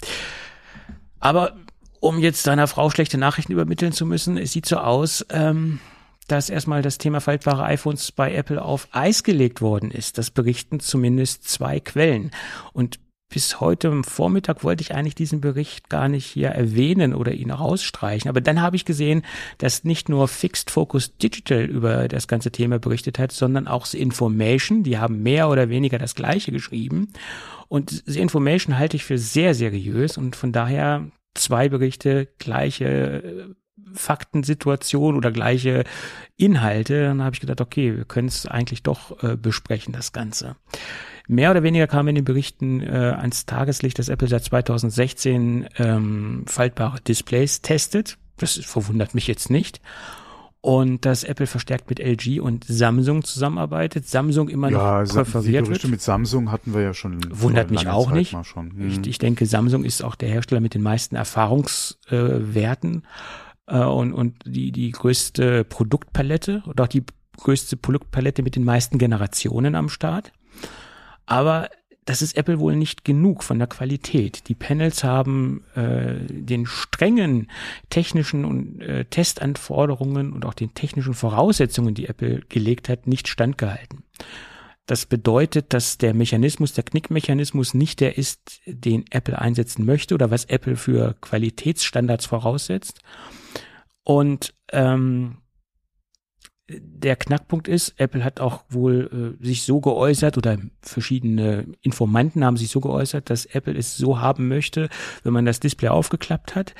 [1.20, 1.56] Aber
[2.00, 5.80] um jetzt deiner Frau schlechte Nachrichten übermitteln zu müssen, es sieht so aus, ähm,
[6.28, 10.18] dass erstmal das Thema faltbare iPhones bei Apple auf Eis gelegt worden ist.
[10.18, 12.32] Das berichten zumindest zwei Quellen.
[12.72, 12.98] Und
[13.28, 18.28] bis heute Vormittag wollte ich eigentlich diesen Bericht gar nicht hier erwähnen oder ihn rausstreichen.
[18.28, 19.22] Aber dann habe ich gesehen,
[19.58, 24.00] dass nicht nur Fixed Focus Digital über das ganze Thema berichtet hat, sondern auch The
[24.00, 24.84] Information.
[24.84, 27.08] Die haben mehr oder weniger das Gleiche geschrieben.
[27.68, 33.54] Und The Information halte ich für sehr seriös und von daher zwei Berichte, gleiche äh,
[33.92, 35.84] Faktensituation oder gleiche
[36.36, 37.04] Inhalte.
[37.04, 40.56] Dann habe ich gedacht, okay, wir können es eigentlich doch äh, besprechen, das Ganze.
[41.28, 46.44] Mehr oder weniger kam in den Berichten äh, ans Tageslicht, dass Apple seit 2016 ähm,
[46.46, 48.18] faltbare Displays testet.
[48.36, 49.80] Das verwundert mich jetzt nicht.
[50.60, 54.08] Und dass Apple verstärkt mit LG und Samsung zusammenarbeitet.
[54.08, 55.84] Samsung immer noch ja, präferiert wird.
[55.88, 57.20] mit Samsung hatten wir ja schon.
[57.30, 58.32] Wundert mich auch Zeit nicht.
[58.32, 58.88] Hm.
[58.88, 63.04] Ich, ich, denke, Samsung ist auch der Hersteller mit den meisten Erfahrungswerten
[63.68, 67.04] äh, äh, und, und die, die größte Produktpalette oder auch die
[67.36, 70.32] größte Produktpalette mit den meisten Generationen am Start.
[71.26, 71.68] Aber
[72.06, 74.48] das ist Apple wohl nicht genug von der Qualität.
[74.48, 77.50] Die Panels haben äh, den strengen
[77.90, 84.04] technischen und äh, Testanforderungen und auch den technischen Voraussetzungen, die Apple gelegt hat, nicht standgehalten.
[84.86, 90.30] Das bedeutet, dass der Mechanismus, der Knickmechanismus nicht der ist, den Apple einsetzen möchte oder
[90.30, 93.00] was Apple für Qualitätsstandards voraussetzt.
[94.04, 95.38] Und ähm,
[96.68, 102.56] der Knackpunkt ist, Apple hat auch wohl äh, sich so geäußert oder verschiedene Informanten haben
[102.56, 104.88] sich so geäußert, dass Apple es so haben möchte,
[105.22, 106.74] wenn man das Display aufgeklappt hat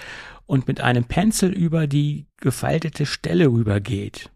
[0.47, 4.30] und mit einem Pencil über die gefaltete Stelle rübergeht,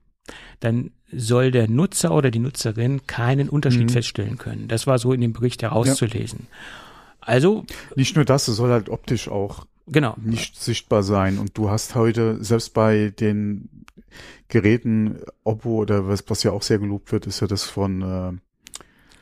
[0.61, 3.91] dann soll der Nutzer oder die Nutzerin keinen Unterschied mhm.
[3.91, 4.69] feststellen können.
[4.69, 6.47] Das war so in dem Bericht herauszulesen.
[6.49, 6.57] Ja.
[7.21, 7.65] Also
[7.97, 10.15] nicht nur das, es soll halt optisch auch genau.
[10.23, 11.39] nicht sichtbar sein.
[11.39, 13.69] Und du hast heute selbst bei den
[14.49, 18.33] Geräten, Oppo oder was, was ja auch sehr gelobt wird, ist ja das von äh,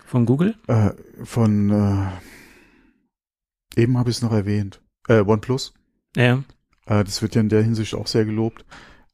[0.06, 0.54] von Google?
[0.68, 0.90] Äh,
[1.24, 2.06] von äh,
[3.80, 4.80] eben habe ich es noch erwähnt.
[5.06, 5.74] Äh, OnePlus.
[6.16, 6.42] Ja.
[6.86, 8.64] Äh, das wird ja in der Hinsicht auch sehr gelobt.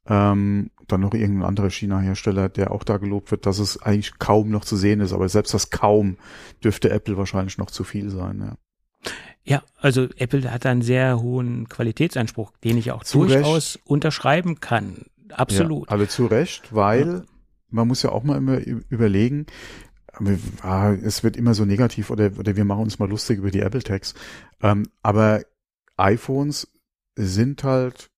[0.07, 4.51] Ähm, dann noch irgendein anderer China-Hersteller, der auch da gelobt wird, dass es eigentlich kaum
[4.51, 6.19] noch zu sehen ist, aber selbst das kaum
[6.63, 8.57] dürfte Apple wahrscheinlich noch zu viel sein, ja.
[9.47, 15.05] Ja, also Apple hat einen sehr hohen Qualitätsanspruch, den ich auch zu durchaus unterschreiben kann.
[15.35, 15.89] Absolut.
[15.89, 17.23] Ja, aber zu Recht, weil ja.
[17.71, 18.59] man muss ja auch mal immer
[18.89, 19.47] überlegen,
[20.63, 23.61] ah, es wird immer so negativ oder, oder wir machen uns mal lustig über die
[23.61, 24.15] Apple Tags.
[24.63, 25.43] Ähm, aber
[25.97, 26.69] iPhones
[27.17, 28.11] sind halt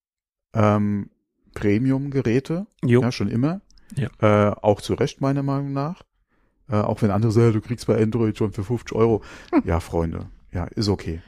[0.55, 1.11] ähm,
[1.55, 3.61] Premium-Geräte, ja, schon immer.
[3.95, 4.09] Ja.
[4.21, 6.03] Äh, auch zu Recht, meiner Meinung nach.
[6.69, 9.23] Äh, auch wenn andere sagen, du kriegst bei Android schon für 50 Euro.
[9.65, 11.23] Ja, Freunde, ja, ist okay.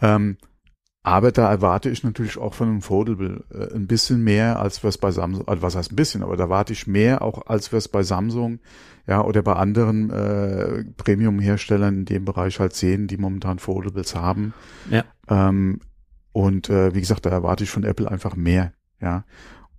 [0.00, 0.36] Ähm,
[1.06, 4.88] aber da erwarte ich natürlich auch von einem Foldable äh, ein bisschen mehr, als wir
[4.88, 7.72] es bei Samsung, also was heißt ein bisschen, aber da erwarte ich mehr auch, als
[7.72, 8.58] wir es bei Samsung,
[9.06, 14.54] ja, oder bei anderen äh, Premium-Herstellern in dem Bereich halt sehen, die momentan Foldables haben.
[14.90, 15.04] Ja.
[15.28, 15.80] Ähm,
[16.32, 19.24] und äh, wie gesagt, da erwarte ich von Apple einfach mehr, ja.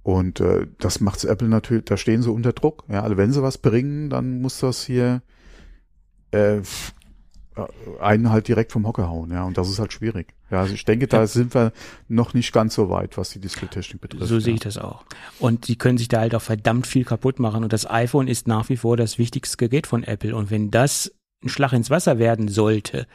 [0.04, 2.84] Und äh, das macht's Apple natürlich, da stehen sie unter Druck.
[2.88, 5.24] Ja, also wenn sie was bringen, dann muss das hier
[6.30, 6.62] äh,
[8.02, 10.34] einen halt direkt vom Hocker hauen, ja, und das ist halt schwierig.
[10.52, 11.72] Ja, also ich denke, da sind wir
[12.08, 14.28] noch nicht ganz so weit, was die Displaytechnik betrifft.
[14.28, 14.42] So ja.
[14.42, 15.06] sehe ich das auch.
[15.40, 18.48] Und sie können sich da halt auch verdammt viel kaputt machen und das iPhone ist
[18.48, 22.20] nach wie vor das wichtigste Gerät von Apple und wenn das ein Schlag ins Wasser
[22.20, 23.08] werden sollte,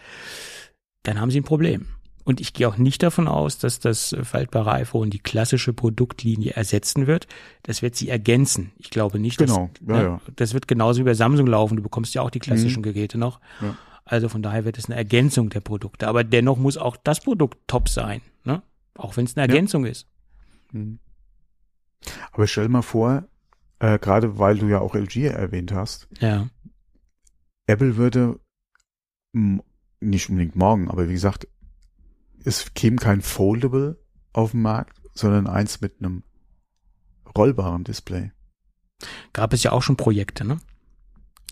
[1.03, 1.87] dann haben sie ein Problem.
[2.25, 7.07] Und ich gehe auch nicht davon aus, dass das faltbare iPhone die klassische Produktlinie ersetzen
[7.07, 7.27] wird.
[7.63, 8.73] Das wird sie ergänzen.
[8.79, 9.71] Ich glaube nicht, genau.
[9.81, 10.21] dass ja, ne, ja.
[10.37, 11.77] das wird genauso wie bei Samsung laufen.
[11.77, 12.85] Du bekommst ja auch die klassischen mhm.
[12.85, 13.41] Geräte noch.
[13.61, 13.77] Ja.
[14.11, 16.09] Also von daher wird es eine Ergänzung der Produkte.
[16.09, 18.61] Aber dennoch muss auch das Produkt top sein, ne?
[18.97, 19.93] Auch wenn es eine Ergänzung ja.
[19.93, 20.09] ist.
[20.73, 20.99] Mhm.
[22.33, 23.29] Aber stell mal vor,
[23.79, 26.49] äh, gerade weil du ja auch LG erwähnt hast, ja.
[27.69, 28.41] Apple würde
[30.01, 31.47] nicht unbedingt morgen, aber wie gesagt,
[32.45, 34.03] es käme kein Foldable
[34.33, 36.25] auf den Markt, sondern eins mit einem
[37.39, 38.33] rollbaren Display.
[39.33, 40.59] Gab es ja auch schon Projekte, ne?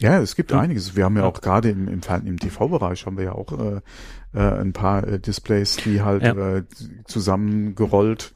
[0.01, 0.61] Ja, es gibt ja.
[0.61, 0.96] einiges.
[0.96, 3.80] Wir haben ja auch gerade im, im, im TV-Bereich haben wir ja auch äh,
[4.32, 6.57] äh, ein paar äh, Displays, die halt ja.
[6.57, 6.64] äh,
[7.07, 8.34] zusammengerollt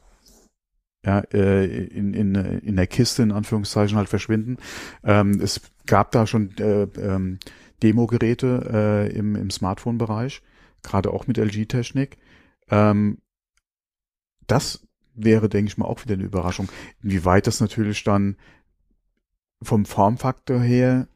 [1.05, 4.57] ja, äh, in, in, in der Kiste in Anführungszeichen halt verschwinden.
[5.03, 7.39] Ähm, es gab da schon äh, ähm,
[7.81, 8.69] Demo-Geräte
[9.11, 10.41] äh, im, im Smartphone-Bereich,
[10.81, 12.17] gerade auch mit LG-Technik.
[12.69, 13.17] Ähm,
[14.47, 16.69] das wäre, denke ich mal, auch wieder eine Überraschung.
[17.01, 18.37] Inwieweit das natürlich dann
[19.61, 21.07] vom Formfaktor her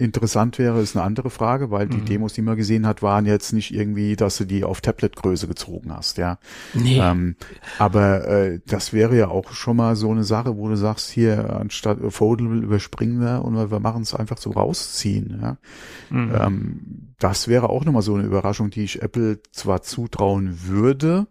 [0.00, 2.04] interessant wäre, ist eine andere Frage, weil die mhm.
[2.06, 5.92] Demos, die man gesehen hat, waren jetzt nicht irgendwie, dass du die auf Tablet-Größe gezogen
[5.94, 6.38] hast, ja.
[6.74, 6.98] Nee.
[7.00, 7.36] Ähm,
[7.78, 11.54] aber äh, das wäre ja auch schon mal so eine Sache, wo du sagst, hier
[11.54, 15.56] anstatt Foldable überspringen wir und wir machen es einfach so rausziehen, ja.
[16.10, 16.34] Mhm.
[16.34, 16.80] Ähm,
[17.18, 21.26] das wäre auch nochmal so eine Überraschung, die ich Apple zwar zutrauen würde,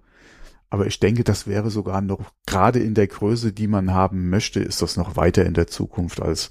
[0.69, 4.59] aber ich denke, das wäre sogar noch, gerade in der Größe, die man haben möchte,
[4.59, 6.49] ist das noch weiter in der Zukunft als,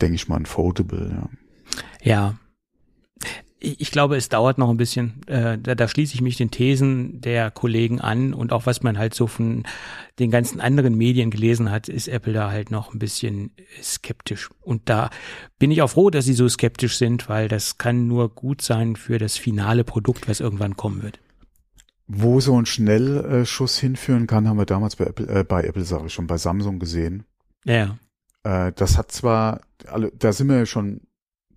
[0.00, 1.28] denke ich mal, ein Foldable, ja.
[2.02, 2.34] Ja.
[3.60, 5.26] Ich glaube, es dauert noch ein bisschen.
[5.26, 8.98] Äh, da, da schließe ich mich den Thesen der Kollegen an und auch was man
[8.98, 9.64] halt so von
[10.20, 13.50] den ganzen anderen Medien gelesen hat, ist Apple da halt noch ein bisschen
[13.82, 14.48] skeptisch.
[14.60, 15.10] Und da
[15.58, 18.94] bin ich auch froh, dass sie so skeptisch sind, weil das kann nur gut sein
[18.94, 21.18] für das finale Produkt, was irgendwann kommen wird.
[22.06, 26.06] Wo so ein Schnellschuss hinführen kann, haben wir damals bei Apple, äh, bei Apple sage
[26.06, 27.24] ich schon, bei Samsung gesehen.
[27.64, 27.98] Ja.
[28.44, 31.02] Äh, das hat zwar, alle, da sind wir schon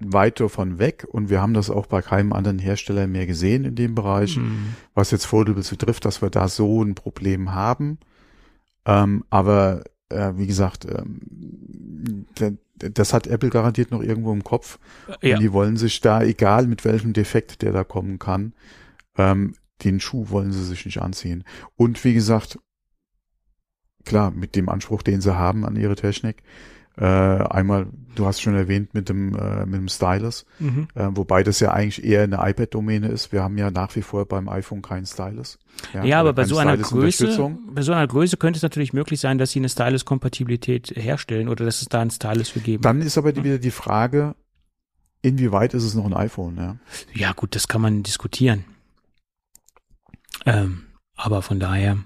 [0.04, 3.76] weit davon weg und wir haben das auch bei keinem anderen Hersteller mehr gesehen in
[3.76, 4.76] dem Bereich, mhm.
[4.94, 8.00] was jetzt Foldables betrifft, dass wir da so ein Problem haben.
[8.86, 12.26] Ähm, aber äh, wie gesagt, ähm,
[12.76, 14.80] das hat Apple garantiert noch irgendwo im Kopf.
[15.22, 15.36] Ja.
[15.36, 18.54] Und die wollen sich da, egal mit welchem Defekt der da kommen kann,
[19.18, 21.44] ähm, den Schuh wollen sie sich nicht anziehen.
[21.76, 22.60] Und wie gesagt,
[24.06, 26.44] klar, mit dem Anspruch, den sie haben an ihre Technik,
[26.98, 30.88] äh, einmal, du hast schon erwähnt, mit dem, äh, mit dem Stylus, mhm.
[30.94, 33.32] äh, wobei das ja eigentlich eher eine iPad-Domäne ist.
[33.32, 35.58] Wir haben ja nach wie vor beim iPhone keinen Stylus.
[35.94, 39.20] Ja, ja aber bei so einer Größe, bei so einer Größe könnte es natürlich möglich
[39.20, 42.84] sein, dass sie eine Stylus-Kompatibilität herstellen oder dass es da einen Stylus für geben.
[42.84, 44.36] Dann ist aber die, wieder die Frage,
[45.22, 46.76] inwieweit ist es noch ein iPhone, ja?
[47.14, 48.66] Ja, gut, das kann man diskutieren.
[50.46, 50.84] Ähm,
[51.16, 52.00] aber von daher,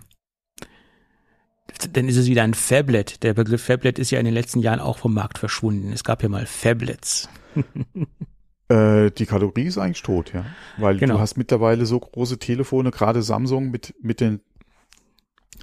[1.77, 3.23] dann ist es wieder ein Fablet.
[3.23, 5.91] Der Begriff Fablet ist ja in den letzten Jahren auch vom Markt verschwunden.
[5.91, 7.29] Es gab ja mal Fablets.
[8.69, 10.45] äh, die Kategorie ist eigentlich tot, ja.
[10.77, 11.15] Weil genau.
[11.15, 14.41] du hast mittlerweile so große Telefone, gerade Samsung mit, mit den,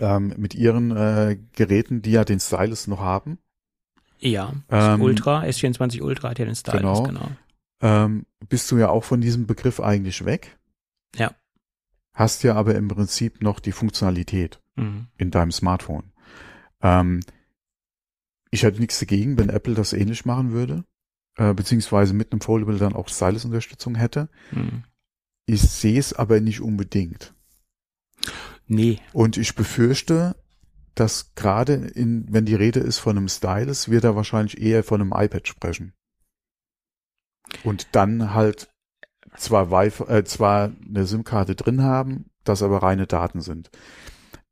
[0.00, 3.38] ähm, mit ihren äh, Geräten, die ja den Stylus noch haben.
[4.18, 7.02] Ja, ähm, Ultra, S24 Ultra hat ja den Stylus, genau.
[7.02, 7.28] genau.
[7.80, 10.56] Ähm, bist du ja auch von diesem Begriff eigentlich weg.
[11.16, 11.32] Ja.
[12.14, 15.08] Hast ja aber im Prinzip noch die Funktionalität mhm.
[15.16, 16.12] in deinem Smartphone.
[16.80, 17.20] Ähm,
[18.50, 20.84] ich hätte nichts dagegen, wenn Apple das ähnlich machen würde,
[21.36, 24.28] äh, beziehungsweise mit einem Foldable dann auch Stylus-Unterstützung hätte.
[24.50, 24.84] Mhm.
[25.46, 27.34] Ich sehe es aber nicht unbedingt.
[28.66, 29.00] Nee.
[29.12, 30.36] Und ich befürchte,
[30.94, 35.00] dass gerade in, wenn die Rede ist von einem Stylus, wird er wahrscheinlich eher von
[35.00, 35.94] einem iPad sprechen.
[37.64, 38.68] Und dann halt
[39.36, 43.70] zwar Wi-Fi, äh, zwar eine SIM-Karte drin haben, das aber reine Daten sind.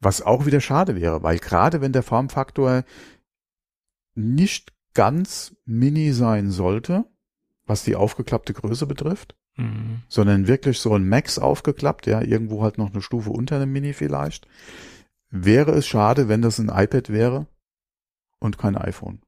[0.00, 2.84] Was auch wieder schade wäre, weil gerade wenn der Formfaktor
[4.14, 7.04] nicht ganz mini sein sollte,
[7.66, 10.02] was die aufgeklappte Größe betrifft, mhm.
[10.08, 13.92] sondern wirklich so ein Max aufgeklappt, ja, irgendwo halt noch eine Stufe unter einem Mini
[13.92, 14.48] vielleicht,
[15.30, 17.46] wäre es schade, wenn das ein iPad wäre
[18.38, 19.20] und kein iPhone.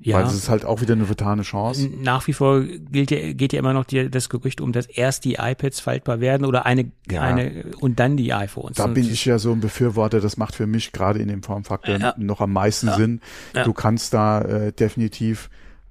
[0.00, 0.18] Ja.
[0.18, 1.90] Weil es ist halt auch wieder eine vertane Chance.
[2.00, 5.24] Nach wie vor gilt ja, geht ja immer noch die, das Gerücht um, dass erst
[5.24, 7.22] die iPads faltbar werden oder eine, ja.
[7.22, 8.76] eine und dann die iPhones.
[8.76, 11.96] Da bin ich ja so ein Befürworter, das macht für mich gerade in dem Formfaktor
[11.96, 12.14] ja.
[12.16, 12.96] noch am meisten ja.
[12.96, 13.20] Sinn.
[13.64, 15.50] Du kannst da äh, definitiv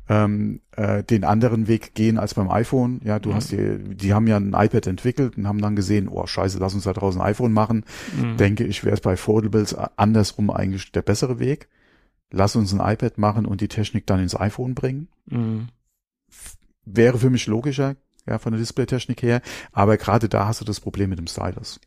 [0.09, 3.01] ähm, äh, den anderen Weg gehen als beim iPhone.
[3.03, 3.35] Ja, du mhm.
[3.35, 6.73] hast die, die haben ja ein iPad entwickelt und haben dann gesehen, oh scheiße, lass
[6.73, 7.83] uns da draußen ein iPhone machen.
[8.15, 8.37] Mhm.
[8.37, 11.67] Denke ich, wäre es bei Foldables andersrum eigentlich der bessere Weg.
[12.31, 15.07] Lass uns ein iPad machen und die Technik dann ins iPhone bringen.
[15.27, 15.69] Mhm.
[16.85, 19.41] Wäre für mich logischer, ja, von der Displaytechnik her.
[19.71, 21.79] Aber gerade da hast du das Problem mit dem Stylus.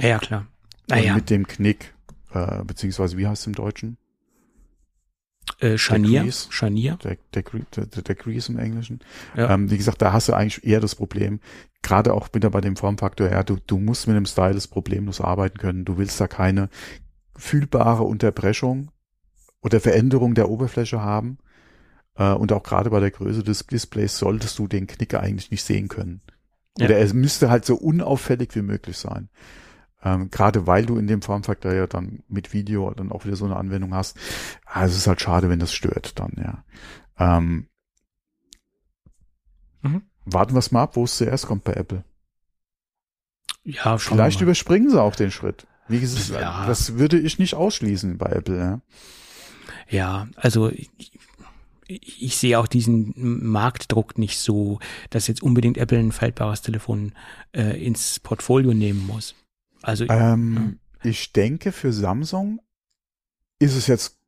[0.00, 0.46] Ja, klar.
[0.90, 1.14] Ah, ja.
[1.14, 1.94] mit dem Knick,
[2.32, 3.96] äh, beziehungsweise wie heißt es im Deutschen?
[5.60, 6.30] Äh, Scharnier.
[6.30, 6.98] Scharnier.
[7.02, 7.44] Der, der,
[7.76, 9.00] der, der Grease im Englischen.
[9.34, 9.50] Ja.
[9.50, 11.40] Ähm, wie gesagt, da hast du eigentlich eher das Problem,
[11.82, 15.58] gerade auch wieder bei dem Formfaktor, ja, du, du musst mit dem Stylus problemlos arbeiten
[15.58, 15.84] können.
[15.84, 16.68] Du willst da keine
[17.36, 18.90] fühlbare Unterbrechung
[19.64, 21.38] oder Veränderung der Oberfläche haben.
[22.16, 25.64] Äh, und auch gerade bei der Größe des Displays solltest du den Knicker eigentlich nicht
[25.64, 26.20] sehen können.
[26.78, 26.86] Ja.
[26.86, 29.30] Oder er müsste halt so unauffällig wie möglich sein.
[30.04, 33.46] Ähm, gerade weil du in dem Formfaktor ja dann mit Video dann auch wieder so
[33.46, 34.18] eine Anwendung hast.
[34.66, 36.64] Also es ist halt schade, wenn das stört dann, ja.
[37.18, 37.68] Ähm,
[39.80, 40.02] mhm.
[40.26, 42.04] Warten wir es mal ab, wo es zuerst kommt bei Apple.
[43.62, 45.66] Ja, schon Vielleicht überspringen sie auch den Schritt.
[45.88, 46.66] Wie gesagt, ja.
[46.66, 48.58] das würde ich nicht ausschließen bei Apple.
[48.58, 48.80] Ja,
[49.88, 50.90] ja also ich,
[51.86, 54.78] ich sehe auch diesen Marktdruck nicht so,
[55.10, 57.12] dass jetzt unbedingt Apple ein faltbares Telefon
[57.52, 59.34] äh, ins Portfolio nehmen muss.
[59.82, 61.10] Also ähm, ja.
[61.10, 62.60] ich denke, für Samsung
[63.58, 64.18] ist es jetzt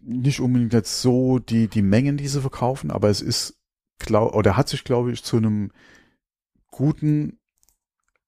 [0.00, 3.56] nicht unbedingt jetzt so die, die Mengen, die sie verkaufen, aber es ist,
[3.98, 5.72] glaub, oder hat sich, glaube ich, zu einem
[6.70, 7.38] guten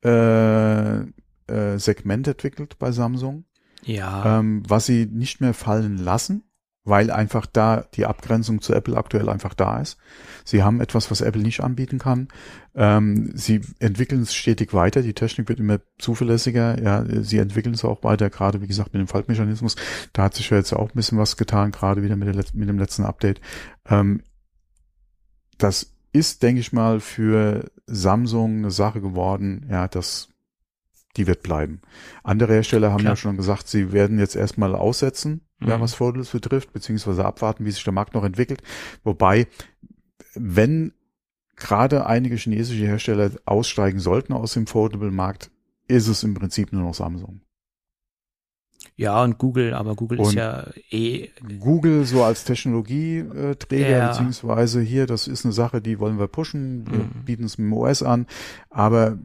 [0.05, 3.45] äh, äh, Segment entwickelt bei Samsung.
[3.85, 4.39] Ja.
[4.39, 6.43] Ähm, was sie nicht mehr fallen lassen
[6.85, 9.97] weil einfach da die Abgrenzung zu Apple aktuell einfach da ist.
[10.45, 12.28] Sie haben etwas, was Apple nicht anbieten kann.
[12.74, 15.01] Ähm, sie entwickeln es stetig weiter.
[15.01, 16.80] Die Technik wird immer zuverlässiger.
[16.82, 18.28] Ja, sie entwickeln es auch weiter.
[18.28, 19.76] Gerade wie gesagt mit dem Faltmechanismus.
[20.12, 21.72] Da hat sich ja jetzt auch ein bisschen was getan.
[21.72, 23.41] Gerade wieder mit, der, mit dem letzten Update.
[23.89, 24.22] Ähm,
[25.57, 29.66] das ist, denke ich mal, für Samsung eine Sache geworden.
[29.70, 30.28] Ja, das
[31.17, 31.81] die wird bleiben.
[32.23, 33.12] Andere Hersteller haben Klar.
[33.12, 35.69] ja schon gesagt, sie werden jetzt erstmal aussetzen mhm.
[35.69, 38.62] ja, was Foldables betrifft, beziehungsweise abwarten, wie sich der Markt noch entwickelt.
[39.03, 39.47] Wobei,
[40.35, 40.93] wenn
[41.57, 45.51] gerade einige chinesische Hersteller aussteigen sollten aus dem Foldable-Markt,
[45.87, 47.41] ist es im Prinzip nur noch Samsung.
[48.97, 51.31] Ja, und Google, aber Google und ist ja eh.
[51.59, 54.09] Google so als Technologieträger, ja.
[54.09, 57.25] beziehungsweise hier, das ist eine Sache, die wollen wir pushen, wir mhm.
[57.25, 58.27] bieten es mit dem OS an,
[58.71, 59.19] aber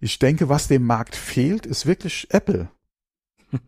[0.00, 2.68] ich denke, was dem Markt fehlt, ist wirklich Apple.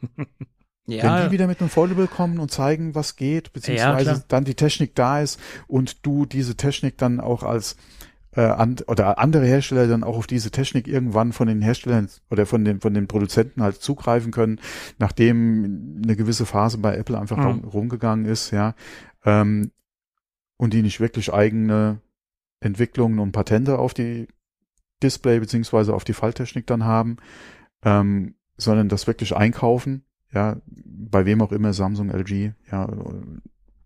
[0.88, 1.02] Ja.
[1.02, 4.54] Wenn die wieder mit einem Foldable kommen und zeigen, was geht, beziehungsweise ja, dann die
[4.54, 7.76] Technik da ist und du diese Technik dann auch als
[8.36, 12.46] äh, an, oder andere Hersteller dann auch auf diese Technik irgendwann von den Herstellern oder
[12.46, 14.60] von den von den Produzenten halt zugreifen können,
[14.98, 17.64] nachdem eine gewisse Phase bei Apple einfach mhm.
[17.64, 18.74] rumgegangen ist, ja,
[19.24, 19.72] ähm,
[20.56, 22.00] und die nicht wirklich eigene
[22.60, 24.28] Entwicklungen und Patente auf die
[25.02, 27.16] Display beziehungsweise auf die Falltechnik dann haben,
[27.84, 32.88] ähm, sondern das wirklich einkaufen ja, bei wem auch immer, Samsung, LG, ja,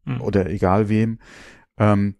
[0.05, 0.21] mhm.
[0.21, 1.19] oder egal wem,
[1.79, 2.17] ähm,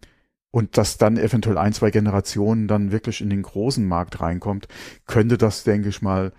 [0.51, 4.67] und dass dann eventuell ein, zwei Generationen dann wirklich in den großen Markt reinkommt,
[5.05, 6.33] könnte das, denke ich mal,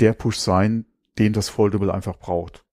[0.00, 0.86] der Push sein,
[1.18, 2.64] den das Foldable einfach braucht.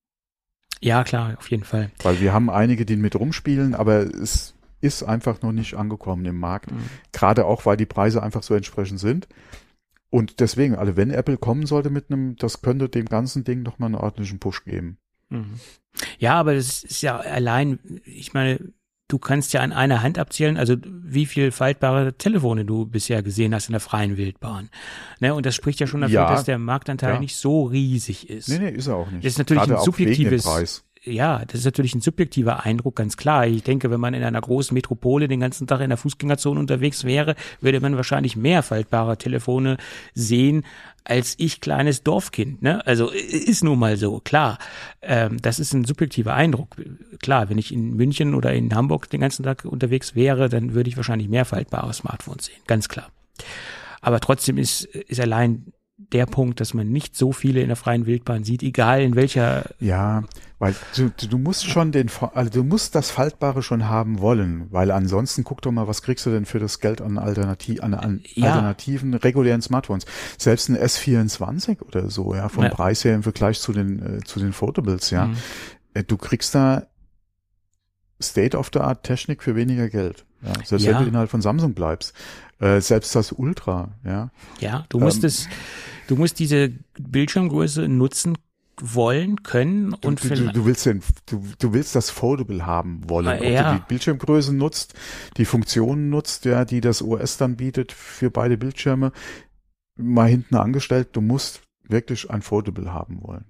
[0.80, 1.92] Ja, klar, auf jeden Fall.
[2.02, 6.40] Weil wir haben einige, die mit rumspielen, aber es ist einfach noch nicht angekommen im
[6.40, 6.72] Markt.
[6.72, 6.90] Mhm.
[7.12, 9.28] Gerade auch, weil die Preise einfach so entsprechend sind.
[10.10, 13.80] Und deswegen, also wenn Apple kommen sollte mit einem, das könnte dem ganzen Ding noch
[13.80, 14.98] mal einen ordentlichen Push geben.
[15.30, 15.60] Mhm.
[16.20, 18.60] Ja, aber das ist ja allein, ich meine,
[19.08, 23.54] du kannst ja an einer Hand abzählen, also wie viel faltbare Telefone du bisher gesehen
[23.54, 24.70] hast in der freien Wildbahn.
[25.20, 27.20] Ne, und das spricht ja schon dafür, ja, dass der Marktanteil ja.
[27.20, 28.50] nicht so riesig ist.
[28.50, 29.26] Nee, nee, ist er auch nicht.
[29.26, 30.46] Das ist natürlich Gerade ein subjektives
[31.04, 33.48] ja, das ist natürlich ein subjektiver Eindruck, ganz klar.
[33.48, 37.04] Ich denke, wenn man in einer großen Metropole den ganzen Tag in der Fußgängerzone unterwegs
[37.06, 39.78] wäre, würde man wahrscheinlich mehr faltbare Telefone
[40.14, 40.64] sehen
[41.04, 42.62] als ich kleines Dorfkind.
[42.62, 42.86] Ne?
[42.86, 44.60] Also ist nun mal so, klar.
[45.02, 46.76] Ähm, das ist ein subjektiver Eindruck.
[47.20, 50.90] Klar, wenn ich in München oder in Hamburg den ganzen Tag unterwegs wäre, dann würde
[50.90, 53.10] ich wahrscheinlich mehr faltbare Smartphones sehen, ganz klar.
[54.02, 58.06] Aber trotzdem ist, ist allein der Punkt, dass man nicht so viele in der freien
[58.06, 59.70] Wildbahn sieht, egal in welcher.
[59.80, 60.24] Ja,
[60.62, 64.92] weil du, du musst schon den, also du musst das Faltbare schon haben wollen, weil
[64.92, 68.22] ansonsten guck doch mal, was kriegst du denn für das Geld an, Alternativ, an, an
[68.36, 68.52] ja.
[68.52, 70.06] alternativen regulären Smartphones?
[70.38, 72.70] Selbst ein S24 oder so, ja, vom ja.
[72.70, 75.26] Preis her im Vergleich zu den, äh, zu den Foldables, ja.
[75.26, 75.38] Mhm.
[75.96, 76.84] Äh, du kriegst da
[78.22, 80.26] State-of-the-Art Technik für weniger Geld.
[80.44, 80.92] Ja, selbst ja.
[80.92, 82.14] wenn du innerhalb von Samsung bleibst.
[82.60, 84.30] Äh, selbst das Ultra, ja.
[84.60, 85.48] Ja, du musst ähm, es,
[86.06, 88.38] du musst diese Bildschirmgröße nutzen
[88.80, 93.28] wollen, können und du, du, du willst den, du, du willst das Foldable haben wollen.
[93.28, 93.74] Ah, Ob ja.
[93.74, 94.94] du die Bildschirmgröße nutzt,
[95.38, 99.12] die Funktionen nutzt, ja, die das OS dann bietet für beide Bildschirme,
[99.96, 103.46] mal hinten angestellt, du musst wirklich ein Foldable haben wollen.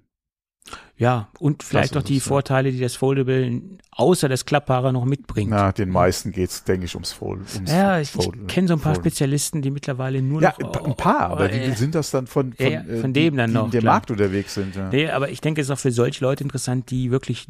[0.96, 2.28] Ja, und vielleicht auch die sein.
[2.28, 3.60] Vorteile, die das Foldable
[3.90, 5.50] außer das Klappbare noch mitbringt.
[5.50, 8.80] Na, den meisten geht's, denke ich, ums, Fold, ums ja, ich, ich kenne so ein
[8.80, 9.06] paar Fold.
[9.06, 10.74] Spezialisten, die mittlerweile nur ja, noch.
[10.74, 13.50] Ja, ein paar, aber äh, wie sind das dann von, von, ja, von dem dann
[13.50, 13.70] die, noch?
[13.70, 14.76] Die in der Markt unterwegs sind.
[14.76, 14.90] Ja.
[14.90, 17.48] Nee, aber ich denke, es ist auch für solche Leute interessant, die wirklich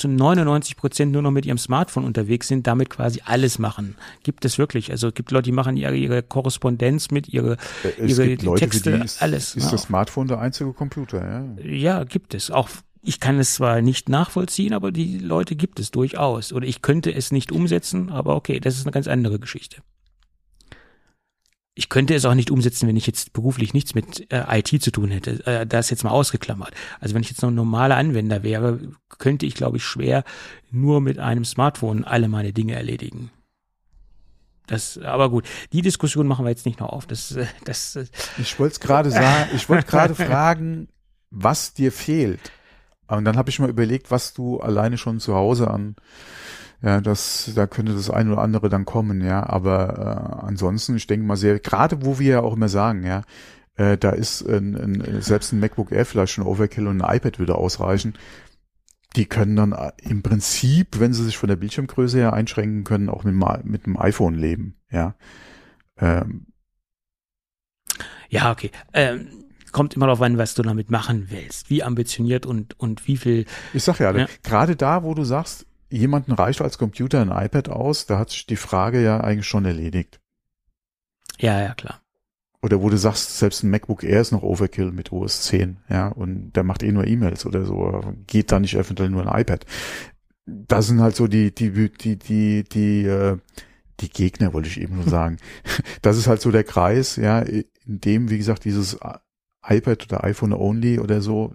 [0.00, 3.96] zu 99 Prozent nur noch mit ihrem Smartphone unterwegs sind, damit quasi alles machen.
[4.22, 4.90] Gibt es wirklich.
[4.90, 8.60] Also es gibt Leute, die machen ihre, ihre Korrespondenz mit, ihre, äh, es ihre Leute,
[8.60, 9.54] Texte, ist, alles.
[9.54, 9.70] Ist ja.
[9.72, 11.64] das Smartphone der einzige Computer, ja?
[11.64, 12.50] Ja, gibt es.
[12.50, 12.68] Auch
[13.02, 16.52] ich kann es zwar nicht nachvollziehen, aber die Leute gibt es durchaus.
[16.52, 19.82] Oder ich könnte es nicht umsetzen, aber okay, das ist eine ganz andere Geschichte.
[21.80, 24.90] Ich könnte es auch nicht umsetzen, wenn ich jetzt beruflich nichts mit äh, IT zu
[24.90, 25.46] tun hätte.
[25.46, 26.74] Äh, das jetzt mal ausgeklammert.
[27.00, 28.80] Also wenn ich jetzt noch ein normaler Anwender wäre,
[29.18, 30.24] könnte ich, glaube ich, schwer
[30.70, 33.30] nur mit einem Smartphone alle meine Dinge erledigen.
[34.66, 37.06] Das, aber gut, die Diskussion machen wir jetzt nicht noch auf.
[37.06, 38.04] Das, äh, das, äh,
[38.36, 40.88] ich wollte es gerade sagen, ich wollte gerade fragen,
[41.30, 42.52] was dir fehlt.
[43.06, 45.96] Und dann habe ich mal überlegt, was du alleine schon zu Hause an,
[46.82, 49.48] ja, das, da könnte das eine oder andere dann kommen, ja.
[49.48, 53.22] Aber äh, ansonsten, ich denke mal sehr, gerade wo wir ja auch immer sagen, ja,
[53.76, 57.38] äh, da ist ein, ein, selbst ein MacBook Air vielleicht schon Overkill und ein iPad
[57.38, 58.14] würde ausreichen.
[59.16, 63.10] Die können dann äh, im Prinzip, wenn sie sich von der Bildschirmgröße her einschränken können,
[63.10, 65.14] auch mit, mit einem iPhone leben, ja.
[65.98, 66.46] Ähm,
[68.30, 68.70] ja, okay.
[68.92, 69.28] Ähm,
[69.72, 71.68] kommt immer darauf an, was du damit machen willst.
[71.68, 73.44] Wie ambitioniert und, und wie viel.
[73.72, 74.26] Ich sag ja, ja.
[74.42, 78.46] gerade da, wo du sagst, jemanden reicht als Computer ein iPad aus, da hat sich
[78.46, 80.20] die Frage ja eigentlich schon erledigt.
[81.38, 82.00] Ja, ja, klar.
[82.62, 86.08] Oder wo du sagst, selbst ein MacBook Air ist noch Overkill mit OS 10, ja,
[86.08, 89.64] und der macht eh nur E-Mails oder so, geht da nicht eventuell nur ein iPad.
[90.44, 93.38] Das sind halt so die, die, die, die, die, äh,
[94.00, 95.38] die Gegner, wollte ich eben nur sagen.
[96.02, 98.98] Das ist halt so der Kreis, ja, in dem, wie gesagt, dieses
[99.66, 101.54] iPad oder iPhone only oder so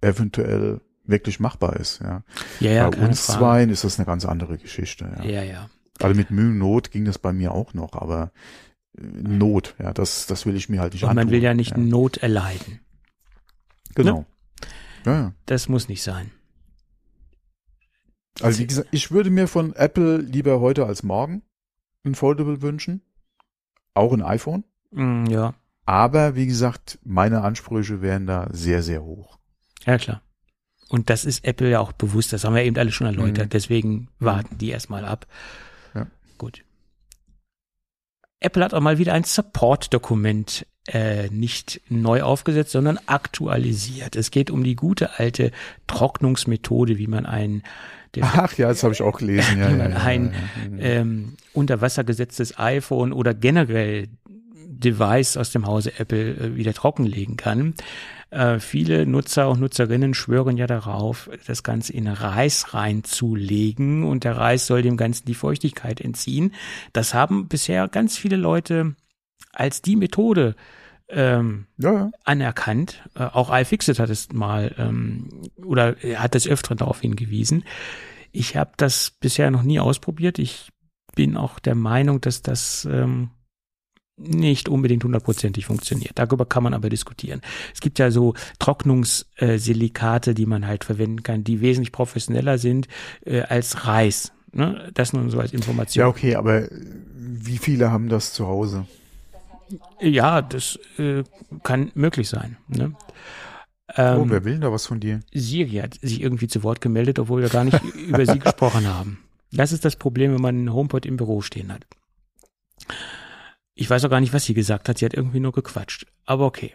[0.00, 2.00] eventuell wirklich machbar ist.
[2.00, 2.22] Ja,
[2.60, 3.38] ja, ja bei uns Frage.
[3.38, 5.10] zweien ist das eine ganz andere Geschichte.
[5.18, 5.42] Ja, ja.
[5.42, 5.70] ja.
[6.00, 8.32] Also mit Mühe und Not ging das bei mir auch noch, aber
[8.96, 11.24] äh, Not, ja, das, das will ich mir halt nicht und antun.
[11.24, 11.78] Man will ja nicht ja.
[11.78, 12.80] Not erleiden.
[13.94, 14.20] Genau.
[14.20, 14.26] Ne?
[15.04, 15.34] Ja, ja.
[15.46, 16.30] Das muss nicht sein.
[18.40, 21.42] Also wie gesagt, ich würde mir von Apple lieber heute als morgen
[22.04, 23.02] ein Foldable wünschen.
[23.94, 24.64] Auch ein iPhone.
[24.90, 25.54] Mm, ja.
[25.84, 29.38] Aber wie gesagt, meine Ansprüche wären da sehr, sehr hoch.
[29.84, 30.22] Ja, klar.
[30.92, 33.50] Und das ist Apple ja auch bewusst, das haben wir eben alle schon erläutert, mhm.
[33.50, 35.26] deswegen warten die erstmal ab.
[35.94, 36.06] Ja.
[36.36, 36.64] Gut.
[38.40, 44.16] Apple hat auch mal wieder ein Support-Dokument äh, nicht neu aufgesetzt, sondern aktualisiert.
[44.16, 45.50] Es geht um die gute alte
[45.86, 47.62] Trocknungsmethode, wie man ein
[48.20, 49.60] Ach ja, das habe ich auch gelesen.
[49.60, 50.34] Ja, wie man ja, ja, ein
[50.78, 57.38] ähm, unter Wasser gesetztes iPhone oder generell Device aus dem Hause Apple äh, wieder trockenlegen
[57.38, 57.72] kann.
[58.32, 64.38] Äh, viele Nutzer und Nutzerinnen schwören ja darauf, das Ganze in Reis reinzulegen und der
[64.38, 66.54] Reis soll dem Ganzen die Feuchtigkeit entziehen.
[66.94, 68.96] Das haben bisher ganz viele Leute
[69.52, 70.56] als die Methode
[71.10, 72.10] ähm, ja, ja.
[72.24, 73.06] anerkannt.
[73.14, 75.28] Äh, auch iFixit hat es mal ähm,
[75.62, 77.64] oder hat das öfter darauf hingewiesen.
[78.30, 80.38] Ich habe das bisher noch nie ausprobiert.
[80.38, 80.70] Ich
[81.14, 83.28] bin auch der Meinung, dass das ähm,
[84.22, 86.12] nicht unbedingt hundertprozentig funktioniert.
[86.14, 87.40] Darüber kann man aber diskutieren.
[87.74, 92.88] Es gibt ja so Trocknungssilikate, die man halt verwenden kann, die wesentlich professioneller sind
[93.24, 94.32] äh, als Reis.
[94.52, 94.90] Ne?
[94.94, 96.00] Das nur so als Information.
[96.02, 98.86] Ja, okay, aber wie viele haben das zu Hause?
[100.00, 101.24] Ja, das äh,
[101.62, 102.56] kann möglich sein.
[102.68, 102.94] Ne?
[103.96, 105.20] Ähm, oh, wer will denn da was von dir?
[105.32, 109.18] Siri hat sich irgendwie zu Wort gemeldet, obwohl wir gar nicht über sie gesprochen haben.
[109.50, 111.86] Das ist das Problem, wenn man einen HomePod im Büro stehen hat.
[113.74, 114.98] Ich weiß auch gar nicht, was sie gesagt hat.
[114.98, 116.06] Sie hat irgendwie nur gequatscht.
[116.26, 116.74] Aber okay.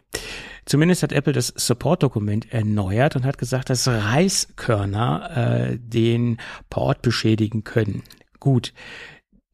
[0.65, 6.37] Zumindest hat Apple das Support-Dokument erneuert und hat gesagt, dass Reiskörner äh, den
[6.69, 8.03] Port beschädigen können.
[8.39, 8.73] Gut.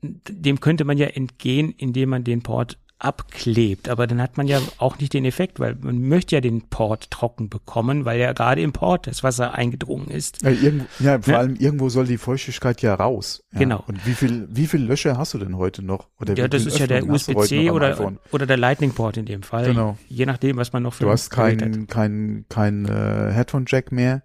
[0.01, 3.89] Dem könnte man ja entgehen, indem man den Port abklebt.
[3.89, 7.11] Aber dann hat man ja auch nicht den Effekt, weil man möchte ja den Port
[7.11, 10.41] trocken bekommen, weil ja gerade im Port das Wasser eingedrungen ist.
[10.41, 11.39] Ja, irgendwo, ja vor ja.
[11.39, 13.43] allem irgendwo soll die Feuchtigkeit ja raus.
[13.51, 13.59] Ja.
[13.59, 13.83] Genau.
[13.87, 16.07] Und wie viel, wie viel Löcher hast du denn heute noch?
[16.19, 19.65] Oder ja, das ist ja der USB-C oder, oder der Lightning Port in dem Fall.
[19.65, 19.97] Genau.
[20.07, 24.23] Je nachdem, was man noch für Du hast kein, kein, kein äh, Headphone Jack mehr.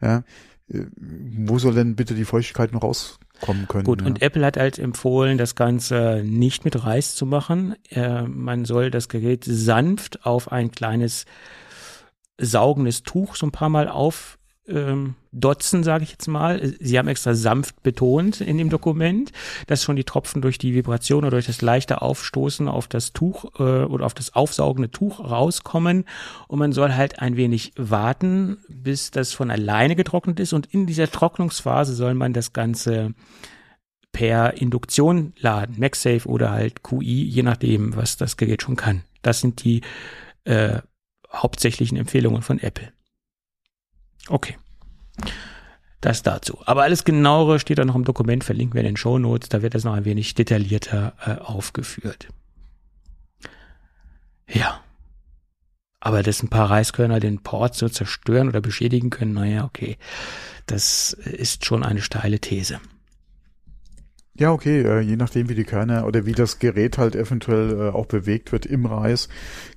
[0.00, 0.22] Ja.
[0.68, 3.18] Äh, wo soll denn bitte die Feuchtigkeit noch raus?
[3.40, 3.84] Kommen können.
[3.84, 4.06] Gut, ja.
[4.06, 7.76] und Apple hat halt empfohlen, das Ganze nicht mit Reis zu machen.
[7.90, 11.24] Äh, man soll das Gerät sanft auf ein kleines
[12.40, 14.37] saugendes Tuch so ein paar Mal auf
[14.68, 16.74] ähm, dotzen, sage ich jetzt mal.
[16.80, 19.32] Sie haben extra sanft betont in dem Dokument,
[19.66, 23.44] dass schon die Tropfen durch die Vibration oder durch das leichte Aufstoßen auf das Tuch
[23.58, 26.04] äh, oder auf das aufsaugende Tuch rauskommen.
[26.46, 30.52] Und man soll halt ein wenig warten, bis das von alleine getrocknet ist.
[30.52, 33.14] Und in dieser Trocknungsphase soll man das Ganze
[34.12, 39.02] per Induktion laden, MagSafe oder halt QI, je nachdem, was das Gerät schon kann.
[39.22, 39.82] Das sind die
[40.44, 40.80] äh,
[41.32, 42.92] hauptsächlichen Empfehlungen von Apple.
[44.28, 44.56] Okay.
[46.00, 46.58] Das dazu.
[46.64, 49.48] Aber alles genauere steht da noch im Dokument, verlinken wir in den Show Notes.
[49.48, 52.28] Da wird das noch ein wenig detaillierter äh, aufgeführt.
[54.48, 54.80] Ja.
[56.00, 59.98] Aber dass ein paar Reiskörner den Port so zerstören oder beschädigen können, naja, okay.
[60.66, 62.80] Das ist schon eine steile These.
[64.38, 67.90] Ja, okay, äh, je nachdem wie die Körner oder wie das Gerät halt eventuell äh,
[67.90, 69.28] auch bewegt wird im Reis,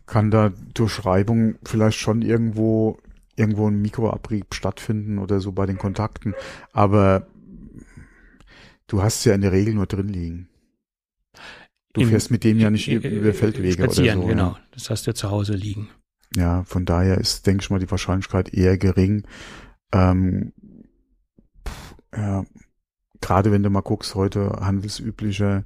[0.06, 3.00] kann da durch Reibung vielleicht schon irgendwo
[3.42, 6.34] irgendwo ein Mikroabrieb stattfinden oder so bei den Kontakten.
[6.72, 7.28] Aber
[8.88, 10.48] du hast ja in der Regel nur drin liegen.
[11.94, 14.02] Du Im, fährst mit dem ja nicht über Feldwege oder so.
[14.04, 14.52] genau.
[14.52, 14.60] Ja.
[14.72, 15.90] Das hast du zu Hause liegen.
[16.36, 19.24] Ja, von daher ist, denke ich mal, die Wahrscheinlichkeit eher gering.
[19.92, 20.54] Ähm,
[22.16, 22.46] ja,
[23.20, 25.66] gerade wenn du mal guckst, heute handelsübliche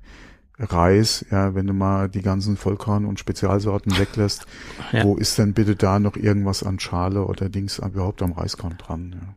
[0.57, 4.45] Reis, ja, wenn du mal die ganzen Vollkorn- und Spezialsorten weglässt,
[4.91, 5.03] ja.
[5.03, 9.15] wo ist denn bitte da noch irgendwas an Schale oder Dings überhaupt am Reiskorn dran?
[9.21, 9.35] Ja.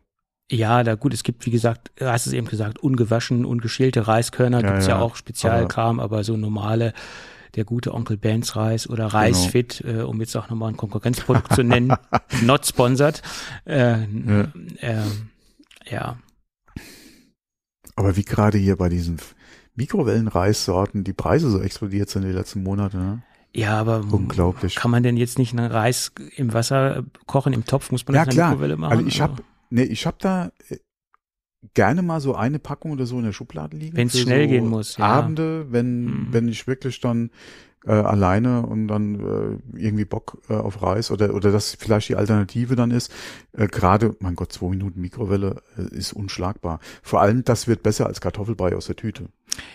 [0.51, 4.71] Ja, da gut, es gibt, wie gesagt, hast es eben gesagt, ungewaschen, ungeschälte Reiskörner, ja,
[4.71, 6.93] gibt's ja, ja auch Spezialkram, aber, aber, so normale,
[7.55, 9.99] der gute Onkel Benz Reis oder Reisfit, genau.
[9.99, 11.93] äh, um jetzt auch nochmal ein Konkurrenzprodukt zu nennen,
[12.41, 13.21] not sponsored.
[13.65, 14.47] Äh, ja.
[14.79, 15.03] Äh,
[15.87, 16.17] ja.
[17.95, 19.19] Aber wie gerade hier bei diesen
[19.79, 22.97] Mikrowellenreissorten die Preise so explodiert sind in den letzten Monaten.
[22.97, 23.23] Ne?
[23.55, 24.75] Ja, aber unglaublich.
[24.75, 27.89] Kann man denn jetzt nicht einen Reis im Wasser kochen im Topf?
[27.91, 28.91] Muss man das ja, in der Mikrowelle machen?
[28.91, 30.77] Also ich habe nee, ich habe da äh,
[31.73, 33.95] gerne mal so eine Packung oder so in der Schublade liegen.
[33.95, 34.97] Wenn es schnell so gehen muss.
[34.97, 35.05] Ja.
[35.05, 36.27] Abende, wenn hm.
[36.31, 37.31] wenn ich wirklich dann
[37.85, 42.15] äh, alleine und dann äh, irgendwie Bock äh, auf Reis oder oder das vielleicht die
[42.15, 43.11] Alternative dann ist.
[43.53, 46.79] Äh, Gerade, mein Gott, zwei Minuten Mikrowelle äh, ist unschlagbar.
[47.01, 49.29] Vor allem, das wird besser als Kartoffelbrei aus der Tüte.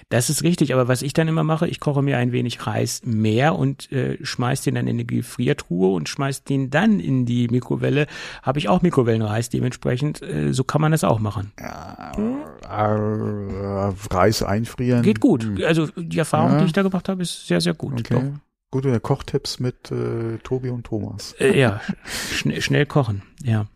[0.08, 3.02] Das ist richtig, aber was ich dann immer mache, ich koche mir ein wenig Reis
[3.04, 7.48] mehr und äh, schmeiß den dann in die Gefriertruhe und schmeiß den dann in die
[7.48, 8.06] Mikrowelle.
[8.42, 10.22] Habe ich auch Mikrowellenreis dementsprechend.
[10.22, 11.52] Äh, so kann man das auch machen.
[11.58, 12.20] Ja, äh,
[12.66, 15.02] Reis einfrieren.
[15.02, 15.62] Geht gut.
[15.62, 16.58] Also die Erfahrung, ja.
[16.60, 18.00] die ich da gemacht habe, ist sehr, sehr gut.
[18.00, 18.14] Okay.
[18.14, 18.22] Doch.
[18.70, 21.34] Gute Kochtipps mit äh, Tobi und Thomas.
[21.38, 21.80] Äh, ja,
[22.32, 23.66] schn schnell kochen, ja.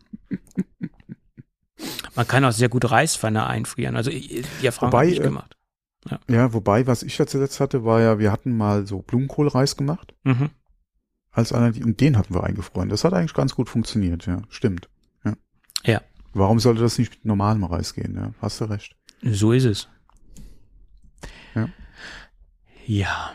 [2.15, 3.95] Man kann auch sehr gut Reispfanne einfrieren.
[3.95, 5.55] Also die Erfahrung habe ich äh, gemacht.
[6.09, 6.19] Ja.
[6.29, 10.13] ja, wobei, was ich ja zuletzt hatte, war ja, wir hatten mal so Blumenkohlreis gemacht.
[10.23, 10.49] Mhm.
[11.31, 12.89] Als einer, und den hatten wir eingefroren.
[12.89, 14.41] Das hat eigentlich ganz gut funktioniert, ja.
[14.49, 14.89] Stimmt.
[15.23, 15.33] Ja.
[15.85, 16.01] ja.
[16.33, 18.33] Warum sollte das nicht mit normalem Reis gehen, ja?
[18.41, 18.95] Hast du recht.
[19.21, 19.89] So ist es.
[21.55, 21.69] Ja.
[22.85, 23.33] Ja.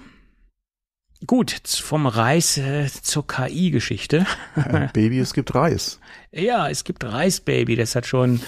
[1.27, 4.27] Gut, vom Reis äh, zur KI-Geschichte.
[4.57, 5.99] Äh, Baby, es gibt Reis.
[6.33, 7.77] Ja, es gibt Reis, Baby.
[7.77, 8.41] Das hat schon,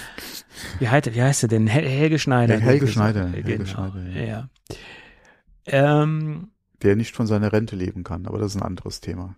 [0.78, 1.66] wie heißt, wie heißt er denn?
[1.66, 2.58] Hel Helge Schneider.
[2.58, 3.28] Helge Schneider.
[3.28, 3.64] Helge genau.
[3.64, 4.02] Schneider.
[4.10, 4.24] Ja.
[4.26, 6.02] ja.
[6.02, 6.50] Ähm,
[6.82, 9.36] Der nicht von seiner Rente leben kann, aber das ist ein anderes Thema.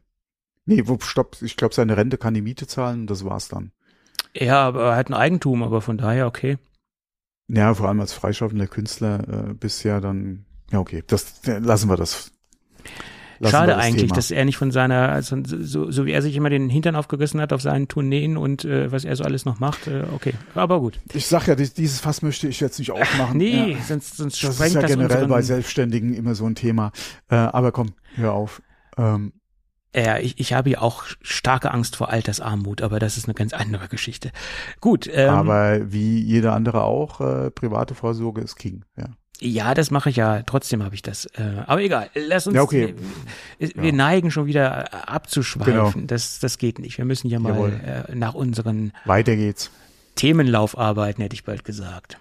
[0.66, 3.72] Nee, wo, stopp, ich glaube, seine Rente kann die Miete zahlen, das war's dann.
[4.34, 6.58] Ja, aber er hat ein Eigentum, aber von daher okay.
[7.48, 12.30] Ja, vor allem als freischaffender Künstler äh, bisher dann, ja okay, das lassen wir das.
[13.42, 14.16] Schade eigentlich, Thema.
[14.16, 17.40] dass er nicht von seiner, also so, so wie er sich immer den Hintern aufgerissen
[17.40, 20.80] hat auf seinen Tourneen und äh, was er so alles noch macht, äh, okay, aber
[20.80, 20.98] gut.
[21.14, 23.26] Ich sag ja, dieses Fass möchte ich jetzt nicht aufmachen.
[23.30, 23.78] Ach, nee, ja.
[23.86, 26.90] sonst, sonst das sprengt ist ja das generell bei Selbstständigen immer so ein Thema.
[27.30, 28.60] Äh, aber komm, hör auf.
[28.96, 29.32] Ähm,
[30.00, 33.52] ja, ich, ich habe ja auch starke Angst vor Altersarmut, aber das ist eine ganz
[33.52, 34.30] andere Geschichte.
[34.80, 35.08] Gut.
[35.12, 39.06] Ähm, aber wie jeder andere auch, äh, private Vorsorge ist King, ja.
[39.40, 40.42] Ja, das mache ich ja.
[40.42, 41.26] Trotzdem habe ich das.
[41.26, 42.10] Äh, aber egal.
[42.14, 42.56] Lass uns.
[42.56, 42.94] Ja, okay.
[43.58, 43.92] Wir, wir ja.
[43.92, 45.74] neigen schon wieder äh, abzuschweifen.
[45.74, 45.92] Genau.
[46.06, 46.98] Das, das geht nicht.
[46.98, 49.70] Wir müssen ja mal äh, nach unseren Weiter geht's.
[50.16, 52.18] Themenlauf arbeiten, hätte ich bald gesagt.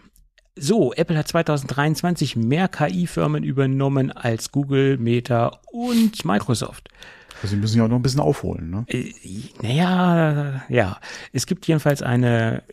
[0.55, 6.89] So, Apple hat 2023 mehr KI-Firmen übernommen als Google, Meta und Microsoft.
[7.41, 8.83] Also sie müssen ja auch noch ein bisschen aufholen, ne?
[8.87, 9.13] Äh,
[9.61, 10.99] naja, ja.
[11.33, 12.63] Es gibt jedenfalls eine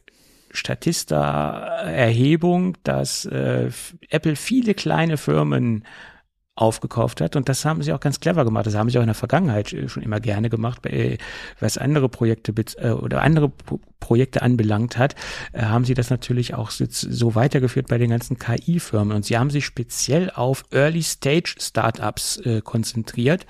[0.50, 3.70] Statista-Erhebung, dass äh,
[4.08, 5.84] Apple viele kleine Firmen
[6.56, 7.34] aufgekauft hat.
[7.34, 8.66] Und das haben sie auch ganz clever gemacht.
[8.66, 11.18] Das haben sie auch in der Vergangenheit äh, schon immer gerne gemacht, bei,
[11.58, 13.50] was andere Projekte äh, oder andere
[13.98, 15.16] Projekte anbelangt hat,
[15.52, 19.16] äh, haben sie das natürlich auch so weitergeführt bei den ganzen KI-Firmen.
[19.16, 23.46] Und sie haben sich speziell auf Early-Stage-Startups äh, konzentriert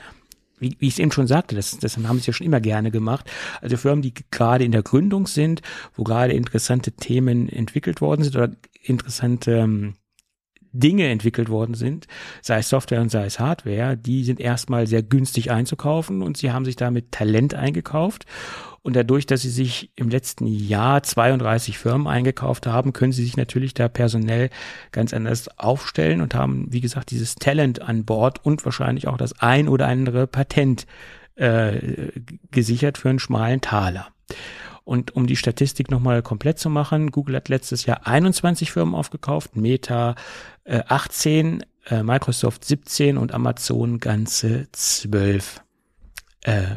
[0.64, 2.90] wie, wie ich es eben schon sagte, das, das haben sie ja schon immer gerne
[2.90, 3.30] gemacht.
[3.60, 5.62] Also Firmen, die gerade in der Gründung sind,
[5.94, 8.50] wo gerade interessante Themen entwickelt worden sind oder
[8.82, 9.94] interessante ähm,
[10.74, 12.06] Dinge entwickelt worden sind,
[12.42, 16.52] sei es Software und sei es Hardware, die sind erstmal sehr günstig einzukaufen und sie
[16.52, 18.26] haben sich damit Talent eingekauft.
[18.82, 23.38] Und dadurch, dass sie sich im letzten Jahr 32 Firmen eingekauft haben, können sie sich
[23.38, 24.50] natürlich da personell
[24.92, 29.40] ganz anders aufstellen und haben, wie gesagt, dieses Talent an Bord und wahrscheinlich auch das
[29.40, 30.86] ein oder andere Patent
[31.36, 32.10] äh,
[32.50, 34.08] gesichert für einen schmalen Taler.
[34.84, 39.56] Und um die Statistik nochmal komplett zu machen, Google hat letztes Jahr 21 Firmen aufgekauft,
[39.56, 40.14] Meta
[40.64, 45.62] äh, 18, äh, Microsoft 17 und Amazon ganze 12
[46.42, 46.76] äh,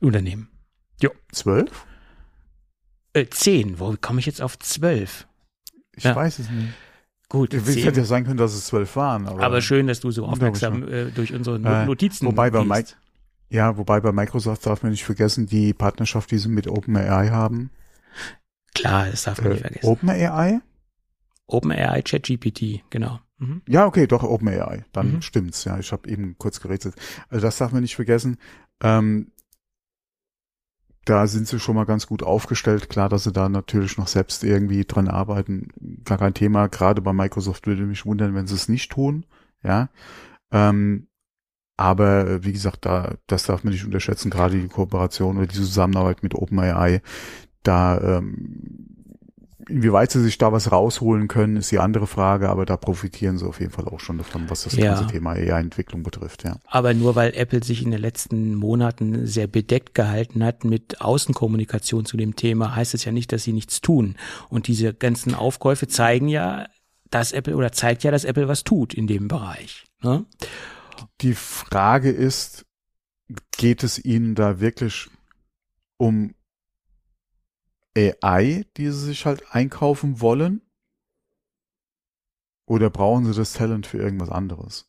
[0.00, 0.48] Unternehmen.
[1.00, 1.10] Jo.
[1.32, 1.70] 12?
[3.12, 3.80] Äh, 10.
[3.80, 5.26] Wo komme ich jetzt auf 12?
[5.96, 6.14] Ich ja.
[6.14, 6.68] weiß es nicht.
[7.28, 9.28] Gut, es hätte ja sein können, dass es zwölf waren.
[9.28, 12.64] Aber, aber schön, dass du so aufmerksam äh, durch unsere äh, Notizen äh, wobei bei
[12.64, 12.94] Mike,
[13.48, 17.70] Ja, wobei bei Microsoft darf man nicht vergessen, die Partnerschaft, die sie mit OpenAI haben.
[18.74, 19.86] Klar, das darf man äh, nicht vergessen.
[19.86, 20.60] OpenAI?
[21.52, 23.20] OpenAI ChatGPT, genau.
[23.38, 23.62] Mhm.
[23.68, 24.84] Ja, okay, doch OpenAI.
[24.92, 25.22] Dann mhm.
[25.22, 25.64] stimmt's.
[25.64, 26.94] Ja, ich habe eben kurz gerätselt.
[27.28, 28.36] Also das darf man nicht vergessen.
[28.82, 29.32] Ähm,
[31.04, 32.90] da sind sie schon mal ganz gut aufgestellt.
[32.90, 35.68] Klar, dass sie da natürlich noch selbst irgendwie dran arbeiten,
[36.04, 36.68] gar kein Thema.
[36.68, 39.24] Gerade bei Microsoft würde mich wundern, wenn sie es nicht tun.
[39.62, 39.88] Ja.
[40.52, 41.08] Ähm,
[41.76, 44.30] aber wie gesagt, da das darf man nicht unterschätzen.
[44.30, 47.00] Gerade die Kooperation oder die Zusammenarbeit mit OpenAI,
[47.62, 48.99] da ähm,
[49.70, 53.46] Inwieweit sie sich da was rausholen können, ist die andere Frage, aber da profitieren sie
[53.46, 54.94] auf jeden Fall auch schon davon, was das ja.
[54.94, 56.56] ganze Thema AI-Entwicklung betrifft, ja.
[56.66, 62.04] Aber nur weil Apple sich in den letzten Monaten sehr bedeckt gehalten hat mit Außenkommunikation
[62.04, 64.16] zu dem Thema, heißt es ja nicht, dass sie nichts tun.
[64.48, 66.66] Und diese ganzen Aufkäufe zeigen ja,
[67.10, 69.84] dass Apple oder zeigt ja, dass Apple was tut in dem Bereich.
[70.02, 70.24] Ne?
[71.20, 72.64] Die Frage ist,
[73.56, 75.08] geht es ihnen da wirklich
[75.96, 76.34] um
[77.96, 80.62] AI, die sie sich halt einkaufen wollen?
[82.66, 84.88] Oder brauchen sie das Talent für irgendwas anderes?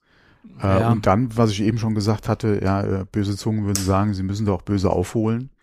[0.59, 0.89] Äh, ja.
[0.89, 4.13] Äh, und dann, was ich eben schon gesagt hatte, ja, äh, böse Zungen würden sagen,
[4.13, 5.49] sie müssen doch böse aufholen.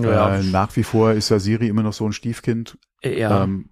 [0.00, 0.36] Ja.
[0.36, 2.78] Äh, nach wie vor ist ja Siri immer noch so ein Stiefkind.
[3.02, 3.42] Ja.
[3.44, 3.68] Ähm,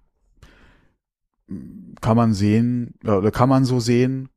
[1.99, 4.29] kann man sehen, oder kann man so sehen.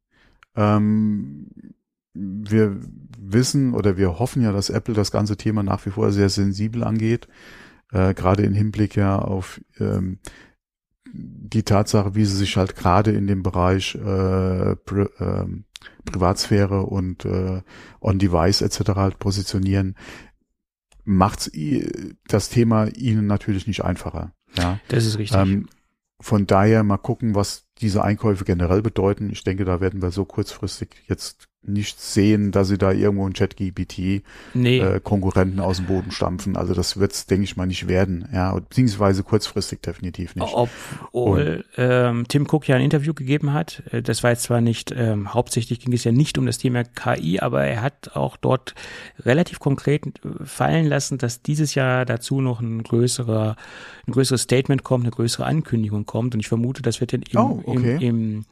[0.54, 1.48] Ähm,
[2.14, 2.80] wir
[3.18, 6.84] wissen oder wir hoffen ja, dass Apple das ganze Thema nach wie vor sehr sensibel
[6.84, 7.28] angeht
[7.92, 10.18] äh, gerade im Hinblick ja auf ähm,
[11.12, 15.46] die Tatsache, wie sie sich halt gerade in dem Bereich äh, Pri äh,
[16.04, 17.62] Privatsphäre und äh,
[18.00, 18.90] On-Device etc.
[18.96, 19.96] halt positionieren,
[21.04, 21.50] macht
[22.26, 24.32] das Thema ihnen natürlich nicht einfacher.
[24.56, 25.38] Ja, das ist richtig.
[25.38, 25.68] Ähm,
[26.20, 29.30] von daher mal gucken, was diese Einkäufe generell bedeuten.
[29.30, 33.34] Ich denke, da werden wir so kurzfristig jetzt nicht sehen, dass sie da irgendwo ein
[33.34, 34.22] Chat-GPT
[34.54, 34.78] nee.
[34.78, 36.56] äh, Konkurrenten aus dem Boden stampfen.
[36.56, 38.28] Also das wird's, denke ich mal, nicht werden.
[38.32, 40.54] Ja, beziehungsweise kurzfristig definitiv nicht.
[40.54, 43.82] Obwohl ähm, Tim Cook ja ein Interview gegeben hat.
[43.90, 46.84] Äh, das war jetzt zwar nicht, ähm, hauptsächlich ging es ja nicht um das Thema
[46.84, 48.74] KI, aber er hat auch dort
[49.18, 53.56] relativ konkret äh, fallen lassen, dass dieses Jahr dazu noch ein größerer,
[54.06, 56.34] ein größeres Statement kommt, eine größere Ankündigung kommt.
[56.34, 57.96] Und ich vermute, das wird dann im, oh, okay.
[58.00, 58.44] im, im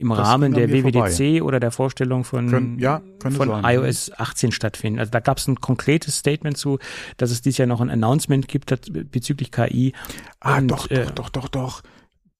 [0.00, 1.42] im Rahmen der WWDC vorbei.
[1.42, 4.98] oder der Vorstellung von, Kön ja, von sein, iOS 18 stattfinden.
[4.98, 6.78] Also da gab es ein konkretes Statement zu,
[7.18, 8.74] dass es dieses Jahr noch ein Announcement gibt
[9.10, 9.92] bezüglich KI.
[10.40, 11.82] Ah, und, doch, äh, doch, doch, doch, doch.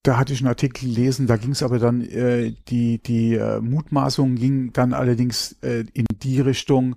[0.02, 3.60] Da hatte ich einen Artikel gelesen, da ging es aber dann, äh, die, die äh,
[3.60, 6.96] Mutmaßung ging dann allerdings äh, in die Richtung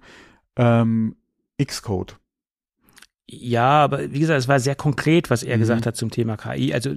[0.56, 1.18] ähm,
[1.62, 2.18] Xcode.
[3.42, 5.62] Ja, aber wie gesagt, es war sehr konkret, was er mhm.
[5.62, 6.74] gesagt hat zum Thema KI.
[6.74, 6.92] Also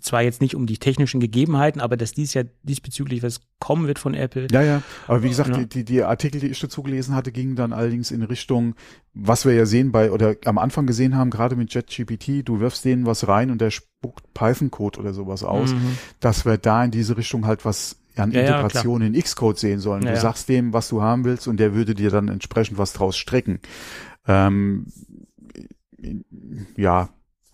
[0.00, 3.98] zwar jetzt nicht um die technischen Gegebenheiten, aber dass dies ja diesbezüglich was kommen wird
[3.98, 4.48] von Apple.
[4.50, 4.82] Ja, ja.
[5.06, 5.64] Aber wie gesagt, ja.
[5.64, 8.74] die, die Artikel, die ich dazu gelesen hatte, gingen dann allerdings in Richtung,
[9.14, 12.84] was wir ja sehen bei oder am Anfang gesehen haben, gerade mit JetGPT, du wirfst
[12.84, 15.98] denen was rein und der spuckt Python-Code oder sowas aus, mhm.
[16.20, 19.80] dass wir da in diese Richtung halt was an ja, Integration ja, in Xcode sehen
[19.80, 20.04] sollen.
[20.04, 23.16] Du sagst dem, was du haben willst und der würde dir dann entsprechend was draus
[23.16, 23.60] strecken.
[24.26, 24.86] Ähm,
[26.76, 27.08] ja,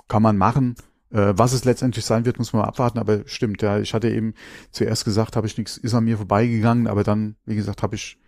[0.08, 0.76] kann man machen.
[1.10, 4.34] Äh, was es letztendlich sein wird, muss man abwarten, aber stimmt, ja, ich hatte eben
[4.70, 8.18] zuerst gesagt, habe ich nichts, ist an mir vorbeigegangen, aber dann, wie gesagt, habe ich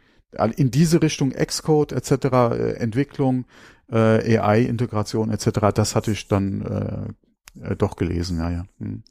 [0.56, 3.46] in diese Richtung Xcode etc., äh, Entwicklung,
[3.90, 8.64] äh, AI-Integration etc., das hatte ich dann äh, äh, doch gelesen, ja, ja.
[8.78, 9.02] Hm.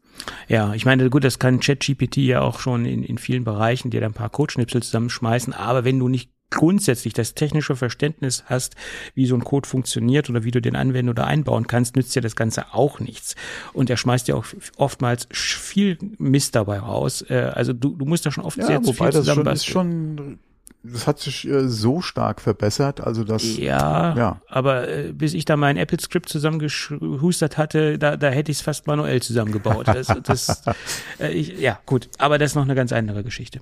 [0.47, 4.01] Ja, ich meine, gut, das kann ChatGPT ja auch schon in, in vielen Bereichen dir
[4.01, 8.75] da ein paar Codeschnipsel zusammenschmeißen, aber wenn du nicht grundsätzlich das technische Verständnis hast,
[9.15, 12.21] wie so ein Code funktioniert oder wie du den anwenden oder einbauen kannst, nützt dir
[12.21, 13.35] das Ganze auch nichts.
[13.73, 14.45] Und er schmeißt dir auch
[14.77, 17.23] oftmals viel Mist dabei raus.
[17.29, 19.65] Äh, also du, du musst da schon oft ja, sehr zu viel das schon, ist
[19.65, 20.39] schon
[20.83, 23.55] das hat sich äh, so stark verbessert, also das.
[23.57, 24.41] Ja, ja.
[24.47, 28.85] aber äh, bis ich da mein Apple-Script zusammengehustert hatte, da, da hätte ich es fast
[28.85, 29.87] manuell zusammengebaut.
[29.87, 30.63] Das, das,
[31.19, 33.61] äh, ich, ja, gut, aber das ist noch eine ganz andere Geschichte.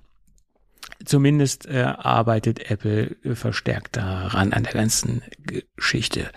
[1.06, 5.22] Zumindest äh, arbeitet Apple verstärkt daran an der ganzen
[5.76, 6.32] Geschichte.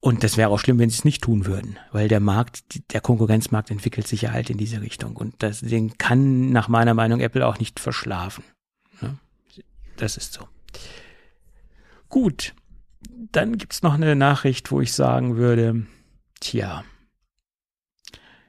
[0.00, 3.00] Und das wäre auch schlimm, wenn sie es nicht tun würden, weil der Markt, der
[3.00, 5.16] Konkurrenzmarkt entwickelt sich ja halt in diese Richtung.
[5.16, 8.44] Und das, den kann nach meiner Meinung Apple auch nicht verschlafen.
[9.00, 9.16] Ne?
[9.96, 10.46] Das ist so.
[12.10, 12.54] Gut,
[13.32, 15.86] dann gibt's noch eine Nachricht, wo ich sagen würde,
[16.38, 16.84] tja,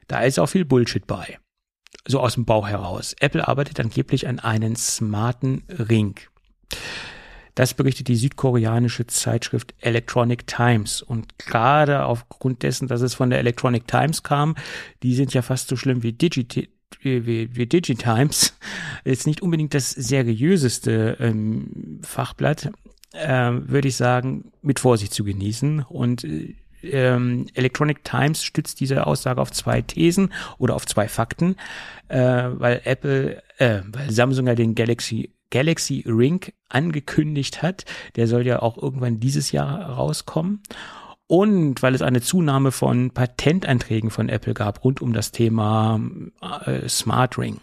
[0.08, 1.40] da ist auch viel Bullshit bei.
[2.08, 3.16] So aus dem Bauch heraus.
[3.20, 6.20] Apple arbeitet angeblich an einen smarten Ring.
[7.56, 11.02] Das berichtet die südkoreanische Zeitschrift Electronic Times.
[11.02, 14.56] Und gerade aufgrund dessen, dass es von der Electronic Times kam,
[15.04, 16.70] die sind ja fast so schlimm wie Digit
[17.02, 18.58] wie, wie Digitimes,
[19.06, 22.72] jetzt nicht unbedingt das seriöseste ähm, Fachblatt,
[23.14, 25.82] äh, würde ich sagen, mit Vorsicht zu genießen.
[25.84, 26.24] Und
[26.84, 31.56] ähm, Electronic Times stützt diese Aussage auf zwei Thesen oder auf zwei Fakten,
[32.08, 37.86] äh, weil Apple, äh, weil Samsung ja den Galaxy Galaxy Ring angekündigt hat.
[38.16, 40.62] Der soll ja auch irgendwann dieses Jahr rauskommen.
[41.28, 46.00] Und weil es eine Zunahme von Patentanträgen von Apple gab rund um das Thema
[46.66, 47.62] äh, Smart Ring.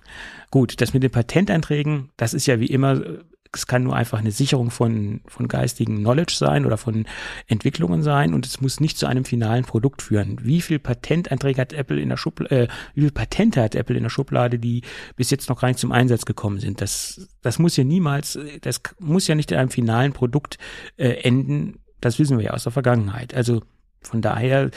[0.51, 3.01] Gut, das mit den Patentanträgen, das ist ja wie immer
[3.55, 7.07] es kann nur einfach eine Sicherung von, von geistigen Knowledge sein oder von
[7.47, 10.39] Entwicklungen sein und es muss nicht zu einem finalen Produkt führen.
[10.43, 14.03] Wie viel Patentanträge hat Apple in der Schublade, äh, wie viel Patente hat Apple in
[14.03, 14.83] der Schublade, die
[15.17, 16.81] bis jetzt noch gar nicht zum Einsatz gekommen sind?
[16.81, 20.59] Das, das muss ja niemals, das muss ja nicht in einem finalen Produkt
[20.97, 21.79] äh, enden.
[22.01, 23.35] Das wissen wir ja aus der Vergangenheit.
[23.35, 23.63] Also
[24.01, 24.71] von daher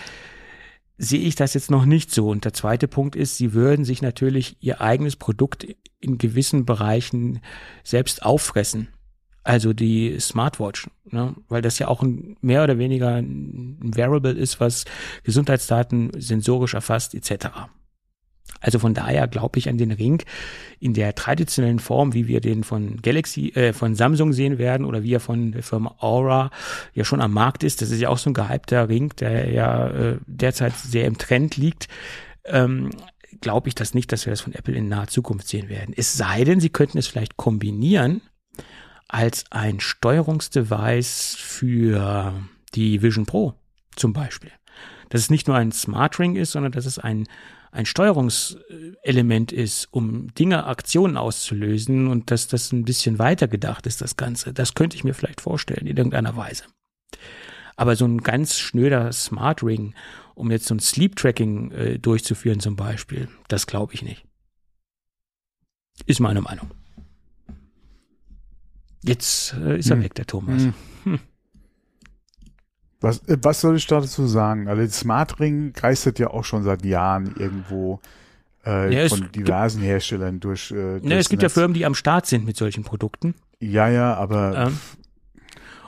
[0.97, 2.29] sehe ich das jetzt noch nicht so.
[2.29, 5.67] Und der zweite Punkt ist, sie würden sich natürlich ihr eigenes Produkt
[5.99, 7.41] in gewissen Bereichen
[7.83, 8.89] selbst auffressen.
[9.43, 11.35] Also die Smartwatch, ne?
[11.49, 14.85] weil das ja auch ein, mehr oder weniger ein Variable ist, was
[15.23, 17.47] Gesundheitsdaten sensorisch erfasst etc.
[18.61, 20.23] Also von daher glaube ich an den Ring
[20.79, 25.03] in der traditionellen Form, wie wir den von Galaxy, äh, von Samsung sehen werden oder
[25.03, 26.51] wie er von der Firma Aura
[26.93, 27.81] ja schon am Markt ist.
[27.81, 31.57] Das ist ja auch so ein gehypter Ring, der ja äh, derzeit sehr im Trend
[31.57, 31.87] liegt.
[32.45, 32.91] Ähm,
[33.41, 35.93] glaube ich das nicht, dass wir das von Apple in naher Zukunft sehen werden.
[35.95, 38.21] Es sei denn, sie könnten es vielleicht kombinieren
[39.07, 42.33] als ein Steuerungsdevice für
[42.73, 43.53] die Vision Pro
[43.95, 44.51] zum Beispiel.
[45.09, 47.27] Dass es nicht nur ein Smart Ring ist, sondern dass es ein
[47.75, 54.01] ein Steuerungselement ist, um Dinge, Aktionen auszulösen und dass das ein bisschen weiter gedacht ist,
[54.01, 54.53] das Ganze.
[54.53, 56.63] Das könnte ich mir vielleicht vorstellen, in irgendeiner Weise.
[57.75, 59.93] Aber so ein ganz schnöder Smart Ring,
[60.35, 64.25] um jetzt so ein Sleep Tracking äh, durchzuführen zum Beispiel, das glaube ich nicht.
[66.05, 66.71] Ist meine Meinung.
[69.03, 70.03] Jetzt äh, ist er hm.
[70.03, 70.69] weg, der Thomas.
[71.03, 71.19] Hm.
[73.01, 74.67] Was, äh, was soll ich dazu sagen?
[74.67, 77.99] Also Smart Ring geistert ja auch schon seit Jahren irgendwo
[78.65, 80.71] äh, ja, von diversen gibt, Herstellern durch.
[80.71, 81.53] Äh, ja, es gibt Netz.
[81.53, 83.35] ja Firmen, die am Start sind mit solchen Produkten.
[83.59, 84.67] Ja, ja, aber.
[84.67, 84.79] Ähm,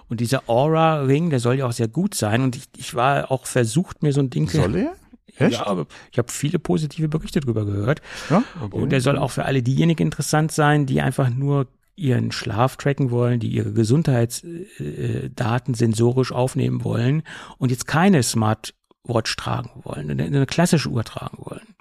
[0.09, 2.41] und dieser Aura-Ring, der soll ja auch sehr gut sein.
[2.41, 4.47] Und ich, ich war auch versucht, mir so ein Ding.
[4.47, 4.93] Soll er?
[5.37, 5.59] Echt?
[5.59, 8.01] Ja, aber ich habe viele positive Berichte drüber gehört.
[8.29, 8.43] Ja?
[8.61, 8.77] Okay.
[8.77, 11.67] Und der soll auch für alle diejenigen interessant sein, die einfach nur
[11.97, 17.23] ihren Schlaf tracken wollen, die ihre Gesundheitsdaten sensorisch aufnehmen wollen
[17.57, 21.75] und jetzt keine Smartwatch tragen wollen, eine, eine klassische Uhr tragen wollen.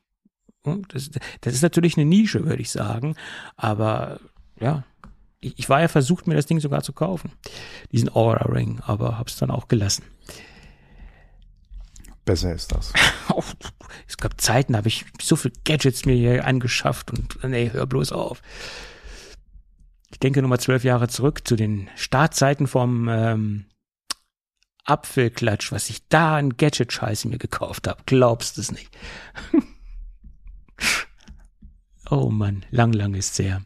[0.89, 1.11] Das,
[1.43, 3.15] das ist natürlich eine Nische, würde ich sagen.
[3.57, 4.19] Aber
[4.59, 4.85] ja,
[5.39, 7.31] ich, ich war ja versucht, mir das Ding sogar zu kaufen,
[7.93, 10.03] diesen Aura Ring, aber habe es dann auch gelassen.
[12.25, 12.93] Besser ist das.
[14.09, 17.87] es gab Zeiten, da habe ich so viel Gadgets mir hier angeschafft und nee, hör
[17.87, 18.43] bloß auf
[20.17, 23.67] ich denke nur mal zwölf Jahre zurück zu den Startzeiten vom ähm,
[24.87, 28.03] Apfelklatsch, was ich da an Gadget-Scheiße mir gekauft habe.
[28.07, 28.97] Glaubst es nicht.
[32.11, 33.61] oh Mann, lang, lang ist sehr.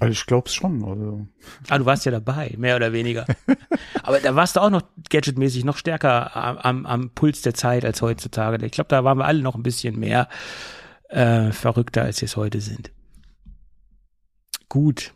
[0.00, 0.84] Also ich glaube es schon.
[0.84, 1.28] Also.
[1.68, 3.24] Ah, du warst ja dabei, mehr oder weniger.
[4.02, 8.02] Aber da warst du auch noch gadgetmäßig noch stärker am, am Puls der Zeit als
[8.02, 8.66] heutzutage.
[8.66, 10.28] Ich glaube, da waren wir alle noch ein bisschen mehr
[11.10, 12.90] äh, verrückter, als wir es heute sind.
[14.68, 15.14] Gut.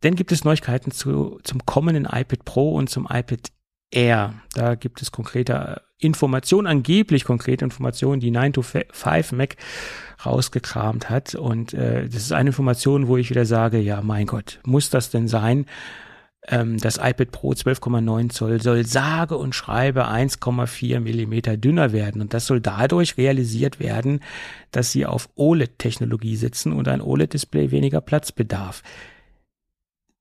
[0.00, 3.50] Dann gibt es Neuigkeiten zu, zum kommenden iPad Pro und zum iPad
[3.90, 4.34] Air.
[4.54, 9.56] Da gibt es konkrete Informationen, angeblich konkrete Informationen, die 9 to 5 Mac
[10.24, 11.34] rausgekramt hat.
[11.34, 15.10] Und äh, das ist eine Information, wo ich wieder sage, ja, mein Gott, muss das
[15.10, 15.66] denn sein?
[16.46, 22.20] Ähm, das iPad Pro 12,9 Zoll soll sage und schreibe 1,4 Millimeter dünner werden.
[22.20, 24.20] Und das soll dadurch realisiert werden,
[24.70, 28.82] dass sie auf OLED-Technologie sitzen und ein OLED-Display weniger Platz bedarf.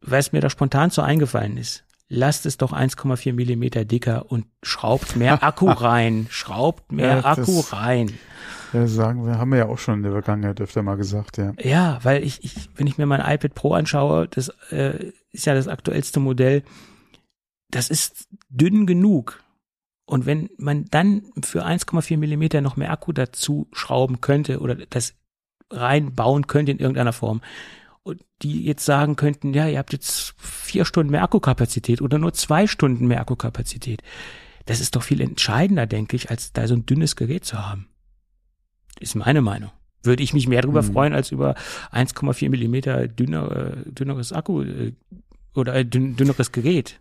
[0.02, 5.16] Was mir da spontan so eingefallen ist, lasst es doch 1,4 Millimeter dicker und schraubt
[5.16, 6.28] mehr Akku rein.
[6.30, 8.14] Schraubt mehr ja, Akku rein.
[8.74, 11.54] Ja, sagen wir, haben wir ja auch schon in der Vergangenheit öfter mal gesagt, ja.
[11.60, 15.54] Ja, weil ich, ich wenn ich mir mein iPad Pro anschaue, das äh, ist ja
[15.54, 16.64] das aktuellste Modell,
[17.70, 19.44] das ist dünn genug.
[20.06, 25.16] Und wenn man dann für 1,4 Millimeter noch mehr Akku dazu schrauben könnte oder das
[25.70, 27.42] reinbauen könnte in irgendeiner Form,
[28.42, 32.68] die jetzt sagen könnten, ja, ihr habt jetzt vier Stunden mehr Akkukapazität oder nur zwei
[32.68, 34.02] Stunden mehr Akkukapazität.
[34.66, 37.88] Das ist doch viel entscheidender, denke ich, als da so ein dünnes Gerät zu haben.
[39.00, 39.72] Ist meine Meinung.
[40.04, 40.94] Würde ich mich mehr darüber mhm.
[40.94, 41.56] freuen, als über
[41.92, 44.94] 1,4 Millimeter dünner, dünneres Akku äh,
[45.56, 47.00] oder dünneres Gerät.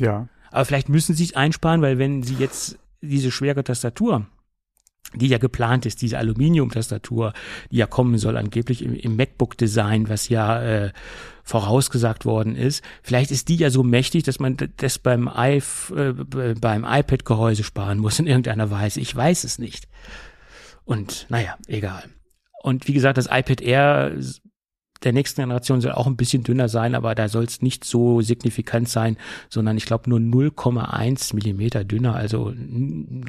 [0.00, 0.28] Ja.
[0.50, 4.26] Aber vielleicht müssen sie es einsparen, weil wenn sie jetzt diese schwere Tastatur
[5.14, 7.32] die ja geplant ist, diese Aluminium-Tastatur,
[7.70, 10.92] die ja kommen soll, angeblich im, im MacBook-Design, was ja äh,
[11.44, 12.84] vorausgesagt worden ist.
[13.02, 15.62] Vielleicht ist die ja so mächtig, dass man das beim, äh,
[16.60, 19.00] beim iPad-Gehäuse sparen muss in irgendeiner Weise.
[19.00, 19.88] Ich weiß es nicht.
[20.84, 22.04] Und naja, egal.
[22.62, 24.12] Und wie gesagt, das iPad Air
[25.04, 28.20] der nächsten Generation soll auch ein bisschen dünner sein, aber da soll es nicht so
[28.20, 29.16] signifikant sein,
[29.48, 32.52] sondern ich glaube nur 0,1 Millimeter dünner, also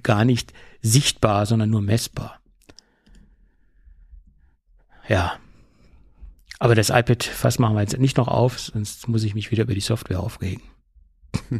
[0.01, 2.39] gar nicht sichtbar, sondern nur messbar.
[5.07, 5.33] Ja.
[6.59, 9.63] Aber das iPad Fass machen wir jetzt nicht noch auf, sonst muss ich mich wieder
[9.63, 10.61] über die Software aufregen.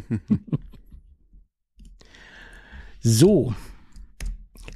[3.00, 3.54] so.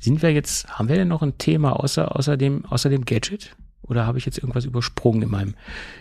[0.01, 3.57] Sind wir jetzt, haben wir denn noch ein Thema außer, außer dem, außer dem Gadget?
[3.87, 5.55] Oder habe ich jetzt irgendwas übersprungen in meinem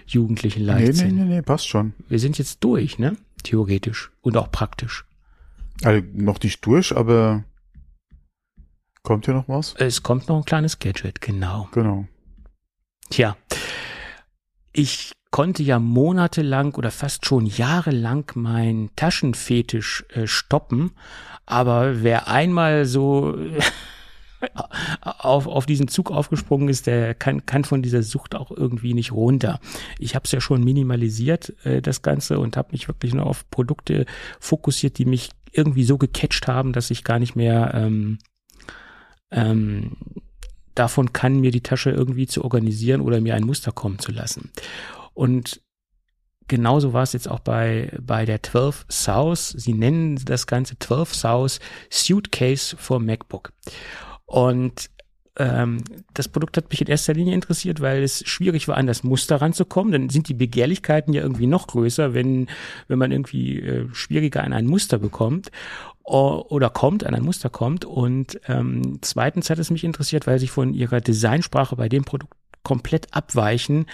[0.05, 1.07] jugendlichen Leichtsinn?
[1.07, 1.93] Nee, nee, nee, nee, passt schon.
[2.07, 3.17] Wir sind jetzt durch, ne?
[3.43, 5.05] Theoretisch und auch praktisch.
[5.83, 7.43] Also noch nicht durch, aber
[9.01, 9.75] kommt ja noch was?
[9.77, 11.67] Es kommt noch ein kleines Gadget, genau.
[11.73, 12.07] Genau.
[13.09, 13.35] Tja,
[14.71, 20.91] ich konnte ja monatelang oder fast schon jahrelang mein Taschenfetisch äh, stoppen,
[21.45, 23.37] aber wer einmal so
[25.01, 29.11] auf, auf diesen Zug aufgesprungen ist, der kann, kann von dieser Sucht auch irgendwie nicht
[29.11, 29.59] runter.
[29.99, 33.49] Ich habe es ja schon minimalisiert, äh, das Ganze, und habe mich wirklich nur auf
[33.49, 34.05] Produkte
[34.39, 38.17] fokussiert, die mich irgendwie so gecatcht haben, dass ich gar nicht mehr ähm,
[39.31, 39.91] ähm,
[40.75, 44.51] davon kann, mir die Tasche irgendwie zu organisieren oder mir ein Muster kommen zu lassen.
[45.13, 45.61] Und
[46.47, 49.53] genauso war es jetzt auch bei, bei der 12 South.
[49.57, 51.59] Sie nennen das Ganze 12 South
[51.89, 53.53] Suitcase for MacBook.
[54.33, 54.89] Und
[55.37, 55.83] ähm,
[56.15, 59.35] das Produkt hat mich in erster Linie interessiert, weil es schwierig war, an das Muster
[59.35, 59.91] ranzukommen.
[59.91, 62.47] Dann sind die Begehrlichkeiten ja irgendwie noch größer, wenn,
[62.87, 65.51] wenn man irgendwie äh, schwieriger an ein Muster bekommt
[66.01, 67.85] oder kommt, an ein Muster kommt.
[67.85, 72.33] Und ähm, zweitens hat es mich interessiert, weil sich von ihrer Designsprache bei dem Produkt
[72.63, 73.85] komplett abweichen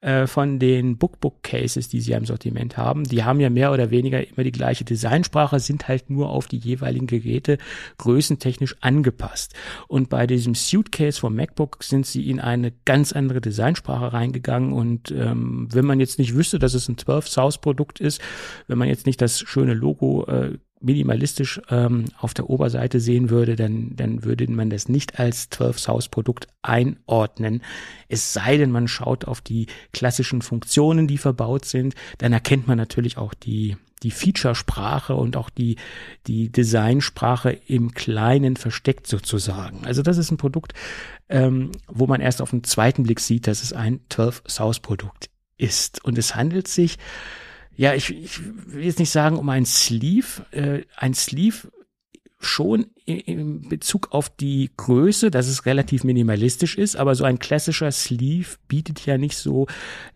[0.00, 3.04] äh, von den Bookbook-Cases, die sie im Sortiment haben.
[3.04, 6.58] Die haben ja mehr oder weniger immer die gleiche Designsprache, sind halt nur auf die
[6.58, 7.58] jeweiligen Geräte
[7.98, 9.54] größentechnisch angepasst.
[9.88, 14.72] Und bei diesem Suitcase vom MacBook sind sie in eine ganz andere Designsprache reingegangen.
[14.72, 18.20] Und ähm, wenn man jetzt nicht wüsste, dass es ein 12 South Produkt ist,
[18.66, 23.56] wenn man jetzt nicht das schöne Logo äh, minimalistisch ähm, auf der Oberseite sehen würde,
[23.56, 27.62] dann, dann würde man das nicht als 12 South Produkt einordnen.
[28.08, 32.76] Es sei denn, man schaut auf die klassischen Funktionen, die verbaut sind, dann erkennt man
[32.76, 35.76] natürlich auch die, die Featuresprache und auch die,
[36.26, 39.86] die Designsprache im Kleinen versteckt sozusagen.
[39.86, 40.74] Also das ist ein Produkt,
[41.28, 45.30] ähm, wo man erst auf den zweiten Blick sieht, dass es ein 12 South Produkt
[45.56, 46.04] ist.
[46.04, 46.98] Und es handelt sich
[47.76, 51.70] ja, ich, ich will jetzt nicht sagen um ein Sleeve, äh, ein Sleeve
[52.38, 57.92] schon in Bezug auf die Größe, dass es relativ minimalistisch ist, aber so ein klassischer
[57.92, 59.68] Sleeve bietet ja nicht so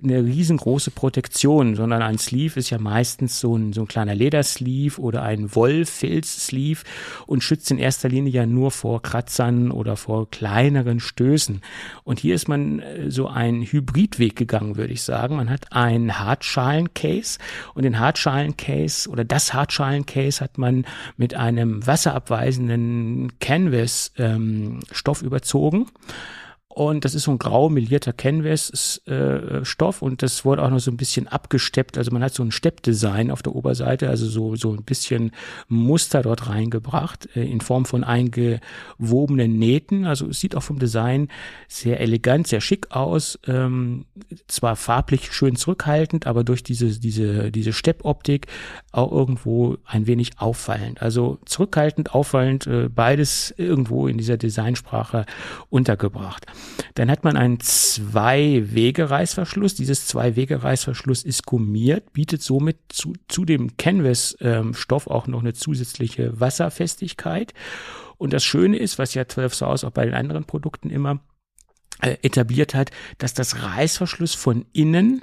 [0.03, 5.01] eine riesengroße Protektion, sondern ein Sleeve ist ja meistens so ein, so ein kleiner Ledersleeve
[5.01, 6.81] oder ein Wollfilz-Sleeve
[7.27, 11.61] und schützt in erster Linie ja nur vor Kratzern oder vor kleineren Stößen.
[12.03, 15.37] Und hier ist man äh, so ein Hybridweg gegangen, würde ich sagen.
[15.37, 17.39] Man hat ein Hartschalen-Case
[17.75, 20.85] und den Hartschalen-Case oder das Hartschalen-Case hat man
[21.17, 22.80] mit einem wasserabweisenden
[23.41, 25.87] Canvas-Stoff ähm, überzogen.
[26.73, 30.93] Und das ist so ein grau melierter Canvas-Stoff äh, und das wurde auch noch so
[30.93, 31.99] ein bisschen abgesteppt.
[31.99, 35.33] Also man hat so ein Steppdesign auf der Oberseite, also so, so ein bisschen
[35.67, 40.05] Muster dort reingebracht äh, in Form von eingewobenen Nähten.
[40.05, 41.27] Also es sieht auch vom Design
[41.67, 43.37] sehr elegant, sehr schick aus.
[43.49, 44.05] Ähm,
[44.47, 48.47] zwar farblich schön zurückhaltend, aber durch diese, diese, diese Steppoptik
[48.93, 51.03] auch irgendwo ein wenig auffallend.
[51.03, 55.27] Also zurückhaltend, auffallend, äh, beides irgendwo in dieser Designsprache
[55.69, 56.47] untergebracht.
[56.95, 59.75] Dann hat man einen Zwei-Wege-Reißverschluss.
[59.75, 67.55] Dieses Zwei-Wege-Reißverschluss ist gummiert, bietet somit zu, zu dem Canvas-Stoff auch noch eine zusätzliche Wasserfestigkeit.
[68.17, 71.21] Und das Schöne ist, was ja 12 South auch bei den anderen Produkten immer
[72.03, 75.23] äh, etabliert hat, dass das Reißverschluss von innen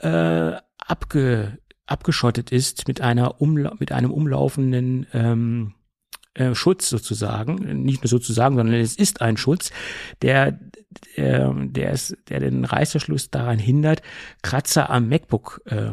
[0.00, 5.74] äh, abge, abgeschottet ist mit einer Umla mit einem umlaufenden ähm,
[6.34, 9.70] äh, Schutz sozusagen, nicht nur sozusagen, sondern es ist ein Schutz,
[10.22, 10.58] der,
[11.16, 14.02] der, der, ist, der den Reißverschluss daran hindert,
[14.42, 15.90] Kratzer am MacBook äh,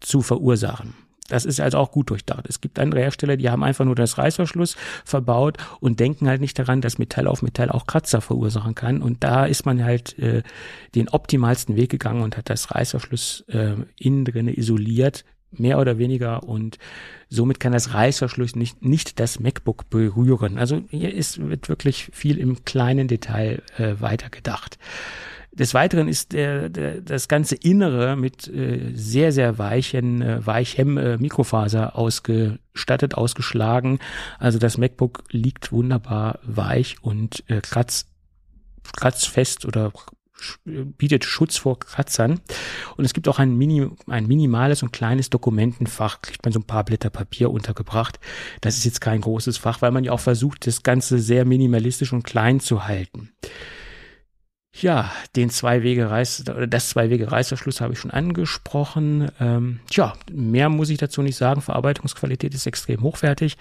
[0.00, 0.94] zu verursachen.
[1.28, 2.44] Das ist also auch gut durchdacht.
[2.48, 6.58] Es gibt andere Hersteller, die haben einfach nur das Reißverschluss verbaut und denken halt nicht
[6.58, 9.00] daran, dass Metall auf Metall auch Kratzer verursachen kann.
[9.00, 10.42] Und da ist man halt äh,
[10.94, 16.42] den optimalsten Weg gegangen und hat das Reißverschluss äh, innen drin isoliert, mehr oder weniger
[16.42, 16.78] und
[17.28, 20.58] somit kann das Reißverschluss nicht, nicht das MacBook berühren.
[20.58, 24.78] Also hier ist, wird wirklich viel im kleinen Detail äh, weitergedacht.
[25.54, 30.96] Des Weiteren ist der, der, das ganze Innere mit äh, sehr, sehr weichen, äh, weichem
[30.96, 33.98] äh, Mikrofaser ausgestattet, ausgeschlagen.
[34.38, 38.06] Also das MacBook liegt wunderbar weich und äh, kratz,
[38.96, 39.92] kratzfest oder
[40.64, 42.40] bietet Schutz vor Kratzern.
[42.96, 46.66] Und es gibt auch ein, Mini, ein minimales und kleines Dokumentenfach, kriegt man so ein
[46.66, 48.20] paar Blätter Papier untergebracht.
[48.60, 52.12] Das ist jetzt kein großes Fach, weil man ja auch versucht, das Ganze sehr minimalistisch
[52.12, 53.30] und klein zu halten.
[54.74, 59.30] Ja, den Zwei-Wege-Reiß, das Zwei-Wege-Reißverschluss habe ich schon angesprochen.
[59.38, 61.60] Ähm, tja, mehr muss ich dazu nicht sagen.
[61.60, 63.58] Verarbeitungsqualität ist extrem hochwertig.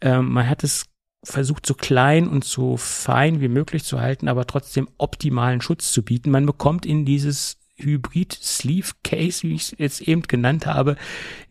[0.00, 0.86] Ähm, man hat es
[1.22, 6.02] versucht, so klein und so fein wie möglich zu halten, aber trotzdem optimalen Schutz zu
[6.02, 6.30] bieten.
[6.30, 10.96] Man bekommt in dieses Hybrid Sleeve Case, wie ich es jetzt eben genannt habe,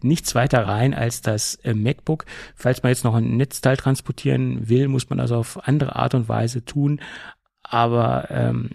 [0.02, 2.26] nichts weiter rein als das äh, MacBook.
[2.56, 6.28] Falls man jetzt noch ein Netzteil transportieren will, muss man also auf andere Art und
[6.28, 7.00] Weise tun.
[7.62, 8.72] Aber ähm,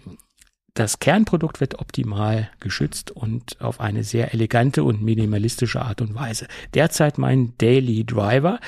[0.73, 6.47] das Kernprodukt wird optimal geschützt und auf eine sehr elegante und minimalistische Art und Weise.
[6.73, 8.59] Derzeit mein Daily Driver,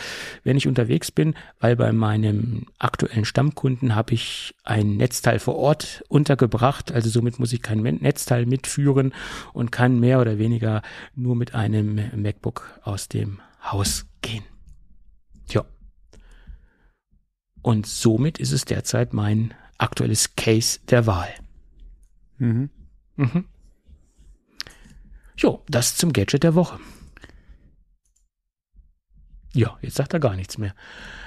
[0.44, 6.04] wenn ich unterwegs bin, weil bei meinem aktuellen Stammkunden habe ich ein Netzteil vor Ort
[6.10, 9.14] untergebracht, also somit muss ich kein Netzteil mitführen
[9.54, 10.82] und kann mehr oder weniger
[11.16, 14.44] nur mit einem MacBook aus dem Haus gehen.
[15.48, 15.64] Tja.
[17.62, 21.30] Und somit ist es derzeit mein aktuelles Case der Wahl.
[22.44, 22.70] Mhm.
[23.16, 23.46] Mhm.
[25.38, 26.78] Jo, das zum Gadget der Woche.
[29.54, 30.76] Ja, jetzt sagt er gar nichts mehr.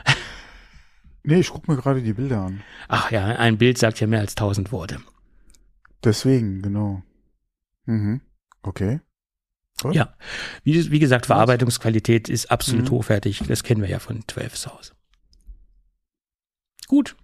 [1.22, 2.62] nee, ich gucke mir gerade die Bilder an.
[2.88, 5.00] Ach ja, ein Bild sagt ja mehr als tausend Worte.
[6.04, 7.02] Deswegen, genau.
[7.86, 8.20] Mhm.
[8.62, 9.00] Okay.
[9.80, 9.94] Gut.
[9.94, 10.14] Ja,
[10.64, 12.90] wie, wie, gesagt, Verarbeitungsqualität ist absolut mhm.
[12.90, 13.42] hochwertig.
[13.48, 14.94] Das kennen wir ja von 12 Source.
[16.88, 17.16] Gut,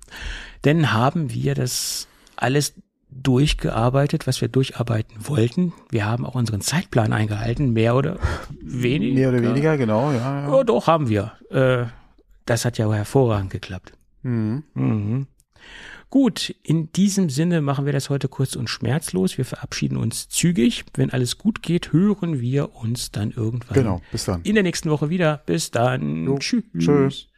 [0.63, 2.75] dann haben wir das alles
[3.23, 5.73] durchgearbeitet, was wir durcharbeiten wollten.
[5.91, 8.19] Wir haben auch unseren Zeitplan eingehalten, mehr oder
[8.61, 9.15] weniger.
[9.15, 10.43] Mehr oder weniger, genau, ja.
[10.43, 10.53] ja.
[10.53, 11.33] Oh, doch, haben wir.
[11.51, 11.87] Äh,
[12.47, 13.93] das hat ja hervorragend geklappt.
[14.23, 14.65] Mhm.
[14.75, 15.27] Mhm.
[16.11, 19.39] Gut, in diesem Sinne machen wir das heute kurz und schmerzlos.
[19.39, 20.85] Wir verabschieden uns zügig.
[20.95, 24.43] Wenn alles gut geht, hören wir uns dann irgendwann genau, bis dann.
[24.43, 25.43] in der nächsten Woche wieder.
[25.47, 26.27] Bis dann.
[26.27, 26.65] Jo, tschüss.
[26.77, 27.29] Tschüss.